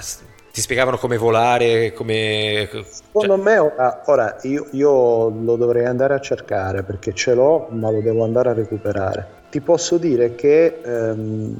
ti 0.57 0.63
spiegavano 0.63 0.97
come 0.97 1.17
volare, 1.17 1.93
come... 1.93 2.67
Secondo 2.89 3.35
cioè... 3.35 3.43
me 3.43 3.57
ora, 3.59 4.01
ora 4.07 4.37
io, 4.41 4.65
io, 4.71 5.29
lo 5.29 5.55
dovrei 5.55 5.85
andare 5.85 6.15
a 6.15 6.19
cercare 6.19 6.81
perché 6.81 7.13
ce 7.13 7.35
l'ho, 7.35 7.67
ma 7.69 7.91
lo 7.91 8.01
devo 8.01 8.23
andare 8.23 8.49
a 8.49 8.53
recuperare. 8.53 9.27
Ti 9.51 9.61
posso 9.61 9.99
dire 9.99 10.33
che 10.33 10.81
ehm, 10.83 11.59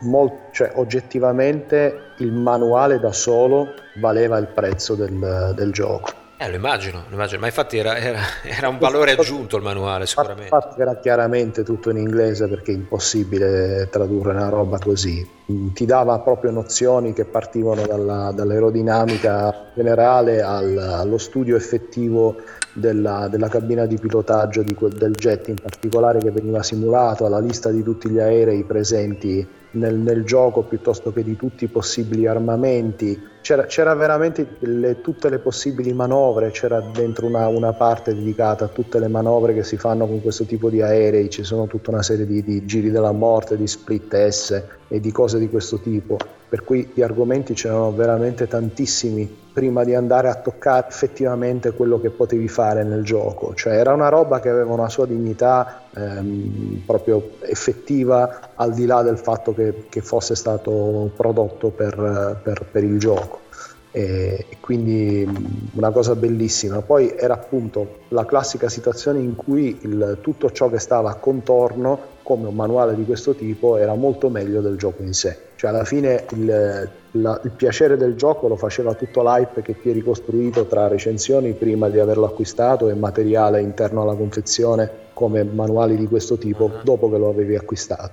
molt, 0.00 0.50
cioè, 0.50 0.72
oggettivamente 0.74 2.14
il 2.18 2.32
manuale 2.32 2.98
da 2.98 3.12
solo 3.12 3.68
valeva 4.00 4.36
il 4.38 4.48
prezzo 4.48 4.96
del, 4.96 5.52
del 5.54 5.70
gioco 5.70 6.26
eh, 6.40 6.48
lo 6.50 6.54
immagino, 6.54 7.02
lo 7.08 7.14
immagino, 7.14 7.40
ma 7.40 7.46
infatti 7.46 7.78
era, 7.78 7.96
era, 7.96 8.20
era, 8.44 8.68
un 8.68 8.78
valore 8.78 9.12
aggiunto 9.12 9.56
il 9.56 9.62
manuale 9.62 10.06
sicuramente. 10.06 10.54
Infatti 10.54 10.80
era 10.80 10.96
chiaramente 10.96 11.64
tutto 11.64 11.90
in 11.90 11.96
inglese 11.96 12.46
perché 12.46 12.70
è 12.70 12.74
impossibile 12.74 13.88
tradurre 13.90 14.30
una 14.30 14.48
roba 14.48 14.78
così. 14.78 15.28
Mm, 15.50 15.68
ti 15.70 15.84
dava 15.84 16.18
proprio 16.20 16.52
nozioni 16.52 17.12
che 17.12 17.24
partivano 17.24 17.86
dalla, 17.86 18.30
dall'aerodinamica 18.32 19.72
generale 19.74 20.40
al, 20.40 20.78
allo 20.78 21.18
studio 21.18 21.56
effettivo 21.56 22.36
della, 22.72 23.26
della, 23.28 23.48
cabina 23.48 23.86
di 23.86 23.98
pilotaggio 23.98 24.62
di 24.62 24.74
quel, 24.74 24.92
del 24.92 25.12
jet 25.12 25.48
in 25.48 25.56
particolare 25.60 26.20
che 26.20 26.30
veniva 26.30 26.62
simulato, 26.62 27.26
alla 27.26 27.40
lista 27.40 27.70
di 27.70 27.82
tutti 27.82 28.08
gli 28.08 28.20
aerei 28.20 28.62
presenti 28.62 29.46
nel, 29.72 29.94
nel 29.96 30.24
gioco 30.24 30.62
piuttosto 30.62 31.12
che 31.12 31.22
di 31.22 31.36
tutti 31.36 31.64
i 31.64 31.68
possibili 31.68 32.26
armamenti. 32.26 33.20
C'era, 33.40 33.64
c'era 33.66 33.94
veramente 33.94 34.56
le, 34.60 35.00
tutte 35.00 35.28
le 35.28 35.38
possibili 35.38 35.92
manovre, 35.92 36.50
c'era 36.50 36.80
dentro 36.80 37.26
una, 37.26 37.48
una, 37.48 37.72
parte 37.72 38.14
dedicata 38.14 38.66
a 38.66 38.68
tutte 38.68 38.98
le 38.98 39.08
manovre 39.08 39.54
che 39.54 39.64
si 39.64 39.76
fanno 39.76 40.06
con 40.06 40.20
questo 40.20 40.44
tipo 40.44 40.68
di 40.70 40.82
aerei, 40.82 41.30
ci 41.30 41.44
sono 41.44 41.66
tutta 41.66 41.90
una 41.90 42.02
serie 42.02 42.26
di, 42.26 42.42
di 42.42 42.64
giri 42.66 42.90
della 42.90 43.12
morte, 43.12 43.56
di 43.56 43.66
split 43.66 44.28
S 44.28 44.62
e 44.88 45.00
di 45.00 45.12
cose 45.12 45.38
di 45.38 45.48
questo 45.48 45.78
tipo 45.78 46.18
per 46.48 46.64
cui 46.64 46.90
gli 46.94 47.02
argomenti 47.02 47.54
c'erano 47.54 47.92
veramente 47.92 48.46
tantissimi 48.46 49.46
prima 49.52 49.84
di 49.84 49.94
andare 49.94 50.28
a 50.28 50.36
toccare 50.36 50.86
effettivamente 50.88 51.72
quello 51.72 52.00
che 52.00 52.10
potevi 52.10 52.48
fare 52.48 52.84
nel 52.84 53.02
gioco, 53.02 53.54
cioè 53.54 53.74
era 53.74 53.92
una 53.92 54.08
roba 54.08 54.40
che 54.40 54.48
aveva 54.48 54.72
una 54.72 54.88
sua 54.88 55.04
dignità 55.04 55.82
ehm, 55.94 56.82
proprio 56.86 57.32
effettiva 57.40 58.52
al 58.54 58.72
di 58.72 58.86
là 58.86 59.02
del 59.02 59.18
fatto 59.18 59.52
che, 59.54 59.86
che 59.88 60.00
fosse 60.00 60.36
stato 60.36 61.10
prodotto 61.16 61.70
per, 61.70 62.40
per, 62.42 62.66
per 62.70 62.84
il 62.84 62.98
gioco 62.98 63.46
e 63.90 64.46
quindi 64.60 65.26
una 65.72 65.90
cosa 65.90 66.14
bellissima. 66.14 66.82
Poi 66.82 67.14
era 67.16 67.34
appunto 67.34 68.00
la 68.08 68.24
classica 68.24 68.68
situazione 68.68 69.18
in 69.18 69.34
cui 69.34 69.78
il, 69.82 70.18
tutto 70.20 70.52
ciò 70.52 70.68
che 70.68 70.78
stava 70.78 71.14
contorno, 71.14 72.16
come 72.22 72.46
un 72.46 72.54
manuale 72.54 72.94
di 72.94 73.04
questo 73.04 73.34
tipo, 73.34 73.76
era 73.76 73.94
molto 73.94 74.28
meglio 74.28 74.60
del 74.60 74.76
gioco 74.76 75.02
in 75.02 75.14
sé. 75.14 75.47
Cioè 75.58 75.70
alla 75.70 75.84
fine 75.84 76.24
il, 76.34 76.88
la, 77.10 77.40
il 77.42 77.50
piacere 77.50 77.96
del 77.96 78.14
gioco 78.14 78.46
lo 78.46 78.54
faceva 78.54 78.94
tutto 78.94 79.24
l'hype 79.24 79.60
che 79.60 79.80
ti 79.80 79.90
eri 79.90 80.02
costruito 80.02 80.66
tra 80.66 80.86
recensioni 80.86 81.52
prima 81.54 81.88
di 81.88 81.98
averlo 81.98 82.26
acquistato 82.26 82.88
e 82.88 82.94
materiale 82.94 83.60
interno 83.60 84.02
alla 84.02 84.14
confezione 84.14 84.88
come 85.14 85.42
manuali 85.42 85.96
di 85.96 86.06
questo 86.06 86.38
tipo 86.38 86.70
dopo 86.84 87.10
che 87.10 87.18
lo 87.18 87.28
avevi 87.28 87.56
acquistato. 87.56 88.12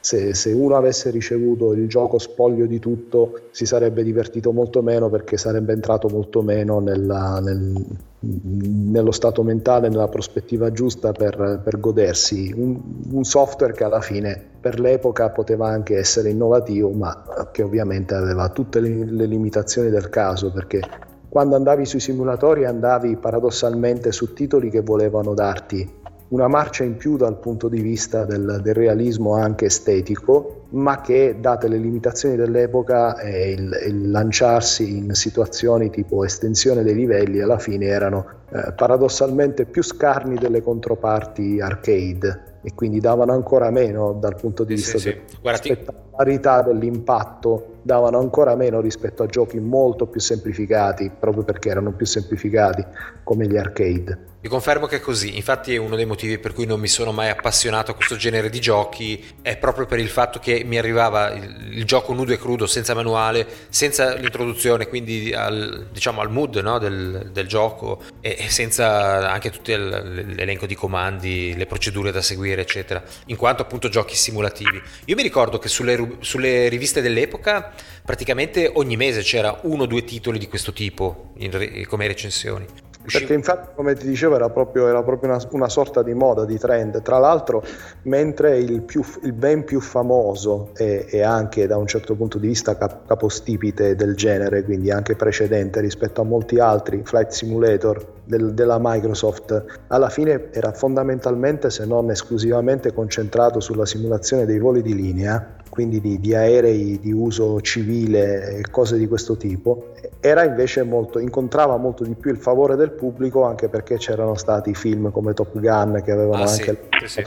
Se, 0.00 0.32
se, 0.32 0.52
uno 0.52 0.76
avesse 0.76 1.10
ricevuto 1.10 1.74
il 1.74 1.88
gioco 1.88 2.16
spoglio 2.16 2.64
di 2.64 2.78
tutto 2.78 3.48
si 3.50 3.66
sarebbe 3.66 4.02
divertito 4.02 4.50
molto 4.52 4.80
meno 4.80 5.10
perché 5.10 5.36
sarebbe 5.36 5.74
entrato 5.74 6.08
molto 6.08 6.40
meno 6.40 6.80
nella, 6.80 7.38
nel, 7.40 7.84
nello 8.20 9.12
stato 9.12 9.42
mentale, 9.44 9.88
nella 9.88 10.08
prospettiva 10.08 10.72
giusta 10.72 11.12
per, 11.12 11.60
per 11.62 11.78
godersi 11.78 12.52
un, 12.56 12.80
un, 13.12 13.24
software 13.24 13.72
che 13.72 13.84
alla 13.84 14.00
fine 14.00 14.42
per 14.60 14.80
l'epoca 14.80 15.30
poteva 15.30 15.68
anche 15.68 15.96
essere 15.96 16.30
innovativo 16.30 16.90
ma 16.90 17.22
che 17.52 17.62
ovviamente 17.62 18.14
aveva 18.14 18.48
tutte 18.48 18.80
le, 18.80 19.04
le 19.04 19.26
limitazioni 19.26 19.88
del 19.88 20.08
caso 20.08 20.50
perché 20.50 20.80
quando 21.28 21.54
andavi 21.54 21.84
sui 21.84 22.00
simulatori 22.00 22.64
andavi 22.64 23.16
paradossalmente 23.16 24.10
su 24.10 24.32
titoli 24.32 24.68
che 24.68 24.80
volevano 24.80 25.34
darti 25.34 25.88
una 26.28 26.48
marcia 26.48 26.84
in 26.84 26.96
più 26.96 27.16
dal 27.16 27.38
punto 27.38 27.68
di 27.68 27.80
vista 27.80 28.24
del, 28.24 28.60
del 28.62 28.74
realismo 28.74 29.34
anche 29.34 29.66
estetico, 29.66 30.57
ma 30.70 31.00
che 31.00 31.36
date 31.40 31.68
le 31.68 31.78
limitazioni 31.78 32.36
dell'epoca 32.36 33.18
e 33.20 33.52
il, 33.52 33.78
il, 33.86 34.10
lanciarsi 34.10 34.98
in 34.98 35.14
situazioni 35.14 35.88
tipo 35.88 36.24
estensione 36.24 36.82
dei 36.82 36.94
livelli 36.94 37.40
alla 37.40 37.58
fine 37.58 37.86
erano 37.86 38.26
eh, 38.50 38.72
paradossalmente 38.74 39.64
più 39.64 39.82
scarni 39.82 40.36
delle 40.36 40.62
controparti 40.62 41.60
arcade 41.60 42.60
e 42.62 42.74
quindi 42.74 43.00
davano 43.00 43.32
ancora 43.32 43.70
meno 43.70 44.12
dal 44.12 44.36
punto 44.36 44.64
di 44.64 44.74
vista 44.74 44.98
sì, 44.98 45.18
della 45.40 45.76
sì. 45.84 46.06
Spettacolarità 46.18 46.62
dell'impatto, 46.62 47.78
davano 47.82 48.18
ancora 48.18 48.56
meno 48.56 48.80
rispetto 48.80 49.22
a 49.22 49.26
giochi 49.26 49.60
molto 49.60 50.06
più 50.06 50.20
semplificati, 50.20 51.10
proprio 51.16 51.44
perché 51.44 51.68
erano 51.68 51.92
più 51.92 52.06
semplificati 52.06 52.84
come 53.22 53.46
gli 53.46 53.56
arcade. 53.56 54.26
Vi 54.40 54.48
confermo 54.48 54.86
che 54.86 54.96
è 54.96 55.00
così, 55.00 55.34
infatti 55.34 55.76
uno 55.76 55.96
dei 55.96 56.06
motivi 56.06 56.38
per 56.38 56.52
cui 56.52 56.64
non 56.64 56.78
mi 56.78 56.86
sono 56.86 57.10
mai 57.10 57.28
appassionato 57.28 57.90
a 57.90 57.94
questo 57.94 58.14
genere 58.14 58.48
di 58.50 58.60
giochi, 58.60 59.22
è 59.42 59.56
proprio 59.56 59.84
per 59.84 59.98
il 59.98 60.08
fatto 60.08 60.38
che 60.38 60.62
mi 60.64 60.78
arrivava 60.78 61.32
il, 61.32 61.72
il 61.72 61.84
gioco 61.84 62.12
nudo 62.12 62.32
e 62.32 62.38
crudo, 62.38 62.66
senza 62.68 62.94
manuale, 62.94 63.44
senza 63.68 64.14
l'introduzione, 64.14 64.86
quindi 64.86 65.34
al, 65.34 65.88
diciamo 65.90 66.20
al 66.20 66.30
mood 66.30 66.54
no, 66.58 66.78
del, 66.78 67.30
del, 67.32 67.48
gioco 67.48 68.00
e, 68.20 68.36
e, 68.38 68.48
senza 68.48 69.28
anche 69.28 69.50
tutto 69.50 69.72
l'elenco 69.76 70.66
di 70.66 70.76
comandi, 70.76 71.56
le 71.56 71.66
procedure 71.66 72.12
da 72.12 72.22
seguire, 72.22 72.62
eccetera, 72.62 73.02
in 73.26 73.36
quanto 73.36 73.62
appunto 73.62 73.88
giochi 73.88 74.14
simulativi. 74.14 74.80
Io 75.06 75.16
mi 75.16 75.22
ricordo 75.22 75.58
che 75.58 75.68
sulle, 75.68 75.96
sulle 76.20 76.68
riviste 76.68 77.00
dell'epoca 77.00 77.72
praticamente 78.04 78.70
ogni 78.74 78.96
mese 78.96 79.20
c'era 79.20 79.58
uno 79.62 79.82
o 79.82 79.86
due 79.86 80.04
titoli 80.04 80.38
di 80.38 80.48
questo 80.48 80.72
tipo 80.72 81.32
in, 81.36 81.50
come 81.86 82.06
recensioni. 82.06 82.66
Perché 83.10 83.32
infatti, 83.32 83.68
come 83.74 83.94
ti 83.94 84.06
dicevo, 84.06 84.34
era 84.34 84.50
proprio, 84.50 84.86
era 84.86 85.02
proprio 85.02 85.30
una, 85.30 85.42
una, 85.52 85.68
sorta 85.68 86.02
di 86.02 86.12
moda, 86.12 86.44
di 86.44 86.58
trend. 86.58 87.00
Tra 87.00 87.18
l'altro, 87.18 87.62
mentre 88.02 88.58
il, 88.58 88.82
più, 88.82 89.02
il 89.22 89.32
ben 89.32 89.64
più 89.64 89.80
famoso 89.80 90.72
e, 90.76 91.06
e, 91.08 91.22
anche 91.22 91.66
da 91.66 91.78
un 91.78 91.86
certo 91.86 92.14
punto 92.14 92.38
di 92.38 92.48
vista 92.48 92.76
cap- 92.76 93.06
capostipite 93.06 93.96
del 93.96 94.14
genere, 94.14 94.62
quindi 94.62 94.90
anche 94.90 95.14
precedente 95.14 95.80
rispetto 95.80 96.20
a 96.20 96.24
molti 96.24 96.58
altri, 96.58 97.00
Flight 97.02 97.30
Simulator 97.30 98.06
del, 98.24 98.52
della 98.52 98.76
Microsoft, 98.78 99.64
alla 99.86 100.10
fine 100.10 100.50
era 100.52 100.72
fondamentalmente, 100.72 101.70
se 101.70 101.86
non 101.86 102.10
esclusivamente, 102.10 102.92
concentrato 102.92 103.60
sulla 103.60 103.86
simulazione 103.86 104.44
dei 104.44 104.58
voli 104.58 104.82
di 104.82 104.94
linea 104.94 105.56
quindi 105.78 106.00
di, 106.00 106.18
di, 106.18 106.34
aerei 106.34 106.98
di 106.98 107.12
uso 107.12 107.60
civile 107.60 108.56
e 108.56 108.62
cose 108.68 108.98
di 108.98 109.06
questo 109.06 109.36
tipo, 109.36 109.92
era 110.18 110.42
invece 110.42 110.82
molto, 110.82 111.20
incontrava 111.20 111.76
molto 111.76 112.02
di 112.02 112.14
più 112.14 112.32
il 112.32 112.36
favore 112.36 112.74
del 112.74 112.90
pubblico 112.90 113.44
anche 113.44 113.68
perché 113.68 113.96
c'erano 113.96 114.34
stati 114.34 114.74
film 114.74 115.12
come 115.12 115.34
Top 115.34 115.56
Gun 115.56 116.02
che 116.04 116.10
avevano 116.10 116.42
ah, 116.42 116.50
anche 116.50 116.88
sì, 117.04 117.04
il 117.04 117.08
sì. 117.08 117.22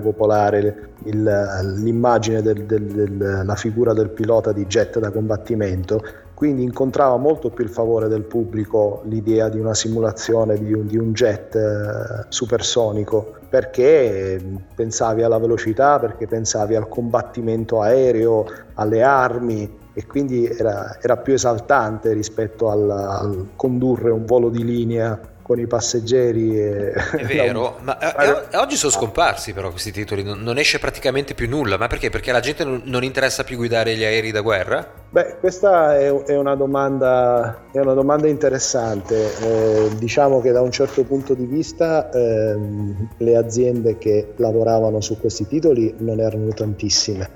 popolare, 0.00 0.88
il, 1.04 1.76
l'immagine 1.76 2.42
della 2.42 2.60
del, 2.64 2.86
del, 2.86 3.52
figura 3.54 3.92
del 3.92 4.08
pilota 4.08 4.50
di 4.50 4.66
jet 4.66 4.98
da 4.98 5.12
combattimento 5.12 6.02
quindi 6.40 6.62
incontrava 6.62 7.18
molto 7.18 7.50
più 7.50 7.64
il 7.64 7.68
favore 7.68 8.08
del 8.08 8.22
pubblico 8.22 9.02
l'idea 9.04 9.50
di 9.50 9.58
una 9.58 9.74
simulazione 9.74 10.56
di 10.56 10.72
un, 10.72 10.86
di 10.86 10.96
un 10.96 11.12
jet 11.12 11.54
eh, 11.54 12.24
supersonico 12.30 13.34
perché 13.46 14.42
pensavi 14.74 15.22
alla 15.22 15.36
velocità, 15.36 15.98
perché 15.98 16.26
pensavi 16.26 16.76
al 16.76 16.88
combattimento 16.88 17.82
aereo, 17.82 18.46
alle 18.72 19.02
armi 19.02 19.70
e 19.92 20.06
quindi 20.06 20.46
era, 20.46 20.96
era 21.02 21.18
più 21.18 21.34
esaltante 21.34 22.14
rispetto 22.14 22.70
al, 22.70 22.88
al 22.88 23.48
condurre 23.54 24.10
un 24.10 24.24
volo 24.24 24.48
di 24.48 24.64
linea 24.64 25.20
con 25.50 25.58
i 25.58 25.66
passeggeri. 25.66 26.56
E... 26.56 26.92
È 26.92 27.24
vero, 27.26 27.78
ma 27.80 27.98
eh, 27.98 28.56
oggi 28.56 28.76
sono 28.76 28.92
scomparsi 28.92 29.52
però 29.52 29.70
questi 29.70 29.90
titoli, 29.90 30.22
non, 30.22 30.58
esce 30.58 30.78
praticamente 30.78 31.34
più 31.34 31.48
nulla, 31.48 31.76
ma 31.76 31.88
perché? 31.88 32.08
Perché 32.08 32.30
alla 32.30 32.38
gente 32.38 32.62
non, 32.62 32.82
non 32.84 33.02
interessa 33.02 33.42
più 33.42 33.56
guidare 33.56 33.96
gli 33.96 34.04
aerei 34.04 34.30
da 34.30 34.42
guerra? 34.42 34.86
Beh, 35.10 35.38
questa 35.40 35.98
è, 35.98 36.08
una, 36.08 36.54
domanda, 36.54 37.64
è 37.72 37.80
una, 37.80 37.94
domanda, 37.94 38.28
interessante. 38.28 39.16
Eh, 39.40 39.88
diciamo 39.96 40.40
che 40.40 40.52
da 40.52 40.60
un 40.60 40.70
certo 40.70 41.02
punto 41.02 41.34
di 41.34 41.46
vista 41.46 42.10
ehm, 42.12 43.08
le 43.16 43.36
aziende 43.36 43.98
che 43.98 44.34
lavoravano 44.36 45.00
su 45.00 45.18
questi 45.18 45.48
titoli 45.48 45.92
non 45.98 46.20
erano 46.20 46.50
tantissime, 46.50 47.28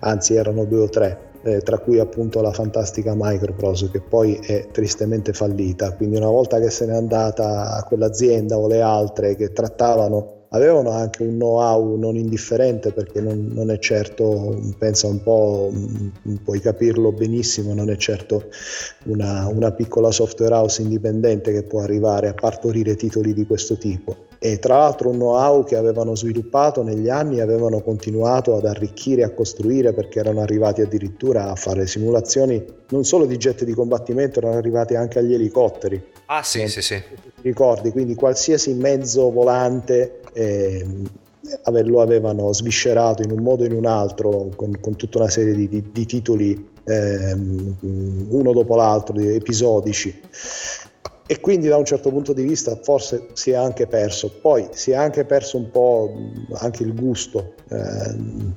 anzi 0.00 0.36
erano 0.36 0.64
due 0.64 0.80
o 0.80 0.88
tre 0.88 1.27
eh, 1.42 1.60
tra 1.60 1.78
cui 1.78 1.98
appunto 1.98 2.40
la 2.40 2.52
fantastica 2.52 3.14
Microprose 3.16 3.90
che 3.90 4.00
poi 4.00 4.36
è 4.36 4.68
tristemente 4.70 5.32
fallita, 5.32 5.92
quindi 5.92 6.16
una 6.16 6.28
volta 6.28 6.58
che 6.58 6.70
se 6.70 6.86
n'è 6.86 6.94
andata 6.94 7.84
quell'azienda 7.86 8.58
o 8.58 8.66
le 8.66 8.80
altre 8.80 9.36
che 9.36 9.52
trattavano 9.52 10.36
avevano 10.50 10.90
anche 10.90 11.22
un 11.22 11.34
know-how 11.34 11.96
non 11.96 12.16
indifferente 12.16 12.92
perché 12.92 13.20
non, 13.20 13.50
non, 13.52 13.70
è 13.70 13.78
certo, 13.78 14.58
pensa 14.78 15.06
un 15.06 15.22
po', 15.22 15.70
mm, 15.72 16.36
puoi 16.42 16.60
capirlo 16.60 17.12
benissimo, 17.12 17.74
non 17.74 17.90
è 17.90 17.96
certo 17.96 18.44
una, 19.06 19.46
una 19.48 19.72
piccola 19.72 20.10
software 20.10 20.54
house 20.54 20.80
indipendente 20.80 21.52
che 21.52 21.64
può 21.64 21.82
arrivare 21.82 22.28
a 22.28 22.34
partorire 22.34 22.96
titoli 22.96 23.34
di 23.34 23.46
questo 23.46 23.76
tipo 23.76 24.27
e 24.40 24.58
tra 24.58 24.78
l'altro 24.78 25.08
un 25.08 25.16
know-how 25.16 25.64
che 25.64 25.76
avevano 25.76 26.14
sviluppato 26.14 26.82
negli 26.82 27.08
anni 27.08 27.38
e 27.38 27.40
avevano 27.40 27.80
continuato 27.80 28.56
ad 28.56 28.66
arricchire 28.66 29.22
e 29.22 29.24
a 29.24 29.30
costruire 29.30 29.92
perché 29.92 30.20
erano 30.20 30.40
arrivati 30.40 30.80
addirittura 30.80 31.50
a 31.50 31.56
fare 31.56 31.86
simulazioni 31.88 32.64
non 32.90 33.04
solo 33.04 33.26
di 33.26 33.36
jet 33.36 33.64
di 33.64 33.74
combattimento, 33.74 34.38
erano 34.38 34.56
arrivati 34.56 34.94
anche 34.94 35.18
agli 35.18 35.34
elicotteri. 35.34 36.02
Ah 36.26 36.42
sì, 36.42 36.68
sì, 36.68 36.80
sì. 36.80 37.02
Ricordi, 37.42 37.90
quindi 37.90 38.14
qualsiasi 38.14 38.74
mezzo 38.74 39.30
volante 39.30 40.20
eh, 40.32 40.86
lo 41.84 42.00
avevano 42.00 42.52
sviscerato 42.52 43.22
in 43.22 43.32
un 43.32 43.42
modo 43.42 43.64
o 43.64 43.66
in 43.66 43.72
un 43.72 43.86
altro 43.86 44.50
con, 44.54 44.78
con 44.80 44.96
tutta 44.96 45.18
una 45.18 45.28
serie 45.28 45.54
di, 45.54 45.68
di, 45.68 45.90
di 45.90 46.06
titoli 46.06 46.68
eh, 46.84 47.34
uno 47.34 48.52
dopo 48.52 48.76
l'altro, 48.76 49.18
episodici 49.18 50.20
e 51.30 51.40
quindi 51.40 51.68
da 51.68 51.76
un 51.76 51.84
certo 51.84 52.08
punto 52.08 52.32
di 52.32 52.42
vista 52.42 52.74
forse 52.82 53.26
si 53.34 53.50
è 53.50 53.54
anche 53.54 53.86
perso. 53.86 54.32
Poi 54.40 54.66
si 54.72 54.92
è 54.92 54.94
anche 54.94 55.26
perso 55.26 55.58
un 55.58 55.70
po' 55.70 56.10
anche 56.54 56.84
il 56.84 56.94
gusto, 56.94 57.52
eh, 57.68 58.16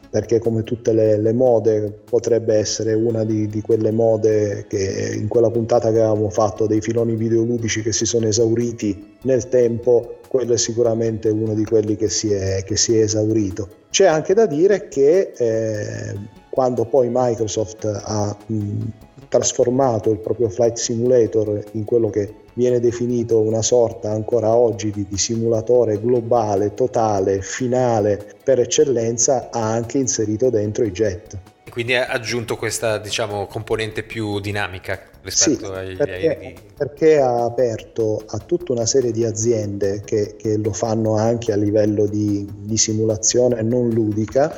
perché 0.09 0.39
come 0.39 0.63
tutte 0.63 0.93
le, 0.93 1.17
le, 1.17 1.34
mode 1.34 1.99
potrebbe 2.09 2.55
essere 2.55 2.93
una 2.93 3.26
di, 3.26 3.47
di, 3.47 3.59
quelle 3.59 3.91
mode 3.91 4.67
che 4.69 5.17
in 5.19 5.28
quella 5.28 5.51
puntata 5.51 5.91
che 5.91 5.99
avevamo 5.99 6.30
fatto 6.30 6.65
dei 6.65 6.80
filoni 6.80 7.17
videoludici 7.17 7.82
che 7.82 7.91
si 7.91 8.05
sono 8.05 8.28
esauriti 8.28 9.17
nel 9.24 9.49
tempo, 9.49 10.19
quello 10.30 10.53
è 10.53 10.57
sicuramente 10.57 11.28
uno 11.28 11.53
di 11.53 11.65
quelli 11.65 11.97
che 11.97 12.07
si 12.07 12.32
è, 12.32 12.63
che 12.63 12.78
si 12.78 12.97
è 12.97 13.01
esaurito. 13.01 13.67
C'è 13.89 14.05
anche 14.05 14.34
da 14.34 14.45
dire 14.45 14.88
che 14.88 15.34
eh, 15.36 16.15
quando 16.49 16.86
poi 16.86 17.09
Microsoft 17.11 17.84
ha 17.84 18.34
mh, 18.45 18.86
trasformato 19.32 20.11
il 20.11 20.17
proprio 20.17 20.49
Flight 20.49 20.75
Simulator 20.75 21.63
in 21.71 21.86
quello 21.86 22.09
che 22.09 22.34
viene 22.51 22.82
definito 22.82 23.39
una 23.39 23.61
sorta 23.61 24.11
ancora 24.11 24.53
oggi 24.53 24.91
di, 24.91 25.05
di, 25.07 25.17
simulatore 25.17 26.01
globale, 26.01 26.73
totale, 26.73 27.41
finale 27.41 28.36
per 28.43 28.59
eccellenza, 28.59 29.47
ha 29.49 29.71
anche 29.71 29.97
inserito 29.97 30.49
dentro 30.49 30.84
i 30.84 30.91
jet. 30.91 31.38
Quindi 31.69 31.95
ha 31.95 32.07
aggiunto 32.07 32.57
questa 32.57 32.97
diciamo, 32.97 33.47
componente 33.47 34.03
più 34.03 34.41
dinamica 34.41 34.99
rispetto 35.22 35.65
sì, 35.65 35.72
ai 35.72 35.95
perché, 35.95 36.28
aerei. 36.28 36.55
Perché 36.78 37.19
ha 37.19 37.43
aperto 37.43 38.24
a 38.26 38.38
tutta 38.39 38.72
una 38.72 38.86
serie 38.86 39.11
di 39.11 39.24
aziende 39.24 40.01
che, 40.03 40.36
che 40.38 40.57
lo 40.57 40.74
fanno 40.74 41.15
anche 41.15 41.51
a 41.51 41.55
livello 41.55 42.05
di, 42.05 42.47
di 42.53 42.78
simulazione 42.78 43.61
non 43.61 43.89
ludica 43.89 44.55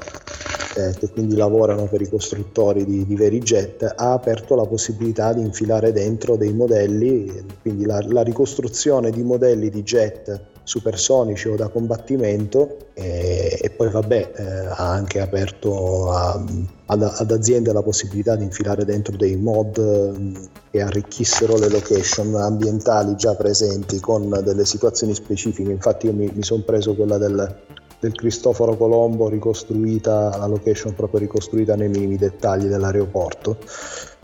eh, 0.76 0.94
che 0.98 1.10
quindi 1.10 1.36
lavorano 1.36 1.86
per 1.86 2.02
i 2.02 2.10
costruttori 2.10 2.86
di, 2.86 3.06
di, 3.06 3.16
veri 3.16 3.40
jet, 3.40 3.84
ha 3.84 4.14
aperto 4.14 4.56
la 4.56 4.66
possibilità 4.66 5.34
di 5.34 5.42
infilare 5.42 5.92
dentro 5.92 6.36
dei 6.36 6.54
modelli, 6.54 7.46
quindi 7.62 7.86
la, 7.86 8.02
la 8.08 8.24
ricostruzione 8.24 9.12
di 9.12 9.24
modelli 9.24 9.70
di 9.70 9.84
jet 9.84 10.52
supersonici 10.64 11.50
o 11.50 11.56
da 11.56 11.68
combattimento 11.68 12.78
e, 12.94 13.60
e 13.62 13.70
poi 13.72 13.90
vabbè 13.90 14.32
eh, 14.36 14.44
ha 14.44 14.90
anche 14.90 15.20
aperto 15.20 16.12
a, 16.12 16.42
ad, 16.86 17.02
ad, 17.02 17.32
aziende 17.32 17.74
la 17.74 17.82
possibilità 17.82 18.36
di 18.36 18.44
infilare 18.44 18.86
dentro 18.86 19.16
dei 19.18 19.36
mod 19.36 19.80
mm, 19.80 20.36
che 20.72 20.82
arricchissero 20.82 21.58
le 21.58 21.70
location 21.70 22.36
ambientali 22.36 23.16
già 23.16 23.36
presenti 23.36 24.00
con 24.00 24.30
delle 24.44 24.66
situazioni 24.66 25.14
specifiche 25.14 25.72
infatti 25.72 26.06
io 26.06 26.14
mi, 26.14 26.32
mi 26.34 26.44
sono 26.44 26.64
preso 26.64 26.96
quella 26.96 27.18
del, 27.18 27.56
del 28.04 28.14
Cristoforo 28.14 28.76
Colombo 28.76 29.30
ricostruita, 29.30 30.36
la 30.38 30.46
location 30.46 30.94
proprio 30.94 31.22
ricostruita 31.22 31.76
nei 31.76 31.88
minimi 31.88 32.18
dettagli 32.18 32.66
dell'aeroporto. 32.66 33.58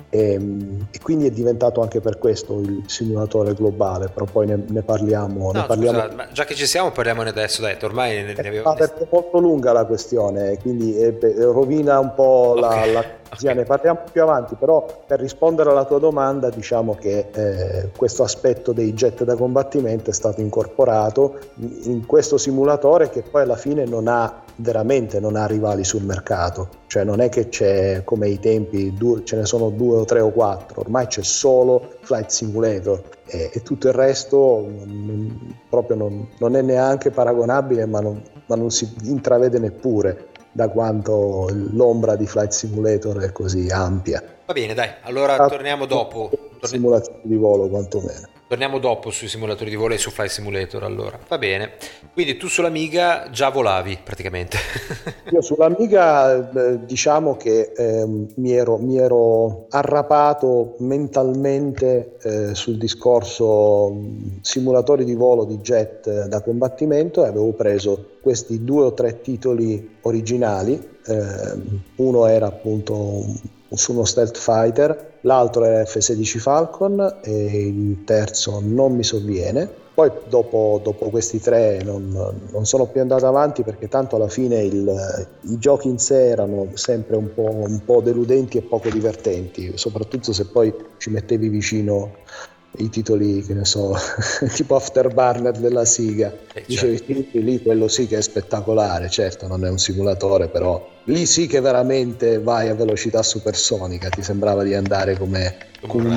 E, 0.10 0.34
ehm, 0.34 0.88
e, 0.92 1.00
quindi 1.02 1.28
è 1.28 1.32
diventato 1.32 1.82
anche 1.82 2.02
per 2.02 2.18
questo 2.18 2.60
il 2.60 2.84
simulatore 2.88 3.54
globale, 3.54 4.10
però 4.10 4.26
poi 4.26 4.48
ne, 4.48 4.64
ne 4.68 4.82
parliamo. 4.82 5.52
No, 5.52 5.60
ne 5.60 5.66
parliamo... 5.68 6.00
Scusa, 6.10 6.28
già 6.32 6.46
che 6.46 6.56
ci 6.56 6.66
siamo 6.66 6.92
parliamone 6.92 7.30
adesso, 7.30 7.62
dai, 7.62 7.78
ormai 7.82 8.24
ne, 8.24 8.34
ne 8.34 8.48
avevo... 8.48 8.76
È 8.76 9.08
molto 9.12 9.40
lunga 9.40 9.72
la 9.72 9.86
questione, 9.86 10.58
quindi 10.58 10.98
eh, 10.98 11.18
rovina 11.38 12.00
un 12.00 12.14
po' 12.16 12.56
okay. 12.58 12.94
la, 12.94 13.06
Okay. 13.32 13.56
Ne 13.56 13.64
parliamo 13.64 14.02
più 14.12 14.22
avanti, 14.24 14.56
però 14.56 14.86
per 15.06 15.20
rispondere 15.20 15.70
alla 15.70 15.86
tua 15.86 16.00
domanda 16.00 16.50
diciamo 16.50 16.96
che 16.96 17.30
eh, 17.32 17.90
questo 17.96 18.24
aspetto 18.24 18.74
dei 18.74 18.94
jet 18.94 19.24
da 19.24 19.36
combattimento 19.36 20.10
è 20.10 20.14
stato 20.14 20.42
incorporato 20.42 21.38
in 21.84 22.06
questo 22.06 22.38
simulatore 22.38 23.10
che 23.10 23.22
poi 23.22 23.44
alla 23.44 23.56
fine 23.56 23.86
non 23.86 24.08
ha 24.08 24.44
veramente 24.56 25.20
non 25.20 25.36
ha 25.36 25.46
rivali 25.46 25.84
sul 25.84 26.04
mercato, 26.04 26.70
cioè 26.88 27.04
non 27.04 27.22
è 27.22 27.30
che 27.30 27.50
c'è 27.50 28.02
come 28.04 28.26
ai 28.26 28.40
tempi 28.40 28.94
ce 29.24 29.36
ne 29.36 29.46
sono 29.46 29.70
due 29.70 29.98
o 29.98 30.06
tre 30.06 30.20
o 30.20 30.32
quattro, 30.32 30.82
ormai 30.82 31.08
c'è 31.08 31.24
solo 31.24 31.94
Flight 32.02 32.30
Simulator 32.30 33.02
e, 33.26 33.52
e 33.54 33.62
tutto 33.62 33.88
il 33.88 33.94
resto 33.94 34.68
non, 34.68 35.56
proprio 35.70 35.96
non, 35.96 36.28
non, 36.40 36.56
è 36.56 36.62
neanche 36.62 37.12
paragonabile 37.12 37.86
ma 37.86 38.02
non, 38.02 38.22
ma 38.48 38.56
non 38.56 38.70
si 38.70 38.92
intravede 39.04 39.60
neppure 39.60 40.28
da 40.60 40.68
quanto 40.68 41.50
l'ombra 41.72 42.18
di 42.18 42.28
Flight 42.28 42.52
Simulator 42.52 43.20
è 43.20 43.32
così 43.32 43.70
ampia. 43.70 44.22
Va 44.50 44.56
bene, 44.56 44.74
dai, 44.74 44.90
allora 45.02 45.36
ah, 45.36 45.48
torniamo 45.48 45.86
dopo. 45.86 46.32
Simulazione 46.64 47.20
di 47.22 47.36
volo 47.36 47.68
quantomeno. 47.68 48.28
Torniamo 48.48 48.80
dopo 48.80 49.12
sui 49.12 49.28
simulatori 49.28 49.70
di 49.70 49.76
volo 49.76 49.94
e 49.94 50.00
su 50.00 50.10
Flight 50.10 50.32
Simulator 50.32 50.82
allora. 50.82 51.20
Va 51.28 51.38
bene. 51.38 51.74
Quindi 52.12 52.36
tu 52.36 52.48
sull'Amiga 52.48 53.30
già 53.30 53.50
volavi 53.50 54.00
praticamente. 54.04 54.58
Io 55.30 55.44
sull'Amiga 55.44 56.50
eh, 56.50 56.84
diciamo 56.84 57.38
che 57.38 57.74
eh, 57.78 58.08
mi, 58.08 58.52
ero, 58.54 58.78
mi, 58.78 58.98
ero, 58.98 59.68
arrapato 59.70 60.78
mentalmente 60.80 62.18
eh, 62.24 62.56
sul 62.56 62.80
discorso 62.80 63.96
simulatori 64.42 65.06
di 65.06 65.14
volo 65.14 65.46
di 65.46 65.60
jet 65.60 66.08
eh, 66.08 66.28
da 66.28 66.42
combattimento 66.42 67.24
e 67.24 67.28
avevo 67.28 67.52
preso 67.52 68.18
questi 68.20 68.64
due 68.64 68.86
o 68.86 68.94
tre 68.96 69.22
titoli 69.22 69.98
originali. 70.02 70.98
Ehm, 71.06 71.82
uno 71.98 72.26
era 72.26 72.48
appunto 72.48 73.58
su 73.76 73.94
uno 73.94 74.06
stealth 74.06 74.38
fighter, 74.38 75.20
l'altro 75.22 75.66
è 75.66 75.86
F-16 75.86 76.38
Falcon 76.40 77.20
e 77.22 77.68
il 77.68 78.04
terzo 78.04 78.60
non 78.64 78.96
mi 78.96 79.04
sovviene. 79.04 79.88
Poi 79.94 80.12
dopo, 80.30 80.80
dopo 80.82 81.10
questi 81.10 81.42
tre 81.42 81.82
non, 81.84 82.34
non, 82.52 82.66
sono 82.66 82.86
più 82.86 83.02
andato 83.02 83.28
avanti 83.28 83.64
perché 83.64 83.90
tanto 83.90 84.16
alla 84.16 84.30
fine 84.30 84.62
il, 84.62 85.28
i 85.42 85.58
giochi 85.58 85.90
in 85.90 86.00
sé 86.00 86.30
erano 86.30 86.70
sempre 86.76 87.18
un 87.18 87.34
po', 87.34 87.52
un 87.52 87.82
po' 87.84 88.00
deludenti 88.00 88.58
e 88.58 88.62
poco 88.62 88.90
divertenti, 88.90 89.74
soprattutto 89.76 90.32
se 90.32 90.46
poi 90.46 90.74
ci 90.98 91.10
mettevi 91.10 91.50
vicino 91.50 92.14
i 92.78 92.90
titoli, 92.90 93.42
che 93.44 93.54
ne 93.54 93.66
so, 93.66 93.94
tipo 94.54 94.76
Afterburner 94.76 95.58
della 95.58 95.86
Siga. 95.86 96.34
Eh, 96.54 96.64
Dicevi, 96.66 96.98
certo. 96.98 97.40
lì 97.40 97.62
quello 97.62 97.88
sì 97.88 98.08
che 98.08 98.18
è 98.18 98.22
spettacolare, 98.22 99.10
certo 99.10 99.48
non 99.48 99.66
è 99.66 99.70
un 99.70 99.80
simulatore, 99.80 100.48
però 100.48 100.82
lì 101.10 101.26
sì 101.26 101.48
che 101.48 101.60
veramente 101.60 102.40
vai 102.40 102.70
a 102.70 102.76
velocità 102.76 103.22
supersonica, 103.22 104.10
ti 104.10 104.22
sembrava 104.22 104.64
di 104.64 104.74
andare 104.74 105.18
come, 105.18 105.58
come 105.86 106.16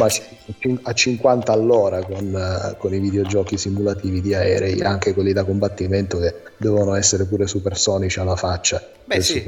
a 0.82 0.92
50 0.92 1.52
all'ora 1.52 2.02
con, 2.02 2.32
uh, 2.32 2.76
con, 2.76 2.94
i 2.94 2.98
videogiochi 2.98 3.56
simulativi 3.56 4.20
di 4.20 4.34
aerei, 4.34 4.80
anche 4.80 5.14
quelli 5.14 5.32
da 5.32 5.44
combattimento 5.44 6.18
che 6.18 6.34
devono 6.56 6.94
essere 6.94 7.24
pure 7.24 7.46
supersonici 7.46 8.20
alla 8.20 8.36
faccia. 8.36 8.86
Beh 9.04 9.20
sì, 9.20 9.44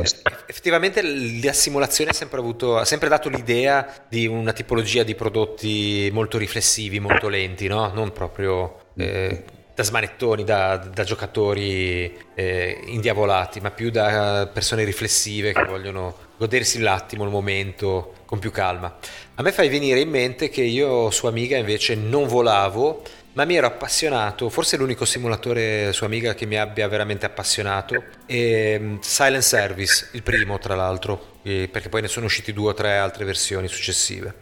effettivamente 0.47 1.01
la 1.03 1.53
simulazione 1.53 2.11
ha 2.11 2.15
sempre, 2.15 2.39
avuto, 2.39 2.77
ha 2.77 2.85
sempre 2.85 3.09
dato 3.09 3.29
l'idea 3.29 3.87
di 4.09 4.27
una 4.27 4.53
tipologia 4.53 5.03
di 5.03 5.15
prodotti 5.15 6.11
molto 6.13 6.39
riflessivi, 6.39 6.99
molto 6.99 7.29
lenti, 7.29 7.67
no? 7.67 7.93
non 7.95 8.13
proprio... 8.13 8.77
Eh, 8.97 9.45
da 9.75 9.83
smanettoni, 9.83 10.45
da, 10.45 10.77
da 10.77 11.03
giocatori 11.03 12.17
eh, 12.35 12.81
indiavolati, 12.87 13.61
ma 13.61 13.71
più 13.71 13.91
da 13.91 14.49
persone 14.53 14.85
riflessive 14.85 15.53
che 15.53 15.65
vogliono 15.65 16.15
godersi 16.37 16.79
l'attimo, 16.79 17.25
il 17.25 17.31
momento 17.31 18.15
con 18.25 18.39
più 18.39 18.51
calma. 18.51 18.97
A 19.35 19.43
me 19.43 19.53
fai 19.53 19.69
venire 19.69 20.01
in 20.01 20.11
mente 20.11 20.49
che 20.49 20.63
io 20.63 21.11
su 21.11 21.27
Amiga 21.27 21.57
invece 21.57 21.97
non 21.97 22.29
volavo 22.29 23.03
ma 23.35 23.45
mi 23.45 23.57
ero 23.57 23.67
appassionato, 23.67 24.49
forse 24.49 24.77
l'unico 24.77 25.05
simulatore 25.05 25.93
su 25.93 26.05
Amiga 26.05 26.35
che 26.35 26.47
mi 26.47 26.57
abbia 26.57 26.89
veramente 26.89 27.27
appassionato, 27.27 28.03
è 28.27 28.79
mm, 28.79 28.99
Silent 29.01 29.43
Service, 29.43 30.09
il 30.13 30.23
primo 30.23 30.59
tra 30.59 30.75
l'altro, 30.75 31.33
perché 31.43 31.89
poi 31.89 32.01
ne 32.01 32.09
sono 32.09 32.27
usciti 32.27 32.53
due 32.53 32.71
o 32.71 32.75
tre 32.75 32.97
altre 32.97 33.25
versioni 33.25 33.69
successive. 33.69 34.35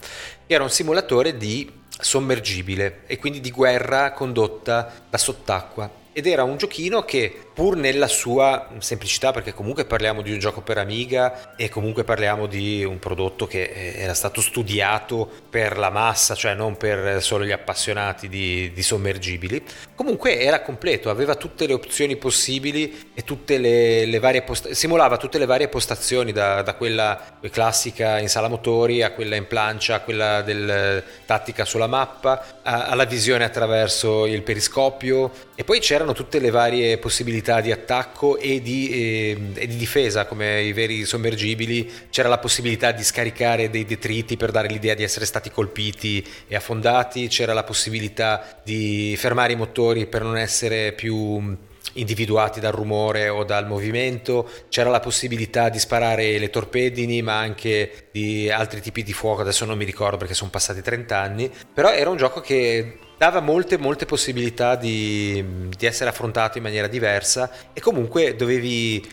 Era 0.46 0.62
un 0.62 0.70
simulatore 0.70 1.36
di 1.36 1.80
sommergibile 1.88 3.02
e 3.06 3.18
quindi 3.18 3.40
di 3.40 3.50
guerra 3.50 4.12
condotta 4.12 5.04
da 5.08 5.18
sott'acqua 5.18 6.00
ed 6.12 6.26
era 6.26 6.42
un 6.42 6.58
giochino 6.58 7.04
che 7.04 7.48
pur 7.54 7.76
nella 7.76 8.08
sua 8.08 8.68
semplicità, 8.78 9.30
perché 9.30 9.52
comunque 9.52 9.84
parliamo 9.84 10.22
di 10.22 10.32
un 10.32 10.38
gioco 10.38 10.62
per 10.62 10.78
Amiga 10.78 11.54
e 11.56 11.68
comunque 11.68 12.04
parliamo 12.04 12.46
di 12.46 12.84
un 12.84 12.98
prodotto 12.98 13.46
che 13.46 13.62
eh, 13.62 13.94
era 13.98 14.14
stato 14.14 14.40
studiato 14.40 15.30
per 15.50 15.76
la 15.76 15.90
massa, 15.90 16.34
cioè 16.34 16.54
non 16.54 16.76
per 16.76 17.22
solo 17.22 17.44
gli 17.44 17.52
appassionati 17.52 18.28
di, 18.28 18.72
di 18.72 18.82
sommergibili, 18.82 19.62
comunque 19.94 20.40
era 20.40 20.62
completo, 20.62 21.10
aveva 21.10 21.34
tutte 21.34 21.66
le 21.66 21.74
opzioni 21.74 22.16
possibili 22.16 23.10
e 23.14 23.22
tutte 23.22 23.58
le, 23.58 24.06
le 24.06 24.18
varie 24.18 24.42
post- 24.42 24.70
simulava 24.70 25.16
tutte 25.18 25.38
le 25.38 25.46
varie 25.46 25.68
postazioni, 25.68 26.32
da, 26.32 26.62
da 26.62 26.74
quella 26.74 27.38
classica 27.50 28.18
in 28.18 28.28
sala 28.28 28.48
motori 28.48 29.02
a 29.02 29.12
quella 29.12 29.36
in 29.36 29.46
plancia, 29.46 29.96
a 29.96 30.00
quella 30.00 30.40
del 30.42 31.02
tattica 31.26 31.64
sulla 31.64 31.86
mappa, 31.86 32.60
a, 32.62 32.86
alla 32.86 33.04
visione 33.04 33.44
attraverso 33.44 34.26
il 34.26 34.42
periscopio. 34.42 35.50
E 35.54 35.64
poi 35.64 35.80
c'erano 35.80 36.12
tutte 36.12 36.38
le 36.38 36.50
varie 36.50 36.98
possibilità 36.98 37.41
possibilità 37.42 37.60
di 37.60 37.72
attacco 37.72 38.38
e 38.38 38.62
di, 38.62 38.88
eh, 38.90 39.38
e 39.54 39.66
di, 39.66 39.76
difesa 39.76 40.26
come 40.26 40.62
i 40.62 40.72
veri 40.72 41.04
sommergibili 41.04 41.90
c'era 42.08 42.28
la 42.28 42.38
possibilità 42.38 42.92
di 42.92 43.02
scaricare 43.02 43.68
dei 43.68 43.84
detriti 43.84 44.36
per 44.36 44.52
dare 44.52 44.68
l'idea 44.68 44.94
di 44.94 45.02
essere 45.02 45.26
stati 45.26 45.50
colpiti 45.50 46.24
e 46.46 46.54
affondati 46.54 47.26
c'era 47.26 47.52
la 47.52 47.64
possibilità 47.64 48.60
di 48.62 49.14
fermare 49.18 49.52
i 49.52 49.56
motori 49.56 50.06
per 50.06 50.22
non 50.22 50.38
essere 50.38 50.92
più 50.92 51.56
individuati 51.94 52.60
dal 52.60 52.72
rumore 52.72 53.28
o 53.28 53.44
dal 53.44 53.66
movimento, 53.66 54.48
c'era 54.68 54.88
la 54.88 55.00
possibilità 55.00 55.68
di 55.68 55.78
sparare 55.78 56.38
le 56.38 56.48
torpedini 56.48 57.20
ma 57.22 57.38
anche 57.38 58.08
di 58.12 58.48
altri 58.48 58.80
tipi 58.80 59.02
di 59.02 59.12
fuoco, 59.12 59.42
adesso 59.42 59.64
non 59.64 59.76
mi 59.76 59.84
ricordo 59.84 60.16
perché 60.16 60.32
sono 60.32 60.48
passati 60.48 60.80
30 60.80 61.18
anni, 61.18 61.50
però 61.74 61.90
era 61.90 62.08
un 62.08 62.16
gioco 62.16 62.40
che 62.40 62.98
dava 63.22 63.38
molte 63.38 63.78
molte 63.78 64.04
possibilità 64.04 64.74
di, 64.74 65.68
di, 65.68 65.86
essere 65.86 66.10
affrontato 66.10 66.58
in 66.58 66.64
maniera 66.64 66.88
diversa 66.88 67.48
e 67.72 67.80
comunque 67.80 68.34
dovevi, 68.34 69.08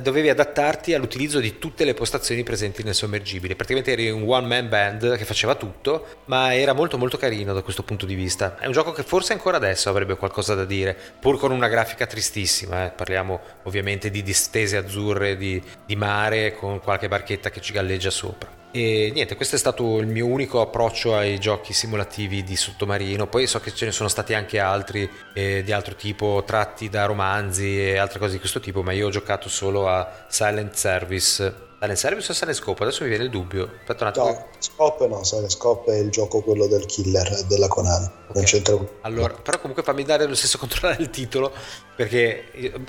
dovevi, 0.00 0.30
adattarti 0.30 0.94
all'utilizzo 0.94 1.38
di 1.38 1.58
tutte 1.58 1.84
le 1.84 1.92
postazioni 1.92 2.44
presenti 2.44 2.82
nel 2.82 2.94
sommergibile. 2.94 3.54
Praticamente 3.54 3.92
eri 3.92 4.08
un 4.08 4.24
one 4.26 4.46
man 4.46 4.70
band 4.70 5.18
che 5.18 5.26
faceva 5.26 5.54
tutto 5.54 6.22
ma 6.26 6.54
era 6.54 6.72
molto 6.72 6.96
molto 6.96 7.18
carino 7.18 7.52
da 7.52 7.60
questo 7.60 7.82
punto 7.82 8.06
di 8.06 8.14
vista. 8.14 8.56
È 8.58 8.64
un 8.64 8.72
gioco 8.72 8.92
che 8.92 9.02
forse 9.02 9.34
ancora 9.34 9.58
adesso 9.58 9.90
avrebbe 9.90 10.16
qualcosa 10.16 10.54
da 10.54 10.64
dire 10.64 10.96
pur 11.20 11.36
con 11.36 11.50
una 11.50 11.68
grafica 11.68 12.06
tristissima 12.06 12.86
eh. 12.86 12.88
parliamo 12.88 13.38
ovviamente 13.64 14.10
di 14.10 14.22
distese 14.22 14.78
azzurre 14.78 15.36
di, 15.36 15.62
di 15.84 15.94
mare 15.94 16.54
con 16.54 16.80
qualche 16.80 17.06
barchetta 17.06 17.50
che 17.50 17.60
ci 17.60 17.74
galleggia 17.74 18.08
sopra 18.08 18.61
e 18.72 19.10
niente, 19.12 19.36
questo 19.36 19.56
è 19.56 19.58
stato 19.58 19.98
il 19.98 20.06
mio 20.06 20.26
unico 20.26 20.60
approccio 20.62 21.14
ai 21.14 21.38
giochi 21.38 21.72
simulativi 21.72 22.42
di 22.42 22.56
sottomarino. 22.56 23.26
Poi 23.26 23.46
so 23.46 23.60
che 23.60 23.74
ce 23.74 23.84
ne 23.84 23.92
sono 23.92 24.08
stati 24.08 24.32
anche 24.32 24.58
altri 24.58 25.08
eh, 25.34 25.62
di 25.62 25.72
altro 25.72 25.94
tipo, 25.94 26.42
tratti 26.46 26.88
da 26.88 27.04
romanzi 27.04 27.78
e 27.78 27.98
altre 27.98 28.18
cose 28.18 28.32
di 28.32 28.38
questo 28.38 28.60
tipo, 28.60 28.82
ma 28.82 28.92
io 28.92 29.08
ho 29.08 29.10
giocato 29.10 29.48
solo 29.48 29.88
a 29.88 30.24
Silent 30.28 30.74
Service 30.74 31.70
Silent 31.82 31.98
Service 31.98 32.30
o 32.30 32.34
Silent 32.34 32.56
Scope? 32.56 32.84
Adesso 32.84 33.02
mi 33.02 33.08
viene 33.08 33.24
il 33.24 33.30
dubbio. 33.30 33.68
Aspetta 33.80 34.04
un 34.04 34.10
attimo. 34.10 34.26
No, 34.26 34.46
Scope 34.60 35.06
no, 35.08 35.24
Silent 35.24 35.50
Scope 35.50 35.92
è 35.92 35.98
il 35.98 36.10
gioco 36.10 36.40
quello 36.40 36.68
del 36.68 36.86
killer 36.86 37.42
della 37.48 37.66
Konami. 37.66 38.04
Okay. 38.04 38.34
Non 38.34 38.44
c'entra 38.44 38.78
Allora, 39.00 39.34
però 39.34 39.58
comunque 39.58 39.82
fammi 39.82 40.04
dare 40.04 40.26
lo 40.26 40.36
stesso 40.36 40.58
controllare 40.62 41.02
il 41.02 41.10
titolo, 41.10 41.52
perché 41.96 42.44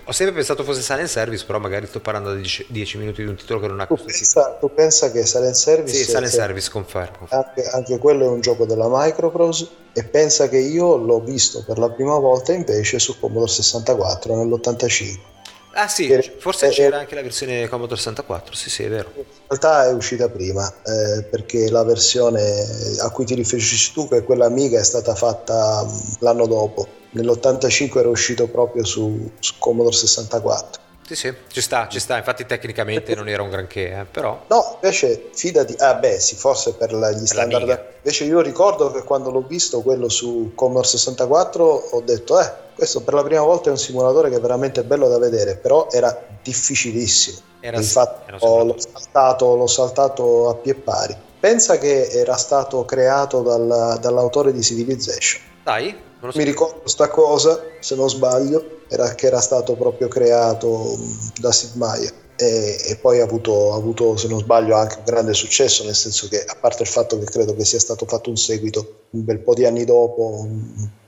ho 0.05 0.11
sempre 0.11 0.35
pensato 0.35 0.63
fosse 0.63 0.81
Silent 0.81 1.07
Service, 1.07 1.43
però 1.43 1.57
magari 1.57 1.87
sto 1.87 2.01
parlando 2.01 2.35
di 2.35 2.47
10 2.67 2.97
minuti 2.99 3.23
di 3.23 3.29
un 3.29 3.35
titolo 3.35 3.59
che 3.59 3.67
non 3.67 3.79
ha 3.79 3.87
tu 3.87 3.95
pensa. 3.95 4.57
Tu 4.59 4.71
pensa 4.71 5.11
che 5.11 5.25
Silent 5.25 5.55
Service... 5.55 5.95
Sì, 5.97 6.03
Silent 6.03 6.27
Service, 6.27 6.69
confermo. 6.69 7.25
Anche, 7.29 7.65
anche 7.65 7.97
quello 7.97 8.25
è 8.25 8.27
un 8.27 8.41
gioco 8.41 8.65
della 8.65 8.85
Microprose 8.87 9.69
e 9.93 10.03
pensa 10.03 10.47
che 10.49 10.59
io 10.59 10.97
l'ho 10.97 11.19
visto 11.19 11.63
per 11.65 11.79
la 11.79 11.89
prima 11.89 12.19
volta 12.19 12.53
invece 12.53 12.99
su 12.99 13.19
Commodore 13.19 13.49
64 13.49 14.35
nell'85 14.35 15.32
Ah 15.75 15.87
sì, 15.87 16.05
che, 16.05 16.35
forse 16.37 16.67
eh, 16.67 16.69
c'era 16.69 16.99
anche 16.99 17.15
la 17.15 17.21
versione 17.23 17.67
Commodore 17.67 17.95
64, 17.95 18.53
sì 18.53 18.69
sì 18.69 18.83
è 18.83 18.89
vero. 18.89 19.11
In 19.15 19.23
realtà 19.47 19.85
è 19.85 19.93
uscita 19.93 20.29
prima, 20.29 20.71
eh, 20.83 21.23
perché 21.23 21.69
la 21.71 21.83
versione 21.83 22.63
a 22.99 23.09
cui 23.09 23.25
ti 23.25 23.33
riferisci 23.33 23.91
tu, 23.91 24.07
che 24.07 24.17
è 24.17 24.23
quella 24.23 24.45
amiga, 24.45 24.79
è 24.79 24.83
stata 24.83 25.15
fatta 25.15 25.83
mm, 25.83 25.97
l'anno 26.19 26.45
dopo. 26.45 26.87
Nell'85 27.11 27.97
era 27.97 28.09
uscito 28.09 28.47
proprio 28.47 28.83
su, 28.83 29.31
su 29.39 29.55
Commodore 29.57 29.95
64. 29.95 30.81
Sì, 31.05 31.15
sì, 31.15 31.33
ci 31.47 31.61
sta, 31.61 31.87
ci 31.89 31.99
sta. 31.99 32.17
Infatti, 32.17 32.45
tecnicamente 32.45 33.13
non 33.13 33.27
era 33.27 33.41
un 33.41 33.49
granché, 33.49 33.91
eh, 33.91 34.05
però. 34.09 34.45
No, 34.47 34.77
invece, 34.81 35.29
fidati. 35.33 35.75
Ah, 35.77 35.95
beh, 35.95 36.19
sì, 36.19 36.35
forse 36.35 36.73
per 36.73 36.93
la, 36.93 37.11
gli 37.11 37.25
standard. 37.25 37.65
L'amiga. 37.65 37.85
Invece, 37.97 38.23
io 38.23 38.39
ricordo 38.41 38.91
che 38.91 39.03
quando 39.03 39.29
l'ho 39.29 39.41
visto 39.41 39.81
quello 39.81 40.07
su 40.09 40.51
Commodore 40.55 40.87
64, 40.87 41.63
ho 41.63 42.01
detto, 42.01 42.39
eh, 42.39 42.51
questo 42.75 43.01
per 43.01 43.13
la 43.13 43.23
prima 43.23 43.41
volta 43.41 43.67
è 43.67 43.71
un 43.71 43.77
simulatore 43.77 44.29
che 44.29 44.37
è 44.37 44.39
veramente 44.39 44.83
bello 44.83 45.07
da 45.09 45.17
vedere, 45.17 45.57
però 45.57 45.87
era 45.91 46.17
difficilissimo. 46.41 47.37
Era, 47.59 47.77
Infatti, 47.77 48.29
era 48.29 48.37
l'ho, 48.39 48.75
saltato, 48.77 49.55
l'ho 49.55 49.67
saltato 49.67 50.49
a 50.49 50.55
pie 50.55 50.75
pari. 50.75 51.15
Pensa 51.39 51.77
che 51.77 52.07
era 52.07 52.37
stato 52.37 52.85
creato 52.85 53.41
dal, 53.41 53.97
dall'autore 53.99 54.53
di 54.53 54.61
Civilization. 54.61 55.41
Dai. 55.63 56.11
Mi 56.33 56.43
ricordo 56.43 56.79
questa 56.79 57.09
cosa, 57.09 57.61
se 57.79 57.95
non 57.95 58.09
sbaglio, 58.09 58.81
era 58.87 59.13
che 59.15 59.27
era 59.27 59.41
stato 59.41 59.75
proprio 59.75 60.07
creato 60.07 60.97
da 61.39 61.51
Sid 61.51 61.75
Meier 61.75 62.13
e, 62.35 62.77
e 62.87 62.97
poi 62.97 63.19
ha 63.19 63.23
avuto, 63.23 63.73
ha 63.73 63.75
avuto, 63.75 64.15
se 64.17 64.27
non 64.27 64.39
sbaglio, 64.39 64.75
anche 64.75 64.97
un 64.97 65.03
grande 65.05 65.33
successo, 65.33 65.83
nel 65.83 65.95
senso 65.95 66.27
che 66.27 66.43
a 66.43 66.55
parte 66.59 66.83
il 66.83 66.89
fatto 66.89 67.19
che 67.19 67.25
credo 67.25 67.55
che 67.55 67.65
sia 67.65 67.79
stato 67.79 68.05
fatto 68.05 68.29
un 68.29 68.37
seguito 68.37 69.05
un 69.11 69.23
bel 69.23 69.39
po' 69.39 69.53
di 69.53 69.65
anni 69.65 69.85
dopo, 69.85 70.47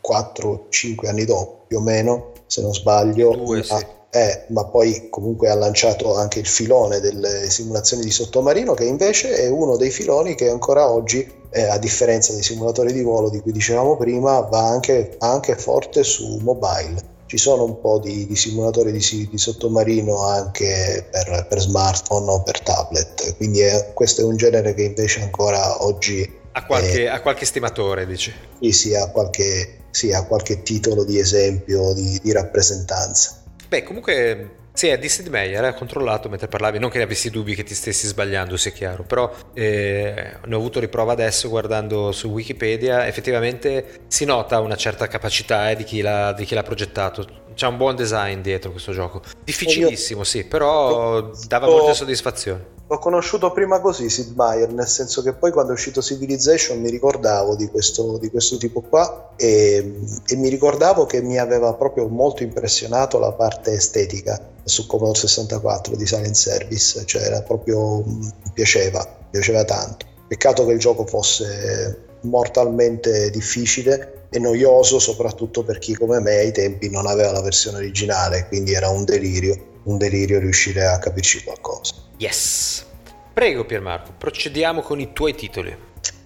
4-5 0.07 1.07
anni 1.07 1.26
dopo 1.26 1.63
più 1.68 1.78
o 1.78 1.82
meno, 1.82 2.32
se 2.45 2.61
non 2.61 2.74
sbaglio, 2.74 3.36
Due, 3.36 3.63
sì. 3.63 3.86
Eh, 4.16 4.45
ma 4.47 4.63
poi 4.63 5.09
comunque 5.09 5.49
ha 5.49 5.55
lanciato 5.55 6.16
anche 6.16 6.39
il 6.39 6.47
filone 6.47 7.01
delle 7.01 7.49
simulazioni 7.49 8.01
di 8.01 8.11
sottomarino, 8.11 8.74
che 8.74 8.86
invece 8.86 9.36
è 9.36 9.49
uno 9.49 9.76
dei 9.76 9.91
filoni 9.91 10.36
che 10.36 10.47
ancora 10.47 10.89
oggi, 10.89 11.30
eh, 11.49 11.63
a 11.63 11.78
differenza 11.78 12.32
dei 12.32 12.41
simulatori 12.41 12.93
di 12.93 13.01
volo 13.01 13.30
di 13.30 13.41
cui 13.41 13.51
dicevamo 13.51 13.97
prima, 13.97 14.39
va 14.39 14.70
anche, 14.70 15.18
anche 15.20 15.57
forte 15.57 16.05
su 16.05 16.39
mobile 16.41 17.13
ci 17.26 17.38
sono 17.38 17.63
un 17.63 17.82
po' 17.82 17.99
di, 17.99 18.26
di 18.26 18.36
simulatori 18.38 18.93
di, 18.93 19.28
di, 19.30 19.38
sottomarino 19.38 20.22
anche 20.22 21.07
per, 21.11 21.47
per, 21.49 21.59
smartphone 21.59 22.30
o 22.30 22.41
per 22.43 22.61
tablet, 22.61 23.36
quindi 23.36 23.61
è, 23.61 23.91
questo 23.93 24.22
è 24.22 24.24
un 24.24 24.38
genere 24.38 24.74
che 24.74 24.84
invece 24.84 25.24
ancora 25.24 25.84
oggi... 25.84 26.43
Ha 26.53 26.66
qualche, 26.66 27.11
è, 27.11 27.22
qualche 27.22 27.45
stimatore, 27.45 28.05
dici? 28.05 28.32
Sì, 28.61 28.72
sì, 28.72 28.95
ha 28.95 29.09
qualche, 29.09 29.80
sì, 29.89 30.13
ha 30.13 30.24
qualche 30.24 30.61
titolo 30.61 31.03
di 31.03 31.20
esempio, 31.20 31.91
di, 31.93 32.18
di 32.24 32.32
rappresentanza. 32.32 33.43
Beh, 33.76 33.84
comunque 33.84 34.51
sì, 34.71 34.88
è 34.88 34.97
di 34.97 35.09
Sid 35.09 35.28
Meier, 35.28 35.65
ha 35.65 35.73
controllato 35.73 36.30
mentre 36.30 36.47
parlavi, 36.47 36.80
non 36.80 36.89
che 36.89 36.97
ne 36.97 37.03
avessi 37.03 37.30
dubbi 37.30 37.55
che 37.55 37.63
ti 37.63 37.73
stessi 37.73 38.07
sbagliando, 38.07 38.55
sia 38.55 38.71
chiaro, 38.71 39.03
però 39.03 39.30
eh, 39.53 40.38
ne 40.45 40.55
ho 40.55 40.57
avuto 40.57 40.80
riprova 40.80 41.11
adesso 41.11 41.49
guardando 41.49 42.13
su 42.13 42.30
Wikipedia, 42.30 43.05
effettivamente 43.05 44.03
si 44.07 44.23
nota 44.23 44.61
una 44.61 44.78
certa 44.78 45.07
capacità 45.07 45.71
eh, 45.71 45.76
di, 45.76 45.84
chi 45.84 46.01
di, 46.01 46.45
chi 46.45 46.53
l'ha, 46.55 46.63
progettato, 46.63 47.26
c'è 47.53 47.67
un 47.67 47.76
buon 47.76 47.97
design 47.97 48.39
dietro 48.39 48.71
questo 48.71 48.93
gioco, 48.93 49.21
difficilissimo 49.43 50.23
sì, 50.23 50.45
però 50.45 51.32
dava 51.47 51.67
molte 51.67 51.93
soddisfazioni. 51.93 52.74
L'ho 52.88 52.99
conosciuto 52.99 53.51
prima 53.51 53.79
così 53.79 54.11
Sid 54.11 54.33
Meier, 54.36 54.71
nel 54.71 54.88
senso 54.88 55.23
che 55.23 55.33
poi 55.33 55.51
quando 55.51 55.71
è 55.71 55.73
uscito 55.73 56.03
Civilization 56.03 56.79
mi 56.79 56.91
ricordavo 56.91 57.55
di 57.55 57.67
questo, 57.67 58.19
di 58.19 58.29
questo 58.29 58.57
tipo 58.57 58.81
qua 58.81 59.31
e, 59.36 60.01
e, 60.27 60.36
mi 60.36 60.49
ricordavo 60.49 61.07
che 61.07 61.19
mi 61.19 61.39
aveva 61.39 61.73
proprio 61.73 62.07
molto 62.07 62.43
impressionato 62.43 63.17
la 63.17 63.31
parte 63.31 63.71
estetica 63.71 64.39
su 64.63 64.86
Commodore 64.86 65.17
64 65.17 65.95
di 65.95 66.05
Silent 66.05 66.36
Service, 66.36 67.03
cioè 67.05 67.23
era 67.23 67.41
proprio, 67.41 68.03
mi 68.05 68.31
piaceva, 68.53 68.99
mi 68.99 69.29
piaceva 69.31 69.63
tanto. 69.63 70.05
Peccato 70.27 70.63
che 70.67 70.73
il 70.73 70.79
gioco 70.79 71.07
fosse 71.07 72.03
mortalmente 72.21 73.31
difficile 73.31 74.27
e 74.29 74.38
noioso 74.38 74.99
soprattutto 74.99 75.63
per 75.63 75.79
chi 75.79 75.95
come 75.95 76.19
me 76.19 76.38
ai 76.38 76.51
tempi 76.51 76.91
non 76.91 77.07
aveva 77.07 77.31
la 77.31 77.41
versione 77.41 77.77
originale, 77.77 78.45
quindi 78.47 78.73
era 78.73 78.89
un 78.89 79.05
delirio, 79.05 79.79
un 79.86 79.97
delirio 79.97 80.38
riuscire 80.38 80.86
a 80.86 80.99
capirci 80.99 81.43
qualcosa. 81.43 82.05
Yes. 82.18 82.86
Prego 83.34 83.66
Piermarco, 83.66 84.13
procediamo 84.18 84.82
con 84.82 84.99
i 84.99 85.11
tuoi 85.11 85.36
titoli. 85.36 85.76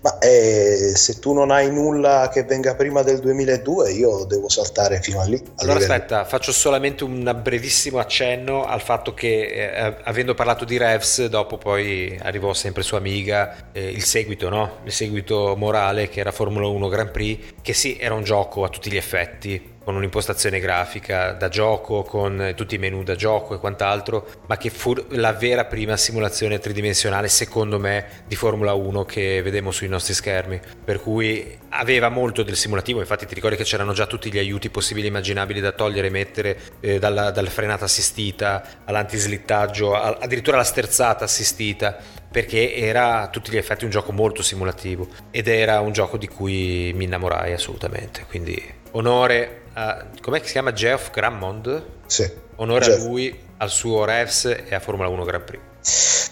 Ma 0.02 0.18
eh, 0.20 0.94
se 0.96 1.20
tu 1.20 1.34
non 1.34 1.52
hai 1.52 1.70
nulla 1.72 2.30
che 2.32 2.44
venga 2.44 2.74
prima 2.76 3.02
del 3.02 3.20
2002, 3.20 3.92
io 3.92 4.24
devo 4.24 4.48
saltare 4.48 5.02
fino 5.02 5.20
a 5.20 5.26
lì. 5.26 5.42
Allora 5.58 5.80
aspetta, 5.80 6.24
faccio 6.24 6.54
solamente 6.54 7.04
un 7.04 7.38
brevissimo 7.42 8.00
accenno 8.00 8.64
al 8.64 8.82
fatto 8.82 9.14
che 9.14 9.48
eh, 9.48 9.96
avendo 10.04 10.36
parlato 10.36 10.64
di 10.64 10.78
Revs, 10.78 11.26
dopo 11.26 11.58
poi 11.58 12.18
arrivò 12.22 12.54
sempre 12.54 12.82
sua 12.82 12.98
amiga 12.98 13.72
eh, 13.74 13.90
il 13.90 14.04
seguito, 14.04 14.48
no? 14.48 14.78
Il 14.86 14.94
seguito 14.94 15.56
morale 15.58 16.08
che 16.08 16.22
era 16.22 16.32
Formula 16.32 16.68
1 16.68 16.88
Grand 16.88 17.12
Prix, 17.12 17.56
che 17.62 17.74
sì, 17.74 17.98
era 18.00 18.14
un 18.14 18.24
gioco 18.24 18.64
a 18.64 18.70
tutti 18.70 18.90
gli 18.90 18.98
effetti, 18.98 19.79
con 19.84 19.96
un'impostazione 19.96 20.60
grafica 20.60 21.32
da 21.32 21.50
gioco, 21.50 22.04
con 22.04 22.54
tutti 22.56 22.76
i 22.76 22.78
menu 22.78 23.04
da 23.04 23.16
gioco 23.16 23.56
e 23.56 23.60
quant'altro, 23.60 24.28
ma 24.48 24.58
che 24.58 24.70
fu 24.70 24.94
la 25.10 25.34
vera 25.34 25.66
prima 25.66 25.98
simulazione 25.98 26.60
tridimensionale, 26.60 27.28
secondo 27.28 27.80
me, 27.80 28.24
di 28.28 28.36
Formula 28.36 28.74
1 28.74 29.06
che 29.06 29.42
vedemo 29.42 29.72
sui 29.72 29.88
nostri 29.88 30.14
schermi. 30.14 30.60
Per 30.84 31.02
cui 31.02 31.58
aveva 31.70 32.10
molto 32.10 32.44
del 32.44 32.56
simulativo, 32.56 33.00
infatti 33.00 33.26
ti 33.26 33.34
ricordi 33.34 33.56
che 33.56 33.64
c'erano 33.64 33.94
già 33.94 34.06
tutti 34.06 34.32
gli 34.32 34.38
aiuti 34.38 34.70
possibili 34.70 35.08
e 35.08 35.10
immaginabili 35.10 35.60
da 35.60 35.72
togliere 35.72 36.08
e 36.08 36.12
mettere, 36.12 36.60
eh, 36.80 37.00
dalla, 37.00 37.32
dalla, 37.32 37.50
frenata 37.50 37.86
assistita 37.86 38.64
all'antislittaggio, 38.86 39.96
addirittura 39.96 40.58
alla 40.58 40.66
sterzata 40.66 41.26
assistita 41.26 41.98
perché 42.32 42.76
era 42.76 43.22
a 43.22 43.28
tutti 43.30 43.52
gli 43.52 43.58
effetti 43.58 43.86
un 43.86 43.90
gioco 43.90 44.12
molto 44.12 44.44
simulativo 44.44 45.08
ed 45.32 45.48
era 45.48 45.80
un 45.80 45.92
gioco 45.92 46.18
di 46.18 46.28
cui 46.28 46.92
mi 46.94 47.06
innamorai 47.06 47.54
assolutamente 47.54 48.26
quindi 48.28 48.62
onore 48.92 49.59
a, 49.80 50.06
com'è 50.22 50.42
che 50.42 50.48
si 50.48 50.52
chiama 50.54 50.74
Geoff 50.74 51.12
Grammond? 51.12 51.84
Sì. 52.06 52.30
Onore 52.58 52.86
Jeff. 52.86 53.00
a 53.00 53.04
lui, 53.06 53.40
al 53.58 53.70
suo 53.70 54.04
Revs 54.04 54.46
e 54.46 54.76
a 54.76 54.80
Formula 54.80 55.08
1 55.08 55.24
Grand 55.24 55.44
Prix. 55.44 55.62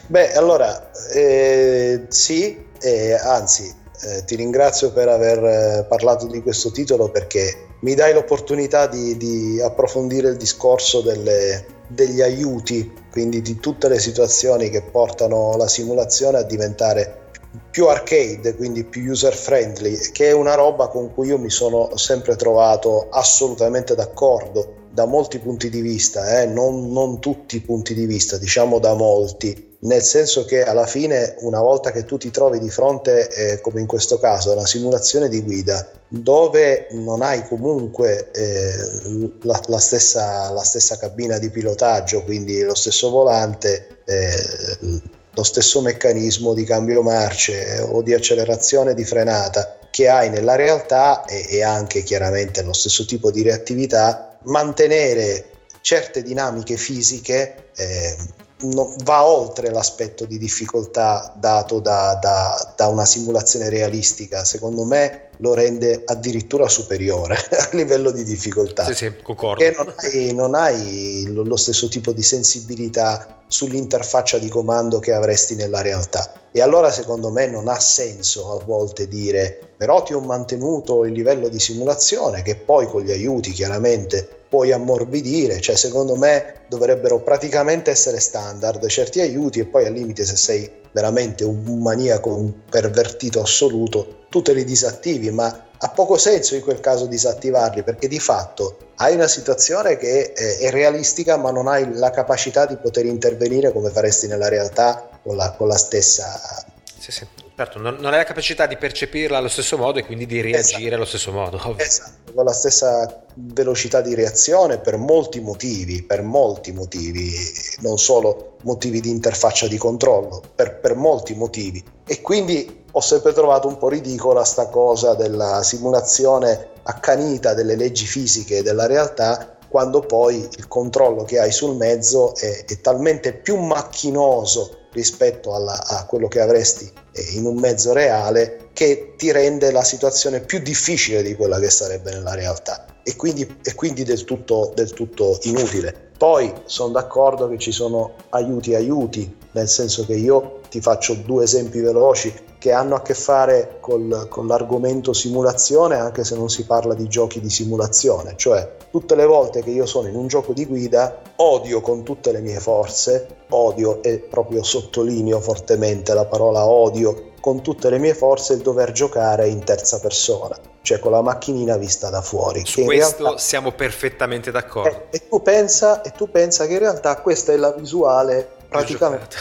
Beh, 0.08 0.34
allora, 0.34 0.92
eh, 1.14 2.06
sì, 2.10 2.66
eh, 2.82 3.14
anzi, 3.14 3.74
eh, 4.02 4.24
ti 4.26 4.36
ringrazio 4.36 4.92
per 4.92 5.08
aver 5.08 5.44
eh, 5.44 5.86
parlato 5.88 6.28
di 6.28 6.42
questo 6.42 6.72
titolo 6.72 7.10
perché 7.10 7.66
mi 7.82 7.96
dai 7.96 8.14
l'opportunità 8.14 8.88
di, 8.88 9.16
di 9.16 9.62
approfondire 9.62 10.30
il 10.30 10.38
discorso 10.38 11.02
delle, 11.02 11.66
degli 11.88 12.22
aiuti, 12.22 12.92
quindi 13.10 13.42
di 13.42 13.60
tutte 13.60 13.88
le 13.88 14.00
situazioni 14.00 14.70
che 14.70 14.82
portano 14.82 15.56
la 15.56 15.68
simulazione 15.68 16.40
a 16.40 16.44
diventare 16.44 17.27
più 17.72 17.88
arcade, 17.88 18.56
quindi 18.56 18.84
più 18.84 19.12
user 19.12 19.36
friendly, 19.36 19.98
che 20.12 20.30
è 20.30 20.34
una 20.34 20.56
roba 20.56 20.88
con 20.88 21.14
cui 21.14 21.28
io 21.28 21.38
mi 21.38 21.50
sono 21.50 21.96
sempre 21.96 22.36
trovato 22.36 23.08
assolutamente 23.10 23.96
d'accordo 23.96 24.86
da 24.92 25.06
molti 25.06 25.38
punti 25.40 25.70
di 25.70 25.82
vista, 25.82 26.42
eh? 26.42 26.48
non, 26.48 26.92
non 26.92 27.20
tutti 27.20 27.58
i 27.58 27.62
punti 27.62 27.94
di 27.94 28.08
vista, 28.08 28.38
diciamo 28.38 28.80
da 28.80 28.96
molti, 28.96 29.76
nel 29.82 30.02
senso 30.02 30.44
che 30.44 30.64
alla 30.64 30.88
fine 30.88 31.36
una 31.42 31.62
volta 31.62 31.92
che 31.92 32.04
tu 32.04 32.18
ti 32.18 32.32
trovi 32.32 32.58
di 32.58 32.70
fronte, 32.70 33.30
eh, 33.30 33.62
come 33.62 33.80
in 33.80 33.86
questo 33.86 34.18
caso, 34.18 34.50
a 34.50 34.54
una 34.54 34.66
simulazione 34.66 35.30
di 35.30 35.44
guida, 35.44 35.88
dove 36.08 36.88
non 36.92 37.22
hai 37.22 37.46
comunque 37.48 38.32
eh, 38.32 39.32
la, 39.42 39.62
la, 39.68 39.78
stessa, 39.78 40.50
la, 40.52 40.64
stessa, 40.64 40.98
cabina 40.98 41.38
di 41.38 41.52
pilotaggio, 41.52 42.24
quindi 42.24 42.64
lo 42.64 42.74
stesso 42.74 43.12
volante, 43.12 44.00
eh, 44.04 45.02
lo 45.38 45.44
stesso 45.44 45.82
meccanismo 45.82 46.56
di 46.56 46.64
cambio 46.64 47.04
marce 47.04 47.80
o 47.80 48.02
di 48.02 48.12
accelerazione 48.12 48.96
di 48.96 49.06
frenata 49.06 49.78
che 49.92 50.10
hai 50.10 50.32
nella 50.32 50.56
realtà 50.56 51.26
e, 51.26 51.46
e 51.48 51.62
anche 51.62 52.02
chiaramente 52.02 52.64
lo 52.64 52.74
stesso 52.74 53.06
tipo 53.06 53.30
di 53.30 53.44
reattività, 53.44 54.40
mantenere 54.46 55.46
certe 55.82 56.24
dinamiche 56.24 56.76
fisiche 56.76 57.70
eh, 57.76 58.16
no, 58.62 58.96
va 59.04 59.26
oltre 59.26 59.70
l'aspetto 59.70 60.26
di 60.26 60.40
difficoltà 60.40 61.32
dato 61.38 61.80
da, 61.80 62.18
da, 62.20 62.74
da, 62.76 62.88
una 62.88 63.06
simulazione 63.06 63.70
realistica, 63.70 64.44
secondo 64.44 64.86
me 64.86 65.30
lo 65.38 65.54
rende 65.54 66.02
addirittura 66.04 66.68
superiore 66.68 67.36
a 67.38 67.70
livello 67.74 68.10
di 68.10 68.24
difficoltà. 68.24 68.86
Sì, 68.86 68.96
sì, 68.96 69.14
concordo. 69.22 69.64
Perché 69.64 69.78
non 69.78 69.94
hai, 69.96 70.34
non 70.34 70.56
hai 70.56 71.26
lo, 71.28 71.44
lo 71.44 71.58
stesso 71.58 71.88
tipo 71.90 72.12
di 72.12 72.24
sensibilità 72.24 73.37
sull'interfaccia 73.48 74.38
di 74.38 74.50
comando 74.50 75.00
che 75.00 75.14
avresti 75.14 75.56
nella 75.56 75.82
realtà. 75.82 76.32
E 76.52 76.62
allora 76.62 76.92
secondo 76.92 77.30
me 77.30 77.48
non 77.48 77.68
ha 77.68 77.80
senso 77.80 78.52
a 78.52 78.64
volte 78.64 79.08
dire 79.08 79.68
però 79.78 80.02
ti 80.02 80.14
ho 80.14 80.20
mantenuto 80.20 81.06
il 81.06 81.14
livello 81.14 81.50
di 81.50 81.60
simulazione 81.60 82.42
che 82.42 82.56
poi 82.56 82.88
con 82.88 83.04
gli 83.04 83.12
aiuti 83.12 83.52
chiaramente 83.52 84.28
puoi 84.50 84.72
ammorbidire, 84.72 85.60
cioè 85.60 85.76
secondo 85.76 86.16
me 86.16 86.62
dovrebbero 86.68 87.20
praticamente 87.20 87.92
essere 87.92 88.20
standard 88.20 88.86
certi 88.88 89.20
aiuti 89.20 89.60
e 89.60 89.66
poi 89.66 89.86
al 89.86 89.94
limite 89.94 90.26
se 90.26 90.36
sei 90.36 90.72
veramente 90.92 91.44
un 91.44 91.80
maniaco, 91.80 92.34
un 92.34 92.52
pervertito 92.70 93.42
assoluto, 93.42 94.26
tu 94.30 94.42
te 94.42 94.54
li 94.54 94.64
disattivi, 94.64 95.30
ma 95.30 95.67
ha 95.80 95.90
poco 95.90 96.18
senso 96.18 96.56
in 96.56 96.62
quel 96.62 96.80
caso 96.80 97.06
disattivarli 97.06 97.84
perché 97.84 98.08
di 98.08 98.20
fatto 98.20 98.78
hai 98.96 99.14
una 99.16 99.28
situazione 99.28 99.98
che 99.98 100.34
è, 100.34 100.70
realistica 100.72 101.38
ma 101.38 101.52
non 101.52 101.68
hai 101.68 101.94
la 101.94 102.10
capacità 102.10 102.66
di 102.66 102.78
poter 102.78 103.06
intervenire 103.06 103.72
come 103.72 103.90
faresti 103.90 104.28
nella 104.28 104.50
realtà 104.50 105.10
con 105.22 105.36
la, 105.36 105.52
con 105.52 105.68
la 105.68 105.78
stessa... 105.78 106.66
Sì, 107.00 107.12
sì 107.12 107.28
Certo, 107.58 107.80
non, 107.80 107.96
non 107.96 108.12
hai 108.12 108.20
la 108.20 108.24
capacità 108.24 108.68
di 108.68 108.78
percepirla 108.78 109.40
allo 109.40 109.48
stesso 109.48 109.78
modo 109.78 109.98
e 109.98 110.06
quindi 110.06 110.28
di 110.28 110.42
reagire 110.42 110.60
esatto. 110.60 110.94
allo 110.94 111.06
stesso 111.06 111.32
modo. 111.32 111.76
Esatto, 111.78 112.32
con 112.32 112.46
la 112.46 112.54
stessa 112.54 113.24
velocità 113.34 114.00
di 114.02 114.14
reazione 114.14 114.78
per 114.78 114.98
molti 114.98 115.40
motivi, 115.40 116.04
per 116.04 116.22
molti 116.22 116.72
motivi, 116.72 117.32
non 117.80 117.98
solo 117.98 118.58
motivi 118.62 119.02
di 119.02 119.10
interfaccia 119.10 119.66
di 119.66 119.76
controllo, 119.76 120.44
per, 120.54 120.80
per 120.80 120.94
molti 120.94 121.34
motivi. 121.34 121.84
E 122.06 122.22
quindi 122.22 122.86
ho 122.98 123.02
sempre 123.02 123.32
trovato 123.32 123.68
un 123.68 123.78
po' 123.78 123.90
ridicola 123.90 124.44
sta 124.44 124.70
cosa 124.70 125.14
della 125.14 125.62
simulazione 125.62 126.70
accanita 126.82 127.54
delle 127.54 127.76
leggi 127.76 128.08
fisiche 128.08 128.64
della 128.64 128.88
realtà 128.88 129.56
quando 129.70 130.00
poi 130.00 130.50
il 130.58 130.68
controllo 130.68 131.24
che 131.24 131.38
hai 131.40 131.52
sul 131.52 131.76
mezzo 131.76 132.36
è, 132.36 132.66
è 132.66 132.82
talmente 132.82 133.34
più 133.34 133.58
macchinoso 133.58 134.88
rispetto 134.94 135.54
alla, 135.54 135.80
a 135.86 136.08
quello 136.08 136.28
che 136.28 136.42
avresti 136.42 136.92
eh, 137.12 137.22
in 137.34 137.46
un 137.46 137.58
mezzo 137.58 137.94
reale 137.94 138.70
che 138.74 139.14
ti 139.16 139.32
rende 139.32 139.70
la 139.70 139.84
situazione 139.84 140.40
più 140.40 140.58
difficile 140.58 141.22
di 141.22 141.36
quella 141.36 141.60
che 141.60 141.70
sarebbe 141.70 142.10
nella 142.10 142.34
realtà 142.34 142.86
e 143.04 143.16
quindi, 143.16 143.60
e 143.62 143.76
quindi 143.76 144.04
del, 144.04 144.24
tutto, 144.24 144.72
del 144.74 144.92
tutto 144.94 145.38
inutile. 145.44 146.10
Poi 146.18 146.52
sono 146.66 146.94
d'accordo 146.94 147.48
che 147.48 147.60
ci 147.60 147.72
sono 147.72 148.16
aiuti 148.30 148.74
aiuti, 148.74 149.38
nel 149.58 149.68
senso 149.68 150.06
che 150.06 150.14
io 150.14 150.60
ti 150.70 150.82
faccio 150.82 151.16
due 151.16 151.44
esempi 151.44 151.80
veloci 151.80 152.34
che 152.60 152.72
hanno 152.72 152.96
a 152.96 153.02
che 153.02 153.14
fare 153.14 153.78
col, 153.80 154.28
con 154.30 154.48
l'argomento 154.48 155.14
simulazione, 155.14 155.96
anche 155.96 156.24
se 156.24 156.36
non 156.36 156.50
si 156.50 156.66
parla 156.66 156.94
di 156.94 157.08
giochi 157.08 157.40
di 157.40 157.50
simulazione, 157.50 158.34
cioè 158.36 158.76
tutte 158.90 159.16
le 159.16 159.26
volte 159.26 159.64
che 159.64 159.70
io 159.70 159.86
sono 159.86 160.08
in 160.08 160.16
un 160.16 160.28
gioco 160.28 160.54
di 160.54 160.66
guida 160.66 161.22
odio 161.38 161.82
con 161.82 162.04
tutte 162.04 162.32
le 162.32 162.42
mie 162.42 162.60
forze, 162.60 163.28
odio 163.50 164.02
e 164.02 164.20
proprio 164.20 164.64
sottolineo 164.64 165.40
fortemente 165.40 166.14
la 166.14 166.26
parola 166.26 166.66
odio 166.66 167.32
con 167.40 167.62
tutte 167.62 167.90
le 167.90 167.98
mie 167.98 168.14
forze 168.14 168.54
il 168.54 168.62
dover 168.62 168.92
giocare 168.92 169.48
in 169.48 169.64
terza 169.64 170.00
persona, 170.00 170.58
cioè 170.82 171.00
con 171.00 171.12
la 171.12 171.22
macchinina 171.22 171.78
vista 171.78 172.10
da 172.10 172.22
fuori. 172.22 172.66
Su 172.66 172.84
questo 172.84 173.24
realtà... 173.24 173.40
siamo 173.40 173.72
perfettamente 173.72 174.52
d'accordo. 174.52 174.90
E, 175.12 175.18
e, 175.18 175.28
tu 175.30 175.42
pensa, 175.42 176.02
e 176.02 176.12
tu 176.12 176.30
pensa 176.30 176.66
che 176.66 176.74
in 176.74 176.80
realtà 176.80 177.22
questa 177.22 177.54
è 177.54 177.56
la 177.56 177.72
visuale 177.72 178.57
praticamente 178.68 179.36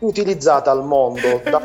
utilizzata 0.00 0.70
al 0.70 0.84
mondo 0.84 1.40
da, 1.44 1.60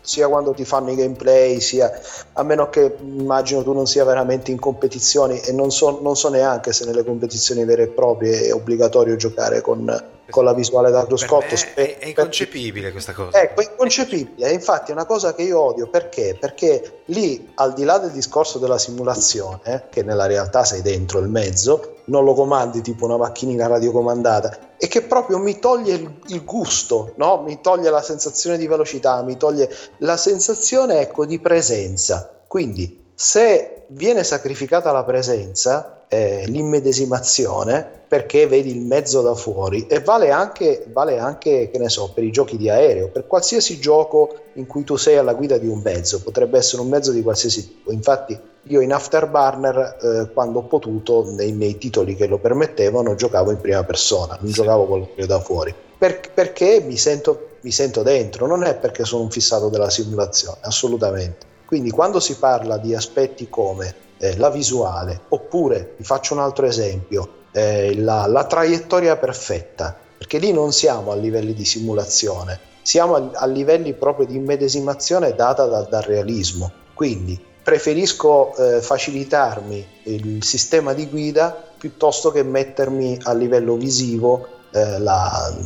sia 0.00 0.28
quando 0.28 0.52
ti 0.52 0.64
fanno 0.64 0.90
i 0.90 0.96
gameplay 0.96 1.60
sia 1.60 1.90
a 2.34 2.42
meno 2.42 2.68
che 2.68 2.96
immagino 3.00 3.62
tu 3.62 3.72
non 3.72 3.86
sia 3.86 4.04
veramente 4.04 4.50
in 4.50 4.58
competizioni 4.58 5.40
e 5.40 5.52
non 5.52 5.70
so, 5.70 6.00
non 6.02 6.16
so 6.16 6.28
neanche 6.28 6.72
se 6.72 6.84
nelle 6.84 7.04
competizioni 7.04 7.64
vere 7.64 7.84
e 7.84 7.88
proprie 7.88 8.46
è 8.46 8.52
obbligatorio 8.52 9.16
giocare 9.16 9.60
con, 9.60 9.84
con 10.32 10.44
la 10.44 10.54
visuale 10.54 10.90
da 10.90 11.04
cruscotto 11.04 11.54
è, 11.74 11.98
è 11.98 12.06
inconcepibile 12.06 12.90
questa 12.90 13.12
cosa 13.12 13.38
ecco 13.38 13.60
è 13.60 13.68
inconcepibile 13.70 14.50
infatti 14.50 14.90
è 14.90 14.94
una 14.94 15.04
cosa 15.04 15.34
che 15.34 15.42
io 15.42 15.60
odio 15.60 15.88
perché 15.88 16.36
perché 16.40 17.02
lì 17.06 17.52
al 17.56 17.74
di 17.74 17.84
là 17.84 17.98
del 17.98 18.10
discorso 18.10 18.58
della 18.58 18.78
simulazione 18.78 19.88
che 19.90 20.02
nella 20.02 20.26
realtà 20.26 20.64
sei 20.64 20.80
dentro 20.80 21.18
il 21.18 21.28
mezzo 21.28 21.98
non 22.06 22.24
lo 22.24 22.32
comandi 22.32 22.80
tipo 22.80 23.04
una 23.04 23.18
macchinina 23.18 23.66
radiocomandata 23.66 24.70
e 24.78 24.88
che 24.88 25.02
proprio 25.02 25.38
mi 25.38 25.60
toglie 25.60 25.94
il, 25.94 26.12
il 26.26 26.44
gusto, 26.44 27.12
no? 27.16 27.42
mi 27.42 27.60
toglie 27.60 27.88
la 27.88 28.02
sensazione 28.02 28.58
di 28.58 28.66
velocità, 28.66 29.22
mi 29.22 29.36
toglie 29.36 29.72
la 29.98 30.16
sensazione 30.16 30.98
ecco, 30.98 31.24
di 31.24 31.38
presenza. 31.38 32.42
Quindi 32.48 33.01
se 33.14 33.84
viene 33.88 34.24
sacrificata 34.24 34.92
la 34.92 35.04
presenza, 35.04 36.04
eh, 36.08 36.44
l'immedesimazione, 36.46 38.00
perché 38.06 38.46
vedi 38.46 38.70
il 38.70 38.82
mezzo 38.82 39.22
da 39.22 39.34
fuori 39.34 39.86
e 39.86 40.00
vale 40.00 40.30
anche, 40.30 40.84
vale 40.92 41.18
anche, 41.18 41.70
che 41.72 41.78
ne 41.78 41.88
so, 41.88 42.12
per 42.12 42.24
i 42.24 42.30
giochi 42.30 42.58
di 42.58 42.68
aereo, 42.68 43.08
per 43.08 43.26
qualsiasi 43.26 43.78
gioco 43.78 44.36
in 44.54 44.66
cui 44.66 44.84
tu 44.84 44.96
sei 44.96 45.16
alla 45.16 45.32
guida 45.32 45.56
di 45.56 45.66
un 45.66 45.80
mezzo, 45.82 46.20
potrebbe 46.20 46.58
essere 46.58 46.82
un 46.82 46.88
mezzo 46.88 47.10
di 47.10 47.22
qualsiasi 47.22 47.66
tipo. 47.66 47.90
Infatti 47.90 48.38
io 48.64 48.80
in 48.80 48.92
Afterburner, 48.92 49.96
eh, 50.02 50.32
quando 50.34 50.58
ho 50.58 50.64
potuto, 50.64 51.24
nei, 51.32 51.52
nei, 51.52 51.78
titoli 51.78 52.14
che 52.14 52.26
lo 52.26 52.36
permettevano, 52.36 53.14
giocavo 53.14 53.50
in 53.50 53.60
prima 53.60 53.82
persona, 53.82 54.36
non 54.40 54.52
giocavo 54.52 54.86
con 54.86 54.98
l'occhio 54.98 55.26
da 55.26 55.40
fuori, 55.40 55.74
per, 55.96 56.20
perché 56.34 56.82
mi 56.86 56.98
sento 56.98 57.48
mi 57.62 57.70
sento 57.70 58.02
dentro, 58.02 58.46
non 58.46 58.64
è 58.64 58.74
perché 58.74 59.04
sono 59.04 59.22
un 59.22 59.30
fissato 59.30 59.68
della 59.68 59.88
simulazione, 59.88 60.58
assolutamente. 60.62 61.46
Quindi 61.72 61.90
quando 61.90 62.20
si 62.20 62.36
parla 62.36 62.76
di 62.76 62.94
aspetti 62.94 63.48
come 63.48 63.94
eh, 64.18 64.36
la 64.36 64.50
visuale, 64.50 65.22
oppure 65.28 65.94
vi 65.96 66.04
faccio 66.04 66.34
un 66.34 66.40
altro 66.40 66.66
esempio, 66.66 67.46
eh, 67.50 67.98
la, 67.98 68.26
la, 68.26 68.44
traiettoria 68.44 69.16
perfetta, 69.16 69.96
perché 70.18 70.36
lì 70.36 70.52
non 70.52 70.74
siamo 70.74 71.12
a 71.12 71.14
livelli 71.14 71.54
di 71.54 71.64
simulazione, 71.64 72.60
siamo 72.82 73.14
a, 73.14 73.30
a 73.32 73.46
livelli 73.46 73.94
proprio 73.94 74.26
di 74.26 74.36
immedesimazione 74.36 75.34
data 75.34 75.64
da, 75.64 75.80
dal 75.84 76.02
realismo. 76.02 76.70
Quindi 76.92 77.42
preferisco 77.62 78.54
eh, 78.54 78.82
facilitarmi 78.82 79.86
il 80.02 80.44
sistema 80.44 80.92
di 80.92 81.08
guida 81.08 81.56
piuttosto 81.78 82.30
che 82.30 82.42
mettermi 82.42 83.20
a 83.22 83.32
livello 83.32 83.76
visivo 83.76 84.46
eh, 84.72 84.98
la, 84.98 85.56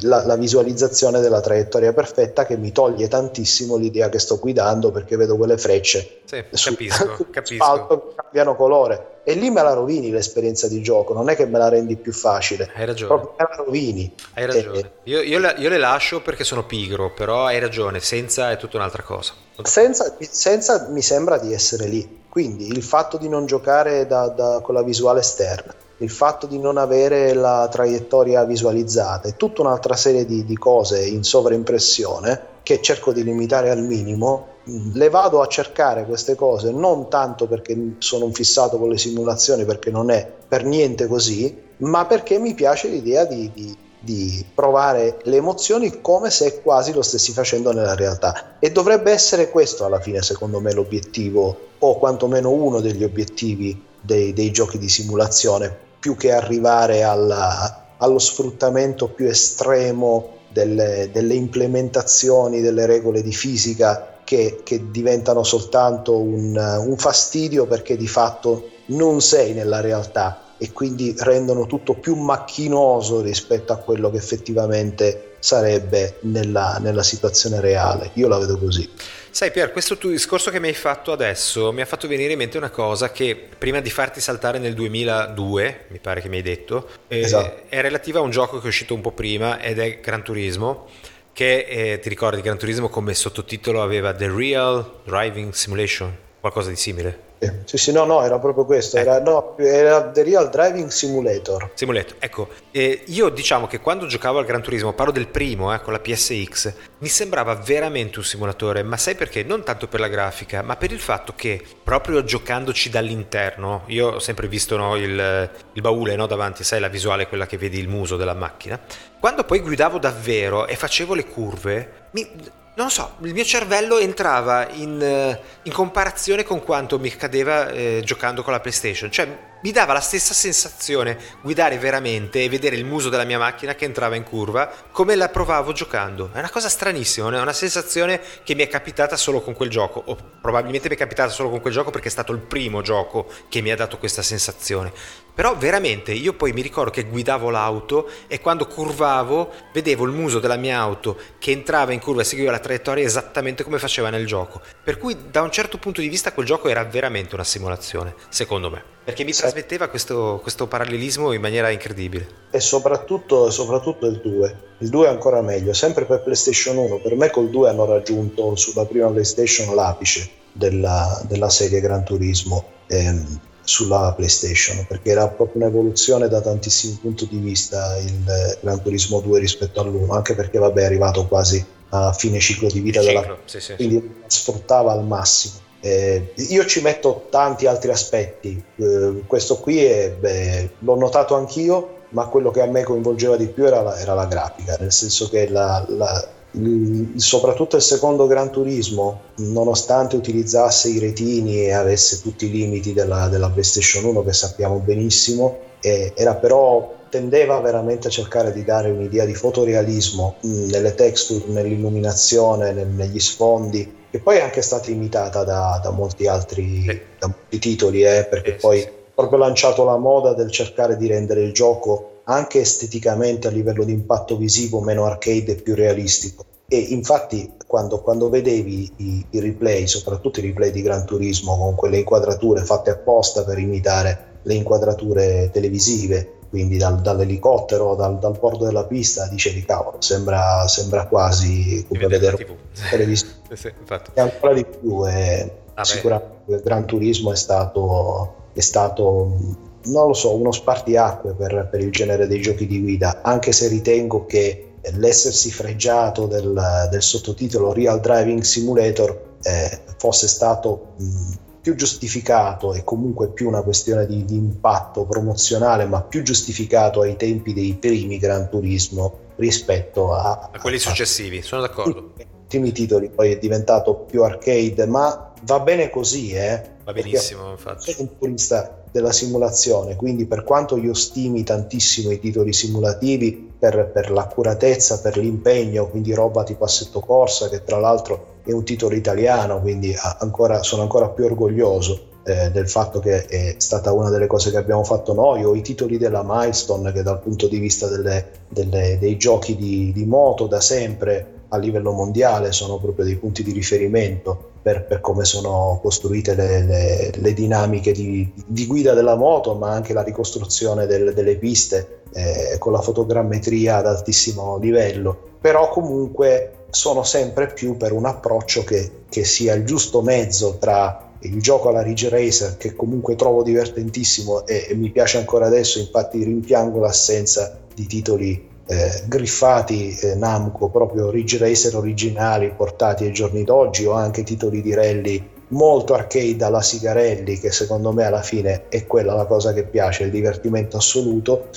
la, 0.00 0.24
la, 0.24 0.36
visualizzazione 0.36 1.20
della 1.20 1.40
traiettoria 1.40 1.92
perfetta 1.92 2.46
che 2.46 2.56
mi 2.56 2.72
toglie 2.72 3.08
tantissimo 3.08 3.76
l'idea 3.76 4.08
che 4.08 4.18
sto 4.18 4.38
guidando 4.38 4.90
perché 4.90 5.16
vedo 5.16 5.36
quelle 5.36 5.58
frecce 5.58 6.20
sì, 6.24 6.44
su, 6.50 6.70
capisco, 6.70 7.26
capisco. 7.30 7.86
che 7.86 8.14
cambiano 8.14 8.56
colore. 8.56 9.18
E 9.24 9.34
lì 9.34 9.50
me 9.50 9.62
la 9.62 9.74
rovini 9.74 10.10
l'esperienza 10.10 10.66
di 10.68 10.82
gioco 10.82 11.12
non 11.12 11.28
è 11.28 11.36
che 11.36 11.46
me 11.46 11.58
la 11.58 11.68
rendi 11.68 11.96
più 11.96 12.12
facile. 12.12 12.70
Hai 12.74 12.86
ragione. 12.86 13.14
Proprio 13.14 13.34
me 13.38 13.46
la 13.48 13.62
rovini. 13.62 14.14
Hai 14.34 14.46
ragione. 14.46 14.78
E, 14.78 14.90
io, 15.04 15.20
io, 15.20 15.38
io, 15.56 15.68
le 15.68 15.78
lascio 15.78 16.20
perché 16.20 16.44
sono 16.44 16.64
pigro 16.64 17.12
però 17.12 17.44
hai 17.44 17.58
ragione 17.58 18.00
senza 18.00 18.50
è 18.50 18.56
tutta 18.56 18.76
un'altra 18.76 19.02
cosa. 19.02 19.32
Senza, 19.62 20.16
senza 20.20 20.88
mi 20.90 21.02
sembra 21.02 21.38
di 21.38 21.52
essere 21.52 21.86
lì. 21.86 22.18
Quindi 22.28 22.68
il 22.68 22.82
fatto 22.82 23.18
di 23.18 23.28
non 23.28 23.46
giocare 23.46 24.06
da, 24.06 24.28
da, 24.28 24.60
con 24.62 24.74
la 24.74 24.82
visuale 24.82 25.20
esterna 25.20 25.74
il 26.00 26.10
fatto 26.10 26.46
di 26.46 26.58
non 26.58 26.78
avere 26.78 27.34
la 27.34 27.68
traiettoria 27.70 28.44
visualizzata 28.44 29.28
e 29.28 29.36
tutta 29.36 29.60
un'altra 29.60 29.94
serie 29.94 30.24
di, 30.24 30.44
di 30.44 30.56
cose 30.56 31.04
in 31.04 31.22
sovraimpressione 31.22 32.48
che 32.62 32.80
cerco 32.80 33.12
di 33.12 33.22
limitare 33.22 33.70
al 33.70 33.82
minimo, 33.82 34.46
le 34.92 35.08
vado 35.08 35.40
a 35.40 35.46
cercare 35.46 36.04
queste 36.04 36.34
cose 36.34 36.70
non 36.70 37.08
tanto 37.08 37.46
perché 37.46 37.96
sono 37.98 38.26
un 38.26 38.32
fissato 38.32 38.78
con 38.78 38.88
le 38.88 38.98
simulazioni, 38.98 39.64
perché 39.64 39.90
non 39.90 40.10
è 40.10 40.30
per 40.48 40.64
niente 40.64 41.06
così, 41.06 41.56
ma 41.78 42.06
perché 42.06 42.38
mi 42.38 42.54
piace 42.54 42.88
l'idea 42.88 43.24
di, 43.24 43.50
di, 43.52 43.76
di, 43.98 44.44
provare 44.54 45.18
le 45.24 45.36
emozioni 45.36 46.00
come 46.00 46.30
se 46.30 46.60
quasi 46.62 46.92
lo 46.92 47.02
stessi 47.02 47.32
facendo 47.32 47.72
nella 47.72 47.94
realtà. 47.94 48.56
E 48.58 48.70
dovrebbe 48.70 49.10
essere 49.10 49.50
questo 49.50 49.84
alla 49.84 50.00
fine, 50.00 50.22
secondo 50.22 50.60
me, 50.60 50.72
l'obiettivo, 50.72 51.68
o 51.78 51.98
quantomeno 51.98 52.50
uno 52.50 52.80
degli 52.80 53.02
obiettivi 53.02 53.82
dei, 54.00 54.32
dei 54.32 54.50
giochi 54.50 54.78
di 54.78 54.88
simulazione, 54.88 55.88
più 56.00 56.16
che 56.16 56.32
arrivare 56.32 57.02
alla, 57.02 57.94
allo 57.98 58.18
sfruttamento 58.18 59.08
più 59.08 59.26
estremo 59.26 60.38
delle, 60.48 61.10
delle, 61.12 61.34
implementazioni 61.34 62.60
delle 62.60 62.86
regole 62.86 63.22
di 63.22 63.32
fisica 63.32 64.18
che, 64.24 64.62
che 64.64 64.90
diventano 64.90 65.44
soltanto 65.44 66.18
un, 66.18 66.56
un 66.56 66.96
fastidio 66.96 67.66
perché 67.66 67.96
di 67.96 68.08
fatto 68.08 68.70
non 68.86 69.20
sei 69.20 69.52
nella 69.52 69.80
realtà 69.80 70.54
e 70.56 70.72
quindi 70.72 71.14
rendono 71.18 71.66
tutto 71.66 71.94
più 71.94 72.16
macchinoso 72.16 73.20
rispetto 73.20 73.72
a 73.72 73.76
quello 73.76 74.10
che 74.10 74.18
effettivamente 74.18 75.36
sarebbe 75.38 76.18
nella, 76.22 76.78
nella 76.80 77.02
situazione 77.02 77.60
reale. 77.60 78.10
Io 78.14 78.28
la 78.28 78.38
vedo 78.38 78.58
così. 78.58 78.88
Sai 79.32 79.52
Pier, 79.52 79.70
questo 79.70 79.96
tuo 79.96 80.10
discorso 80.10 80.50
che 80.50 80.58
mi 80.58 80.66
hai 80.66 80.74
fatto 80.74 81.12
adesso 81.12 81.72
mi 81.72 81.80
ha 81.80 81.86
fatto 81.86 82.08
venire 82.08 82.32
in 82.32 82.38
mente 82.38 82.58
una 82.58 82.70
cosa 82.70 83.12
che 83.12 83.36
prima 83.56 83.80
di 83.80 83.88
farti 83.88 84.20
saltare 84.20 84.58
nel 84.58 84.74
2002, 84.74 85.84
mi 85.88 85.98
pare 86.00 86.20
che 86.20 86.28
mi 86.28 86.36
hai 86.36 86.42
detto, 86.42 86.88
eh, 87.06 87.20
esatto. 87.20 87.62
è 87.68 87.80
relativa 87.80 88.18
a 88.18 88.22
un 88.22 88.30
gioco 88.30 88.58
che 88.58 88.64
è 88.64 88.68
uscito 88.68 88.92
un 88.92 89.00
po' 89.00 89.12
prima 89.12 89.60
ed 89.60 89.78
è 89.78 90.00
Gran 90.00 90.24
Turismo 90.24 90.88
che 91.32 91.64
eh, 91.68 91.98
ti 92.00 92.08
ricordi 92.08 92.40
Gran 92.40 92.58
Turismo 92.58 92.88
come 92.88 93.14
sottotitolo 93.14 93.82
aveva 93.82 94.12
The 94.12 94.28
Real 94.28 95.00
Driving 95.04 95.52
Simulation, 95.52 96.14
qualcosa 96.40 96.70
di 96.70 96.76
simile? 96.76 97.29
Sì, 97.64 97.78
sì, 97.78 97.92
no, 97.92 98.04
no, 98.04 98.22
era 98.22 98.38
proprio 98.38 98.66
questo, 98.66 98.98
ecco. 98.98 99.08
era, 99.08 99.22
no, 99.22 99.56
era 99.56 100.10
The 100.10 100.22
Real 100.22 100.50
Driving 100.50 100.88
Simulator. 100.88 101.70
Simulator, 101.72 102.16
ecco, 102.18 102.48
eh, 102.70 103.02
io 103.06 103.30
diciamo 103.30 103.66
che 103.66 103.80
quando 103.80 104.04
giocavo 104.06 104.38
al 104.38 104.44
Gran 104.44 104.60
Turismo, 104.60 104.92
parlo 104.92 105.10
del 105.12 105.28
primo, 105.28 105.72
eh, 105.72 105.80
con 105.80 105.94
la 105.94 106.00
PSX, 106.00 106.72
mi 106.98 107.08
sembrava 107.08 107.54
veramente 107.54 108.18
un 108.18 108.24
simulatore, 108.24 108.82
ma 108.82 108.98
sai 108.98 109.14
perché? 109.14 109.42
Non 109.42 109.64
tanto 109.64 109.88
per 109.88 110.00
la 110.00 110.08
grafica, 110.08 110.60
ma 110.60 110.76
per 110.76 110.92
il 110.92 111.00
fatto 111.00 111.32
che 111.34 111.62
proprio 111.82 112.22
giocandoci 112.24 112.90
dall'interno, 112.90 113.84
io 113.86 114.08
ho 114.08 114.18
sempre 114.18 114.46
visto 114.46 114.76
no, 114.76 114.96
il, 114.96 115.50
il, 115.72 115.80
baule 115.80 116.16
no, 116.16 116.26
davanti, 116.26 116.62
sai 116.62 116.78
la 116.78 116.88
visuale, 116.88 117.26
quella 117.26 117.46
che 117.46 117.56
vedi 117.56 117.78
il 117.78 117.88
muso 117.88 118.16
della 118.16 118.34
macchina, 118.34 118.78
quando 119.18 119.44
poi 119.44 119.60
guidavo 119.60 119.98
davvero 119.98 120.66
e 120.66 120.76
facevo 120.76 121.14
le 121.14 121.24
curve, 121.24 121.92
mi, 122.10 122.28
non 122.74 122.90
so, 122.90 123.16
il 123.22 123.34
mio 123.34 123.44
cervello 123.44 123.98
entrava 123.98 124.68
in, 124.70 125.00
eh, 125.02 125.40
in 125.62 125.72
comparazione 125.72 126.44
con 126.44 126.62
quanto 126.62 126.98
mi 126.98 127.08
accadeva 127.08 127.68
eh, 127.68 128.02
giocando 128.04 128.42
con 128.42 128.52
la 128.52 128.60
PlayStation. 128.60 129.10
Cioè, 129.10 129.49
mi 129.62 129.72
dava 129.72 129.92
la 129.92 130.00
stessa 130.00 130.32
sensazione 130.32 131.18
guidare 131.42 131.78
veramente 131.78 132.42
e 132.42 132.48
vedere 132.48 132.76
il 132.76 132.84
muso 132.84 133.08
della 133.08 133.24
mia 133.24 133.38
macchina 133.38 133.74
che 133.74 133.84
entrava 133.84 134.16
in 134.16 134.22
curva 134.22 134.70
come 134.90 135.14
la 135.14 135.28
provavo 135.28 135.72
giocando. 135.72 136.30
È 136.32 136.38
una 136.38 136.50
cosa 136.50 136.68
stranissima, 136.68 137.30
è 137.30 137.40
una 137.40 137.52
sensazione 137.52 138.20
che 138.42 138.54
mi 138.54 138.62
è 138.62 138.68
capitata 138.68 139.16
solo 139.16 139.40
con 139.40 139.54
quel 139.54 139.68
gioco, 139.68 140.02
o 140.06 140.16
probabilmente 140.40 140.88
mi 140.88 140.94
è 140.94 140.98
capitata 140.98 141.30
solo 141.30 141.50
con 141.50 141.60
quel 141.60 141.72
gioco 141.72 141.90
perché 141.90 142.08
è 142.08 142.10
stato 142.10 142.32
il 142.32 142.38
primo 142.38 142.80
gioco 142.80 143.26
che 143.48 143.60
mi 143.60 143.70
ha 143.70 143.76
dato 143.76 143.98
questa 143.98 144.22
sensazione. 144.22 144.92
Però 145.34 145.56
veramente 145.56 146.12
io 146.12 146.34
poi 146.34 146.52
mi 146.52 146.60
ricordo 146.60 146.90
che 146.90 147.04
guidavo 147.04 147.50
l'auto 147.50 148.10
e 148.26 148.40
quando 148.40 148.66
curvavo 148.66 149.52
vedevo 149.72 150.04
il 150.04 150.12
muso 150.12 150.38
della 150.38 150.56
mia 150.56 150.78
auto 150.78 151.18
che 151.38 151.50
entrava 151.50 151.92
in 151.92 152.00
curva 152.00 152.22
e 152.22 152.24
seguiva 152.24 152.50
la 152.50 152.58
traiettoria 152.58 153.04
esattamente 153.04 153.62
come 153.62 153.78
faceva 153.78 154.10
nel 154.10 154.26
gioco. 154.26 154.60
Per 154.82 154.98
cui 154.98 155.16
da 155.30 155.42
un 155.42 155.50
certo 155.50 155.78
punto 155.78 156.00
di 156.00 156.08
vista 156.08 156.32
quel 156.32 156.46
gioco 156.46 156.68
era 156.68 156.84
veramente 156.84 157.34
una 157.34 157.44
simulazione, 157.44 158.14
secondo 158.28 158.70
me. 158.70 158.98
Perché 159.02 159.24
mi 159.24 159.32
trasmetteva 159.32 159.88
questo, 159.88 160.38
questo, 160.42 160.66
parallelismo 160.66 161.32
in 161.32 161.40
maniera 161.40 161.70
incredibile. 161.70 162.28
E 162.50 162.60
soprattutto, 162.60 163.50
soprattutto 163.50 164.06
il 164.06 164.20
2. 164.20 164.56
Il 164.78 164.88
2 164.88 165.06
è 165.06 165.08
ancora 165.08 165.40
meglio, 165.40 165.72
sempre 165.72 166.04
per 166.04 166.22
PlayStation 166.22 166.76
1. 166.76 166.98
Per 167.00 167.16
me 167.16 167.30
col 167.30 167.48
2 167.48 167.70
hanno 167.70 167.86
raggiunto 167.86 168.54
sulla 168.56 168.84
prima 168.84 169.08
PlayStation 169.08 169.74
l'apice 169.74 170.28
della, 170.52 171.20
della 171.26 171.48
serie 171.48 171.80
Gran 171.80 172.04
Turismo. 172.04 172.64
Ehm, 172.88 173.40
sulla 173.62 174.12
PlayStation 174.16 174.84
perché 174.86 175.10
era 175.10 175.28
proprio 175.28 175.62
un'evoluzione 175.62 176.28
da 176.28 176.40
tantissimi 176.40 176.98
punti 177.00 177.28
di 177.28 177.38
vista 177.38 177.96
il 177.98 178.58
Gran 178.60 178.82
Turismo 178.82 179.20
2 179.20 179.38
rispetto 179.38 179.80
all'1 179.80 180.12
anche 180.12 180.34
perché 180.34 180.58
vabbè 180.58 180.80
è 180.80 180.84
arrivato 180.86 181.26
quasi 181.26 181.64
a 181.90 182.12
fine 182.12 182.40
ciclo 182.40 182.68
di 182.68 182.80
vita 182.80 183.00
ciclo, 183.00 183.20
della 183.20 183.36
sì, 183.44 183.60
sì. 183.60 183.74
quindi 183.76 184.14
sfruttava 184.26 184.92
al 184.92 185.04
massimo 185.04 185.68
eh, 185.80 186.32
io 186.36 186.66
ci 186.66 186.82
metto 186.82 187.26
tanti 187.30 187.66
altri 187.66 187.90
aspetti, 187.90 188.62
eh, 188.76 189.22
questo 189.26 189.56
qui 189.58 189.82
è, 189.82 190.10
beh, 190.10 190.70
l'ho 190.80 190.96
notato 190.96 191.34
anch'io, 191.34 191.98
ma 192.10 192.26
quello 192.26 192.50
che 192.50 192.60
a 192.60 192.66
me 192.66 192.82
coinvolgeva 192.82 193.36
di 193.36 193.46
più 193.46 193.66
era 193.66 193.80
la, 193.82 193.98
era 193.98 194.14
la 194.14 194.26
grafica, 194.26 194.76
nel 194.78 194.92
senso 194.92 195.28
che 195.28 195.48
la, 195.48 195.84
la, 195.88 196.28
il, 196.52 197.12
soprattutto 197.16 197.76
il 197.76 197.82
secondo 197.82 198.26
Gran 198.26 198.50
Turismo, 198.50 199.20
nonostante 199.36 200.16
utilizzasse 200.16 200.88
i 200.88 200.98
retini 200.98 201.64
e 201.64 201.72
avesse 201.72 202.20
tutti 202.20 202.46
i 202.46 202.50
limiti 202.50 202.92
della, 202.92 203.28
della 203.28 203.48
PlayStation 203.48 204.04
1 204.04 204.24
che 204.24 204.32
sappiamo 204.32 204.78
benissimo, 204.78 205.58
eh, 205.80 206.12
era 206.14 206.34
però 206.34 206.98
tendeva 207.10 207.60
veramente 207.60 208.08
a 208.08 208.10
cercare 208.10 208.52
di 208.52 208.64
dare 208.64 208.90
un'idea 208.90 209.26
di 209.26 209.34
fotorealismo 209.34 210.36
mh, 210.40 210.70
nelle 210.70 210.94
texture, 210.94 211.44
nell'illuminazione, 211.48 212.72
nel, 212.72 212.86
negli 212.86 213.20
sfondi 213.20 213.98
che 214.10 214.18
poi 214.18 214.38
è 214.38 214.40
anche 214.40 214.60
stata 214.60 214.90
imitata 214.90 215.44
da, 215.44 215.78
da 215.82 215.90
molti 215.90 216.26
altri 216.26 216.82
sì. 216.82 217.00
da 217.18 217.28
molti 217.28 217.58
titoli, 217.58 218.02
eh, 218.02 218.26
perché 218.28 218.52
sì, 218.52 218.58
poi 218.58 218.80
sì. 218.80 218.88
proprio 219.14 219.38
lanciato 219.38 219.84
la 219.84 219.96
moda 219.96 220.34
del 220.34 220.50
cercare 220.50 220.96
di 220.96 221.06
rendere 221.06 221.42
il 221.42 221.52
gioco 221.52 222.22
anche 222.24 222.60
esteticamente 222.60 223.46
a 223.46 223.50
livello 223.50 223.84
di 223.84 223.92
impatto 223.92 224.36
visivo 224.36 224.80
meno 224.80 225.04
arcade 225.04 225.52
e 225.52 225.54
più 225.56 225.74
realistico. 225.74 226.44
E 226.68 226.78
infatti 226.78 227.52
quando, 227.66 228.00
quando 228.00 228.28
vedevi 228.28 228.92
i, 228.96 229.26
i, 229.30 229.40
replay, 229.40 229.86
soprattutto 229.86 230.40
i 230.40 230.42
replay 230.42 230.70
di 230.70 230.82
Gran 230.82 231.04
Turismo 231.04 231.56
con 231.56 231.74
quelle 231.74 231.98
inquadrature 231.98 232.64
fatte 232.64 232.90
apposta 232.90 233.44
per 233.44 233.58
imitare 233.58 234.38
le 234.42 234.54
inquadrature 234.54 235.50
televisive, 235.52 236.38
quindi 236.50 236.76
dal, 236.76 237.00
dall'elicottero, 237.00 237.94
dal, 237.94 238.18
dal, 238.18 238.36
bordo 238.36 238.64
della 238.64 238.84
pista, 238.84 239.28
dicevi 239.28 239.64
cavolo, 239.64 240.00
sembra, 240.00 240.66
sembra 240.66 241.06
quasi 241.06 241.86
come 241.88 242.08
vedere 242.08 242.36
TV. 242.36 242.54
televisione. 242.90 243.34
sì, 243.54 243.72
e 244.14 244.20
ancora 244.20 244.52
di 244.52 244.64
più, 244.64 245.06
eh, 245.08 245.50
ah, 245.74 245.84
sicuramente 245.84 246.52
il 246.52 246.60
Gran 246.62 246.86
Turismo 246.86 247.32
è 247.32 247.36
stato, 247.36 248.48
è 248.52 248.60
stato, 248.60 249.36
non 249.84 250.08
lo 250.08 250.12
so, 250.12 250.34
uno 250.34 250.50
spartiacque 250.50 251.34
per, 251.34 251.68
per 251.70 251.80
il 251.80 251.92
genere 251.92 252.26
dei 252.26 252.40
giochi 252.40 252.66
di 252.66 252.80
guida, 252.80 253.20
anche 253.22 253.52
se 253.52 253.68
ritengo 253.68 254.26
che 254.26 254.72
l'essersi 254.94 255.52
fregiato 255.52 256.26
del, 256.26 256.88
del 256.90 257.02
sottotitolo 257.02 257.72
Real 257.72 258.00
Driving 258.00 258.42
Simulator 258.42 259.36
eh, 259.42 259.80
fosse 259.98 260.26
stato 260.26 260.94
mh, 260.96 261.32
più 261.60 261.74
giustificato 261.74 262.72
e 262.72 262.84
comunque 262.84 263.30
più 263.30 263.48
una 263.48 263.62
questione 263.62 264.06
di, 264.06 264.24
di, 264.24 264.36
impatto 264.36 265.04
promozionale, 265.04 265.84
ma 265.84 266.02
più 266.02 266.22
giustificato 266.22 267.02
ai 267.02 267.16
tempi 267.16 267.52
dei 267.52 267.74
primi 267.74 268.18
Gran 268.18 268.48
Turismo 268.48 269.28
rispetto 269.36 270.12
a, 270.12 270.48
a 270.52 270.58
quelli 270.58 270.76
a, 270.76 270.80
successivi, 270.80 271.42
sono 271.42 271.62
d'accordo. 271.62 272.12
Ultimi 272.16 272.72
titoli 272.72 273.10
poi 273.10 273.32
è 273.32 273.38
diventato 273.38 273.94
più 273.94 274.22
arcade, 274.22 274.86
ma 274.86 275.32
va 275.42 275.60
bene 275.60 275.90
così, 275.90 276.32
eh? 276.32 276.78
Va 276.92 277.00
benissimo, 277.00 277.50
infatti. 277.50 277.92
Sono 277.92 278.08
un 278.10 278.18
purista 278.18 278.82
della 278.90 279.12
simulazione, 279.12 279.96
quindi 279.96 280.26
per 280.26 280.42
quanto 280.42 280.76
io 280.76 280.94
stimi 280.94 281.44
tantissimo 281.44 282.10
i 282.10 282.18
titoli 282.18 282.52
simulativi 282.52 283.52
per, 283.58 283.90
per 283.92 284.10
l'accuratezza, 284.10 285.00
per 285.00 285.16
l'impegno, 285.16 285.88
quindi 285.88 286.12
roba 286.12 286.42
tipo 286.42 286.64
Assetto 286.64 287.00
Corsa, 287.00 287.48
che 287.48 287.62
tra 287.62 287.78
l'altro 287.78 288.38
è 288.44 288.52
un 288.52 288.64
titolo 288.64 288.94
italiano, 288.94 289.60
quindi 289.60 289.94
ancora, 290.18 290.62
sono 290.62 290.82
ancora 290.82 291.08
più 291.10 291.24
orgoglioso 291.24 292.08
eh, 292.24 292.50
del 292.50 292.68
fatto 292.68 293.00
che 293.00 293.26
è 293.26 293.54
stata 293.58 293.92
una 293.92 294.10
delle 294.10 294.26
cose 294.26 294.50
che 294.50 294.56
abbiamo 294.56 294.82
fatto 294.82 295.12
noi, 295.12 295.44
o 295.44 295.54
i 295.54 295.62
titoli 295.62 295.98
della 295.98 296.22
Milestone 296.24 296.92
che 296.92 297.02
dal 297.02 297.20
punto 297.20 297.46
di 297.46 297.58
vista 297.58 297.86
delle, 297.86 298.30
delle, 298.48 298.98
dei 298.98 299.16
giochi 299.16 299.56
di, 299.56 299.92
di, 299.92 300.04
moto 300.04 300.46
da 300.46 300.60
sempre 300.60 301.38
a 301.48 301.58
livello 301.58 301.92
mondiale 301.92 302.52
sono 302.52 302.78
proprio 302.78 303.04
dei 303.04 303.16
punti 303.16 303.42
di 303.42 303.52
riferimento 303.52 304.49
per, 304.62 304.84
per 304.84 305.00
come 305.00 305.24
sono 305.24 305.78
costruite 305.82 306.34
le, 306.34 306.64
le, 306.64 307.10
le 307.14 307.32
dinamiche 307.32 307.92
di, 307.92 308.30
di, 308.46 308.66
guida 308.66 308.94
della 308.94 309.16
moto, 309.16 309.54
ma 309.54 309.70
anche 309.70 309.92
la 309.92 310.02
ricostruzione 310.02 310.86
del, 310.86 311.14
delle 311.14 311.36
piste 311.36 312.02
eh, 312.12 312.56
con 312.58 312.72
la 312.72 312.80
fotogrammetria 312.80 313.76
ad 313.76 313.86
altissimo 313.86 314.58
livello. 314.58 315.28
Però 315.40 315.68
comunque 315.70 316.66
sono 316.70 317.02
sempre 317.02 317.48
più 317.48 317.76
per 317.76 317.92
un 317.92 318.04
approccio 318.04 318.62
che, 318.64 319.04
che 319.08 319.24
sia 319.24 319.54
il 319.54 319.64
giusto 319.64 320.02
mezzo 320.02 320.56
tra 320.58 321.08
il 321.20 321.40
gioco 321.40 321.68
alla 321.68 321.82
Ridge 321.82 322.08
Racer 322.08 322.56
che 322.56 322.74
comunque 322.74 323.14
trovo 323.14 323.42
divertentissimo 323.42 324.46
e, 324.46 324.66
e 324.70 324.74
mi 324.74 324.90
piace 324.90 325.18
ancora 325.18 325.46
adesso, 325.46 325.78
infatti 325.78 326.22
rimpiango 326.22 326.78
l'assenza 326.78 327.58
di 327.74 327.86
titoli 327.86 328.48
eh, 328.70 329.02
griffati 329.06 329.98
eh, 329.98 330.14
Namco, 330.14 330.68
proprio 330.68 331.10
Ridge 331.10 331.38
Racer 331.38 331.74
originali 331.74 332.52
portati 332.56 333.04
ai 333.04 333.12
giorni 333.12 333.42
d'oggi 333.42 333.84
o 333.84 333.92
anche 333.92 334.22
titoli 334.22 334.62
di 334.62 334.72
rally 334.74 335.28
molto 335.48 335.94
arcade 335.94 336.44
alla 336.44 336.62
Sigarelli 336.62 337.40
che 337.40 337.50
secondo 337.50 337.92
me 337.92 338.04
alla 338.04 338.22
fine 338.22 338.68
è 338.68 338.86
quella 338.86 339.14
la 339.14 339.26
cosa 339.26 339.52
che 339.52 339.64
piace, 339.64 340.04
il 340.04 340.12
divertimento 340.12 340.76
assoluto 340.76 341.48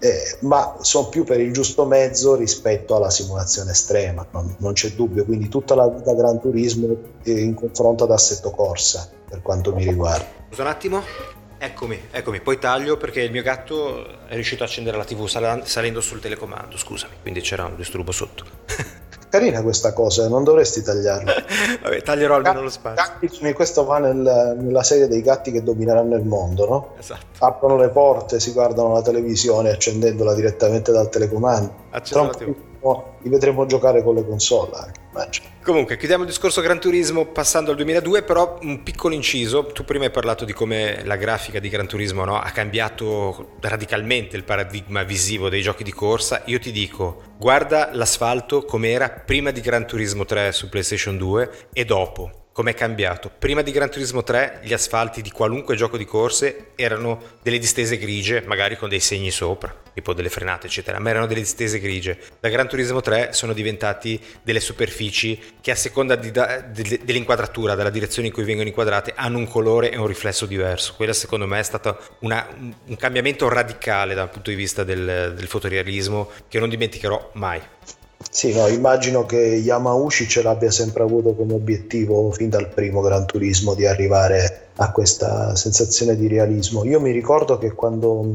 eh, 0.00 0.38
ma 0.40 0.76
sono 0.80 1.08
più 1.08 1.22
per 1.22 1.38
il 1.38 1.52
giusto 1.52 1.84
mezzo 1.86 2.34
rispetto 2.34 2.96
alla 2.96 3.10
simulazione 3.10 3.70
estrema 3.70 4.26
non, 4.32 4.56
non 4.58 4.72
c'è 4.72 4.90
dubbio, 4.90 5.24
quindi 5.24 5.48
tutta 5.48 5.76
la 5.76 5.88
vita 5.88 6.14
Gran 6.14 6.40
Turismo 6.40 6.96
in 7.22 7.54
confronto 7.54 8.02
ad 8.02 8.10
Assetto 8.10 8.50
Corsa 8.50 9.08
per 9.28 9.40
quanto 9.40 9.72
mi 9.72 9.84
riguarda. 9.84 10.26
Scusa 10.48 10.62
un 10.62 10.68
attimo 10.68 11.35
Eccomi, 11.58 11.98
eccomi, 12.10 12.40
poi 12.40 12.58
taglio 12.58 12.96
perché 12.96 13.22
il 13.22 13.30
mio 13.30 13.42
gatto 13.42 14.26
è 14.26 14.34
riuscito 14.34 14.62
a 14.62 14.66
accendere 14.66 14.96
la 14.96 15.04
tv 15.04 15.26
salendo 15.26 16.00
sul 16.00 16.20
telecomando, 16.20 16.76
scusami, 16.76 17.14
quindi 17.22 17.40
c'era 17.40 17.64
un 17.64 17.76
disturbo 17.76 18.12
sotto. 18.12 18.44
Carina 19.28 19.62
questa 19.62 19.92
cosa, 19.92 20.28
non 20.28 20.44
dovresti 20.44 20.82
tagliarla. 20.82 21.34
Vabbè, 21.82 22.02
taglierò 22.02 22.36
almeno 22.36 22.62
lo 22.62 22.68
spazio. 22.68 23.02
Gatti, 23.18 23.52
questo 23.52 23.84
va 23.84 23.98
nel, 23.98 24.56
nella 24.58 24.82
serie 24.82 25.08
dei 25.08 25.20
gatti 25.22 25.50
che 25.50 25.62
domineranno 25.62 26.14
il 26.14 26.24
mondo, 26.24 26.68
no? 26.68 26.94
Esatto. 26.98 27.44
Aprono 27.44 27.76
le 27.76 27.88
porte, 27.88 28.38
si 28.38 28.52
guardano 28.52 28.92
la 28.92 29.02
televisione 29.02 29.70
accendendola 29.70 30.34
direttamente 30.34 30.92
dal 30.92 31.08
telecomando. 31.08 31.74
Accesa 31.90 32.22
la 32.22 32.34
TV 32.34 32.54
li 33.22 33.30
vedremo 33.30 33.66
giocare 33.66 34.02
con 34.02 34.14
le 34.14 34.24
console 34.24 34.70
anche, 34.74 35.00
immagino. 35.16 35.46
Comunque, 35.62 35.96
chiudiamo 35.96 36.22
il 36.22 36.28
discorso 36.28 36.60
Gran 36.60 36.78
Turismo 36.78 37.26
passando 37.26 37.70
al 37.70 37.76
2002, 37.76 38.22
però 38.22 38.58
un 38.62 38.82
piccolo 38.82 39.14
inciso. 39.14 39.66
Tu 39.66 39.84
prima 39.84 40.04
hai 40.04 40.10
parlato 40.10 40.44
di 40.44 40.52
come 40.52 41.02
la 41.04 41.16
grafica 41.16 41.58
di 41.58 41.68
Gran 41.68 41.88
Turismo 41.88 42.24
no, 42.24 42.38
ha 42.38 42.50
cambiato 42.50 43.56
radicalmente 43.60 44.36
il 44.36 44.44
paradigma 44.44 45.02
visivo 45.02 45.48
dei 45.48 45.62
giochi 45.62 45.82
di 45.82 45.92
corsa. 45.92 46.42
Io 46.46 46.60
ti 46.60 46.70
dico, 46.70 47.34
guarda 47.38 47.90
l'asfalto 47.92 48.64
com'era 48.64 49.08
prima 49.10 49.50
di 49.50 49.60
Gran 49.60 49.86
Turismo 49.86 50.24
3 50.24 50.52
su 50.52 50.68
PlayStation 50.68 51.16
2 51.16 51.68
e 51.72 51.84
dopo 51.84 52.44
com'è 52.56 52.72
cambiato. 52.72 53.30
Prima 53.38 53.60
di 53.60 53.70
Gran 53.70 53.90
Turismo 53.90 54.22
3 54.22 54.60
gli 54.62 54.72
asfalti 54.72 55.20
di 55.20 55.30
qualunque 55.30 55.76
gioco 55.76 55.98
di 55.98 56.06
corse 56.06 56.68
erano 56.74 57.22
delle 57.42 57.58
distese 57.58 57.98
grigie, 57.98 58.44
magari 58.46 58.78
con 58.78 58.88
dei 58.88 58.98
segni 58.98 59.30
sopra, 59.30 59.78
tipo 59.92 60.14
delle 60.14 60.30
frenate 60.30 60.66
eccetera, 60.66 60.98
ma 60.98 61.10
erano 61.10 61.26
delle 61.26 61.40
distese 61.40 61.78
grigie. 61.78 62.18
Da 62.40 62.48
Gran 62.48 62.66
Turismo 62.66 63.02
3 63.02 63.34
sono 63.34 63.52
diventati 63.52 64.18
delle 64.42 64.60
superfici 64.60 65.38
che 65.60 65.70
a 65.70 65.74
seconda 65.74 66.16
da, 66.16 66.62
de, 66.62 67.00
dell'inquadratura, 67.04 67.74
della 67.74 67.90
direzione 67.90 68.28
in 68.28 68.32
cui 68.32 68.44
vengono 68.44 68.68
inquadrate, 68.68 69.12
hanno 69.14 69.36
un 69.36 69.46
colore 69.46 69.90
e 69.90 69.98
un 69.98 70.06
riflesso 70.06 70.46
diverso. 70.46 70.94
Quello 70.96 71.12
secondo 71.12 71.46
me 71.46 71.58
è 71.58 71.62
stato 71.62 71.98
una, 72.20 72.48
un 72.86 72.96
cambiamento 72.96 73.50
radicale 73.50 74.14
dal 74.14 74.30
punto 74.30 74.48
di 74.48 74.56
vista 74.56 74.82
del, 74.82 75.34
del 75.36 75.46
fotorealismo 75.46 76.30
che 76.48 76.58
non 76.58 76.70
dimenticherò 76.70 77.32
mai. 77.34 77.60
Sì, 78.36 78.52
no, 78.52 78.66
immagino 78.66 79.24
che 79.24 79.38
Yamauchi 79.38 80.28
ce 80.28 80.42
l'abbia 80.42 80.70
sempre 80.70 81.02
avuto 81.02 81.34
come 81.34 81.54
obiettivo 81.54 82.30
fin 82.32 82.50
dal 82.50 82.68
primo 82.68 83.00
Gran 83.00 83.24
Turismo 83.24 83.72
di 83.72 83.86
arrivare 83.86 84.72
a 84.76 84.92
questa 84.92 85.56
sensazione 85.56 86.16
di 86.16 86.28
realismo. 86.28 86.84
Io 86.84 87.00
mi 87.00 87.12
ricordo 87.12 87.56
che 87.56 87.72
quando, 87.72 88.28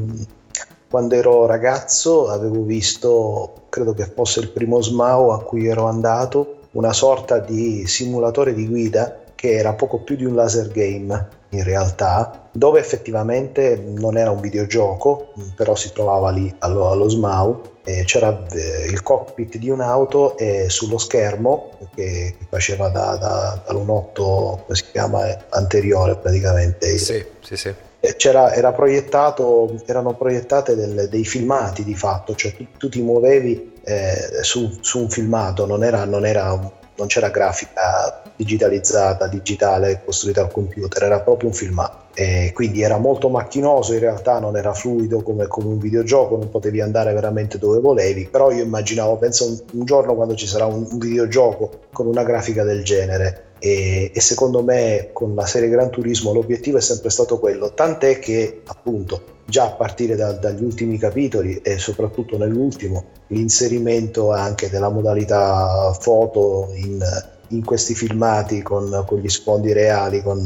quando 0.90 1.14
ero 1.14 1.46
ragazzo 1.46 2.30
avevo 2.30 2.64
visto, 2.64 3.66
credo 3.68 3.94
che 3.94 4.10
fosse 4.12 4.40
il 4.40 4.48
primo 4.48 4.82
SMAO 4.82 5.34
a 5.34 5.44
cui 5.44 5.68
ero 5.68 5.84
andato, 5.84 6.62
una 6.72 6.92
sorta 6.92 7.38
di 7.38 7.86
simulatore 7.86 8.54
di 8.54 8.66
guida 8.66 9.20
che 9.36 9.52
era 9.52 9.74
poco 9.74 10.00
più 10.00 10.16
di 10.16 10.24
un 10.24 10.34
laser 10.34 10.66
game 10.72 11.28
in 11.52 11.64
realtà, 11.64 12.48
dove 12.52 12.80
effettivamente 12.80 13.76
non 13.76 14.16
era 14.16 14.30
un 14.30 14.40
videogioco, 14.40 15.32
però 15.56 15.74
si 15.74 15.92
trovava 15.92 16.30
lì 16.30 16.54
allo, 16.58 16.90
allo 16.90 17.08
SMAU 17.08 17.70
c'era 18.04 18.44
eh, 18.52 18.86
il 18.86 19.02
cockpit 19.02 19.56
di 19.56 19.68
un'auto 19.68 20.36
e 20.36 20.68
sullo 20.68 20.98
schermo 20.98 21.70
che, 21.94 22.36
faceva 22.48 22.88
da, 22.88 23.16
da, 23.16 23.62
dall'unotto, 23.66 24.62
come 24.64 24.76
si 24.76 24.84
chiama, 24.92 25.20
anteriore 25.50 26.16
praticamente. 26.16 26.96
Sì, 26.98 27.24
sì, 27.40 27.56
sì. 27.56 27.74
C'era, 28.16 28.52
era 28.52 28.72
proiettato, 28.72 29.80
erano 29.86 30.14
proiettate 30.14 30.74
del, 30.74 31.08
dei 31.08 31.24
filmati 31.24 31.84
di 31.84 31.94
fatto, 31.94 32.34
cioè 32.34 32.54
tu, 32.54 32.66
tu 32.76 32.88
ti 32.88 33.00
muovevi 33.00 33.74
eh, 33.84 34.42
su, 34.42 34.78
su, 34.80 35.00
un 35.00 35.10
filmato, 35.10 35.66
non, 35.66 35.84
era, 35.84 36.04
non, 36.04 36.26
era, 36.26 36.58
non 37.02 37.08
c'era 37.08 37.30
grafica 37.30 38.22
digitalizzata, 38.36 39.26
digitale, 39.26 40.02
costruita 40.04 40.42
al 40.42 40.52
computer, 40.52 41.02
era 41.02 41.20
proprio 41.20 41.48
un 41.48 41.54
filmato. 41.54 42.00
E 42.14 42.52
quindi 42.54 42.82
era 42.82 42.98
molto 42.98 43.28
macchinoso, 43.28 43.94
in 43.94 43.98
realtà 43.98 44.38
non 44.38 44.56
era 44.56 44.72
fluido 44.72 45.22
come, 45.22 45.46
come, 45.48 45.68
un 45.68 45.78
videogioco, 45.78 46.36
non 46.36 46.50
potevi 46.50 46.80
andare 46.80 47.12
veramente 47.12 47.58
dove 47.58 47.80
volevi, 47.80 48.28
però 48.30 48.52
io 48.52 48.62
immaginavo, 48.62 49.16
penso 49.16 49.46
un, 49.46 49.58
un 49.72 49.84
giorno 49.84 50.14
quando 50.14 50.34
ci 50.34 50.46
sarà 50.46 50.66
un, 50.66 50.86
un, 50.88 50.98
videogioco 50.98 51.80
con 51.92 52.06
una 52.06 52.22
grafica 52.22 52.62
del 52.62 52.84
genere. 52.84 53.50
E, 53.58 54.10
e, 54.14 54.20
secondo 54.20 54.62
me 54.62 55.10
con 55.12 55.34
la 55.34 55.46
serie 55.46 55.68
Gran 55.68 55.90
Turismo 55.90 56.32
l'obiettivo 56.32 56.78
è 56.78 56.80
sempre 56.80 57.10
stato 57.10 57.38
quello, 57.38 57.72
tant'è 57.72 58.18
che 58.18 58.62
appunto 58.66 59.31
già 59.44 59.64
a 59.64 59.72
partire 59.72 60.16
da, 60.16 60.32
dagli 60.32 60.62
ultimi 60.62 60.98
capitoli 60.98 61.58
e 61.58 61.78
soprattutto 61.78 62.38
nell'ultimo 62.38 63.04
l'inserimento 63.28 64.32
anche 64.32 64.70
della 64.70 64.88
modalità 64.88 65.92
foto 65.98 66.70
in, 66.74 67.02
in 67.48 67.64
questi 67.64 67.94
filmati 67.94 68.62
con, 68.62 69.04
con 69.06 69.18
gli 69.18 69.28
sfondi 69.28 69.72
reali, 69.72 70.22
con 70.22 70.42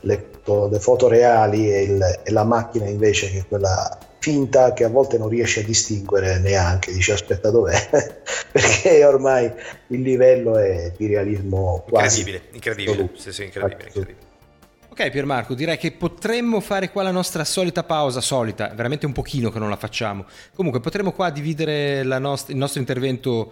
le, 0.00 0.26
le 0.42 0.78
foto 0.78 1.08
reali 1.08 1.72
e, 1.72 1.82
il, 1.82 2.20
e, 2.24 2.30
la 2.30 2.44
macchina 2.44 2.86
invece 2.86 3.30
che 3.30 3.38
è 3.38 3.46
quella 3.46 3.98
finta 4.18 4.72
che 4.72 4.84
a 4.84 4.88
volte 4.88 5.18
non 5.18 5.28
riesce 5.28 5.60
a 5.60 5.64
distinguere 5.64 6.38
neanche, 6.38 6.92
dice 6.92 7.12
aspetta 7.12 7.50
dov'è, 7.50 7.76
perché 8.50 9.04
ormai 9.04 9.52
il 9.88 10.00
livello 10.00 10.56
è 10.56 10.92
di 10.96 11.06
realismo 11.06 11.84
quasi 11.86 12.20
incredibile, 12.20 12.54
incredibile, 12.54 13.10
sì, 13.16 13.32
sì, 13.32 13.44
incredibile, 13.44 13.86
incredibile. 13.86 14.32
Ok 14.94 15.10
Piermarco, 15.10 15.54
direi 15.54 15.76
che 15.76 15.90
potremmo 15.90 16.60
fare 16.60 16.92
qua 16.92 17.02
la 17.02 17.10
nostra 17.10 17.42
solita 17.42 17.82
pausa, 17.82 18.20
solita, 18.20 18.68
veramente 18.76 19.06
un 19.06 19.12
pochino 19.12 19.50
che 19.50 19.58
non 19.58 19.68
la 19.68 19.74
facciamo. 19.74 20.24
Comunque 20.54 20.78
potremmo 20.78 21.10
qua 21.10 21.30
dividere 21.30 22.04
nost- 22.04 22.50
il 22.50 22.56
nostro 22.56 22.78
intervento 22.78 23.50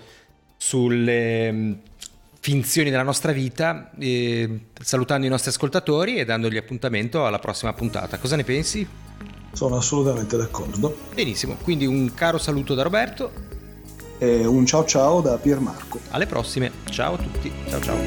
sulle 0.56 1.78
finzioni 2.38 2.90
della 2.90 3.02
nostra 3.02 3.32
vita, 3.32 3.90
eh, 3.98 4.66
salutando 4.80 5.26
i 5.26 5.28
nostri 5.28 5.50
ascoltatori 5.50 6.18
e 6.18 6.24
dandogli 6.24 6.56
appuntamento 6.56 7.26
alla 7.26 7.40
prossima 7.40 7.72
puntata. 7.72 8.18
Cosa 8.18 8.36
ne 8.36 8.44
pensi? 8.44 8.86
Sono 9.50 9.78
assolutamente 9.78 10.36
d'accordo. 10.36 10.96
Benissimo, 11.12 11.56
quindi 11.60 11.86
un 11.86 12.14
caro 12.14 12.38
saluto 12.38 12.74
da 12.74 12.84
Roberto. 12.84 13.32
E 14.18 14.46
un 14.46 14.64
ciao 14.64 14.84
ciao 14.84 15.20
da 15.20 15.36
Piermarco. 15.38 15.98
Alle 16.10 16.26
prossime, 16.26 16.70
ciao 16.88 17.14
a 17.14 17.18
tutti, 17.18 17.50
ciao 17.68 17.80
ciao. 17.80 17.98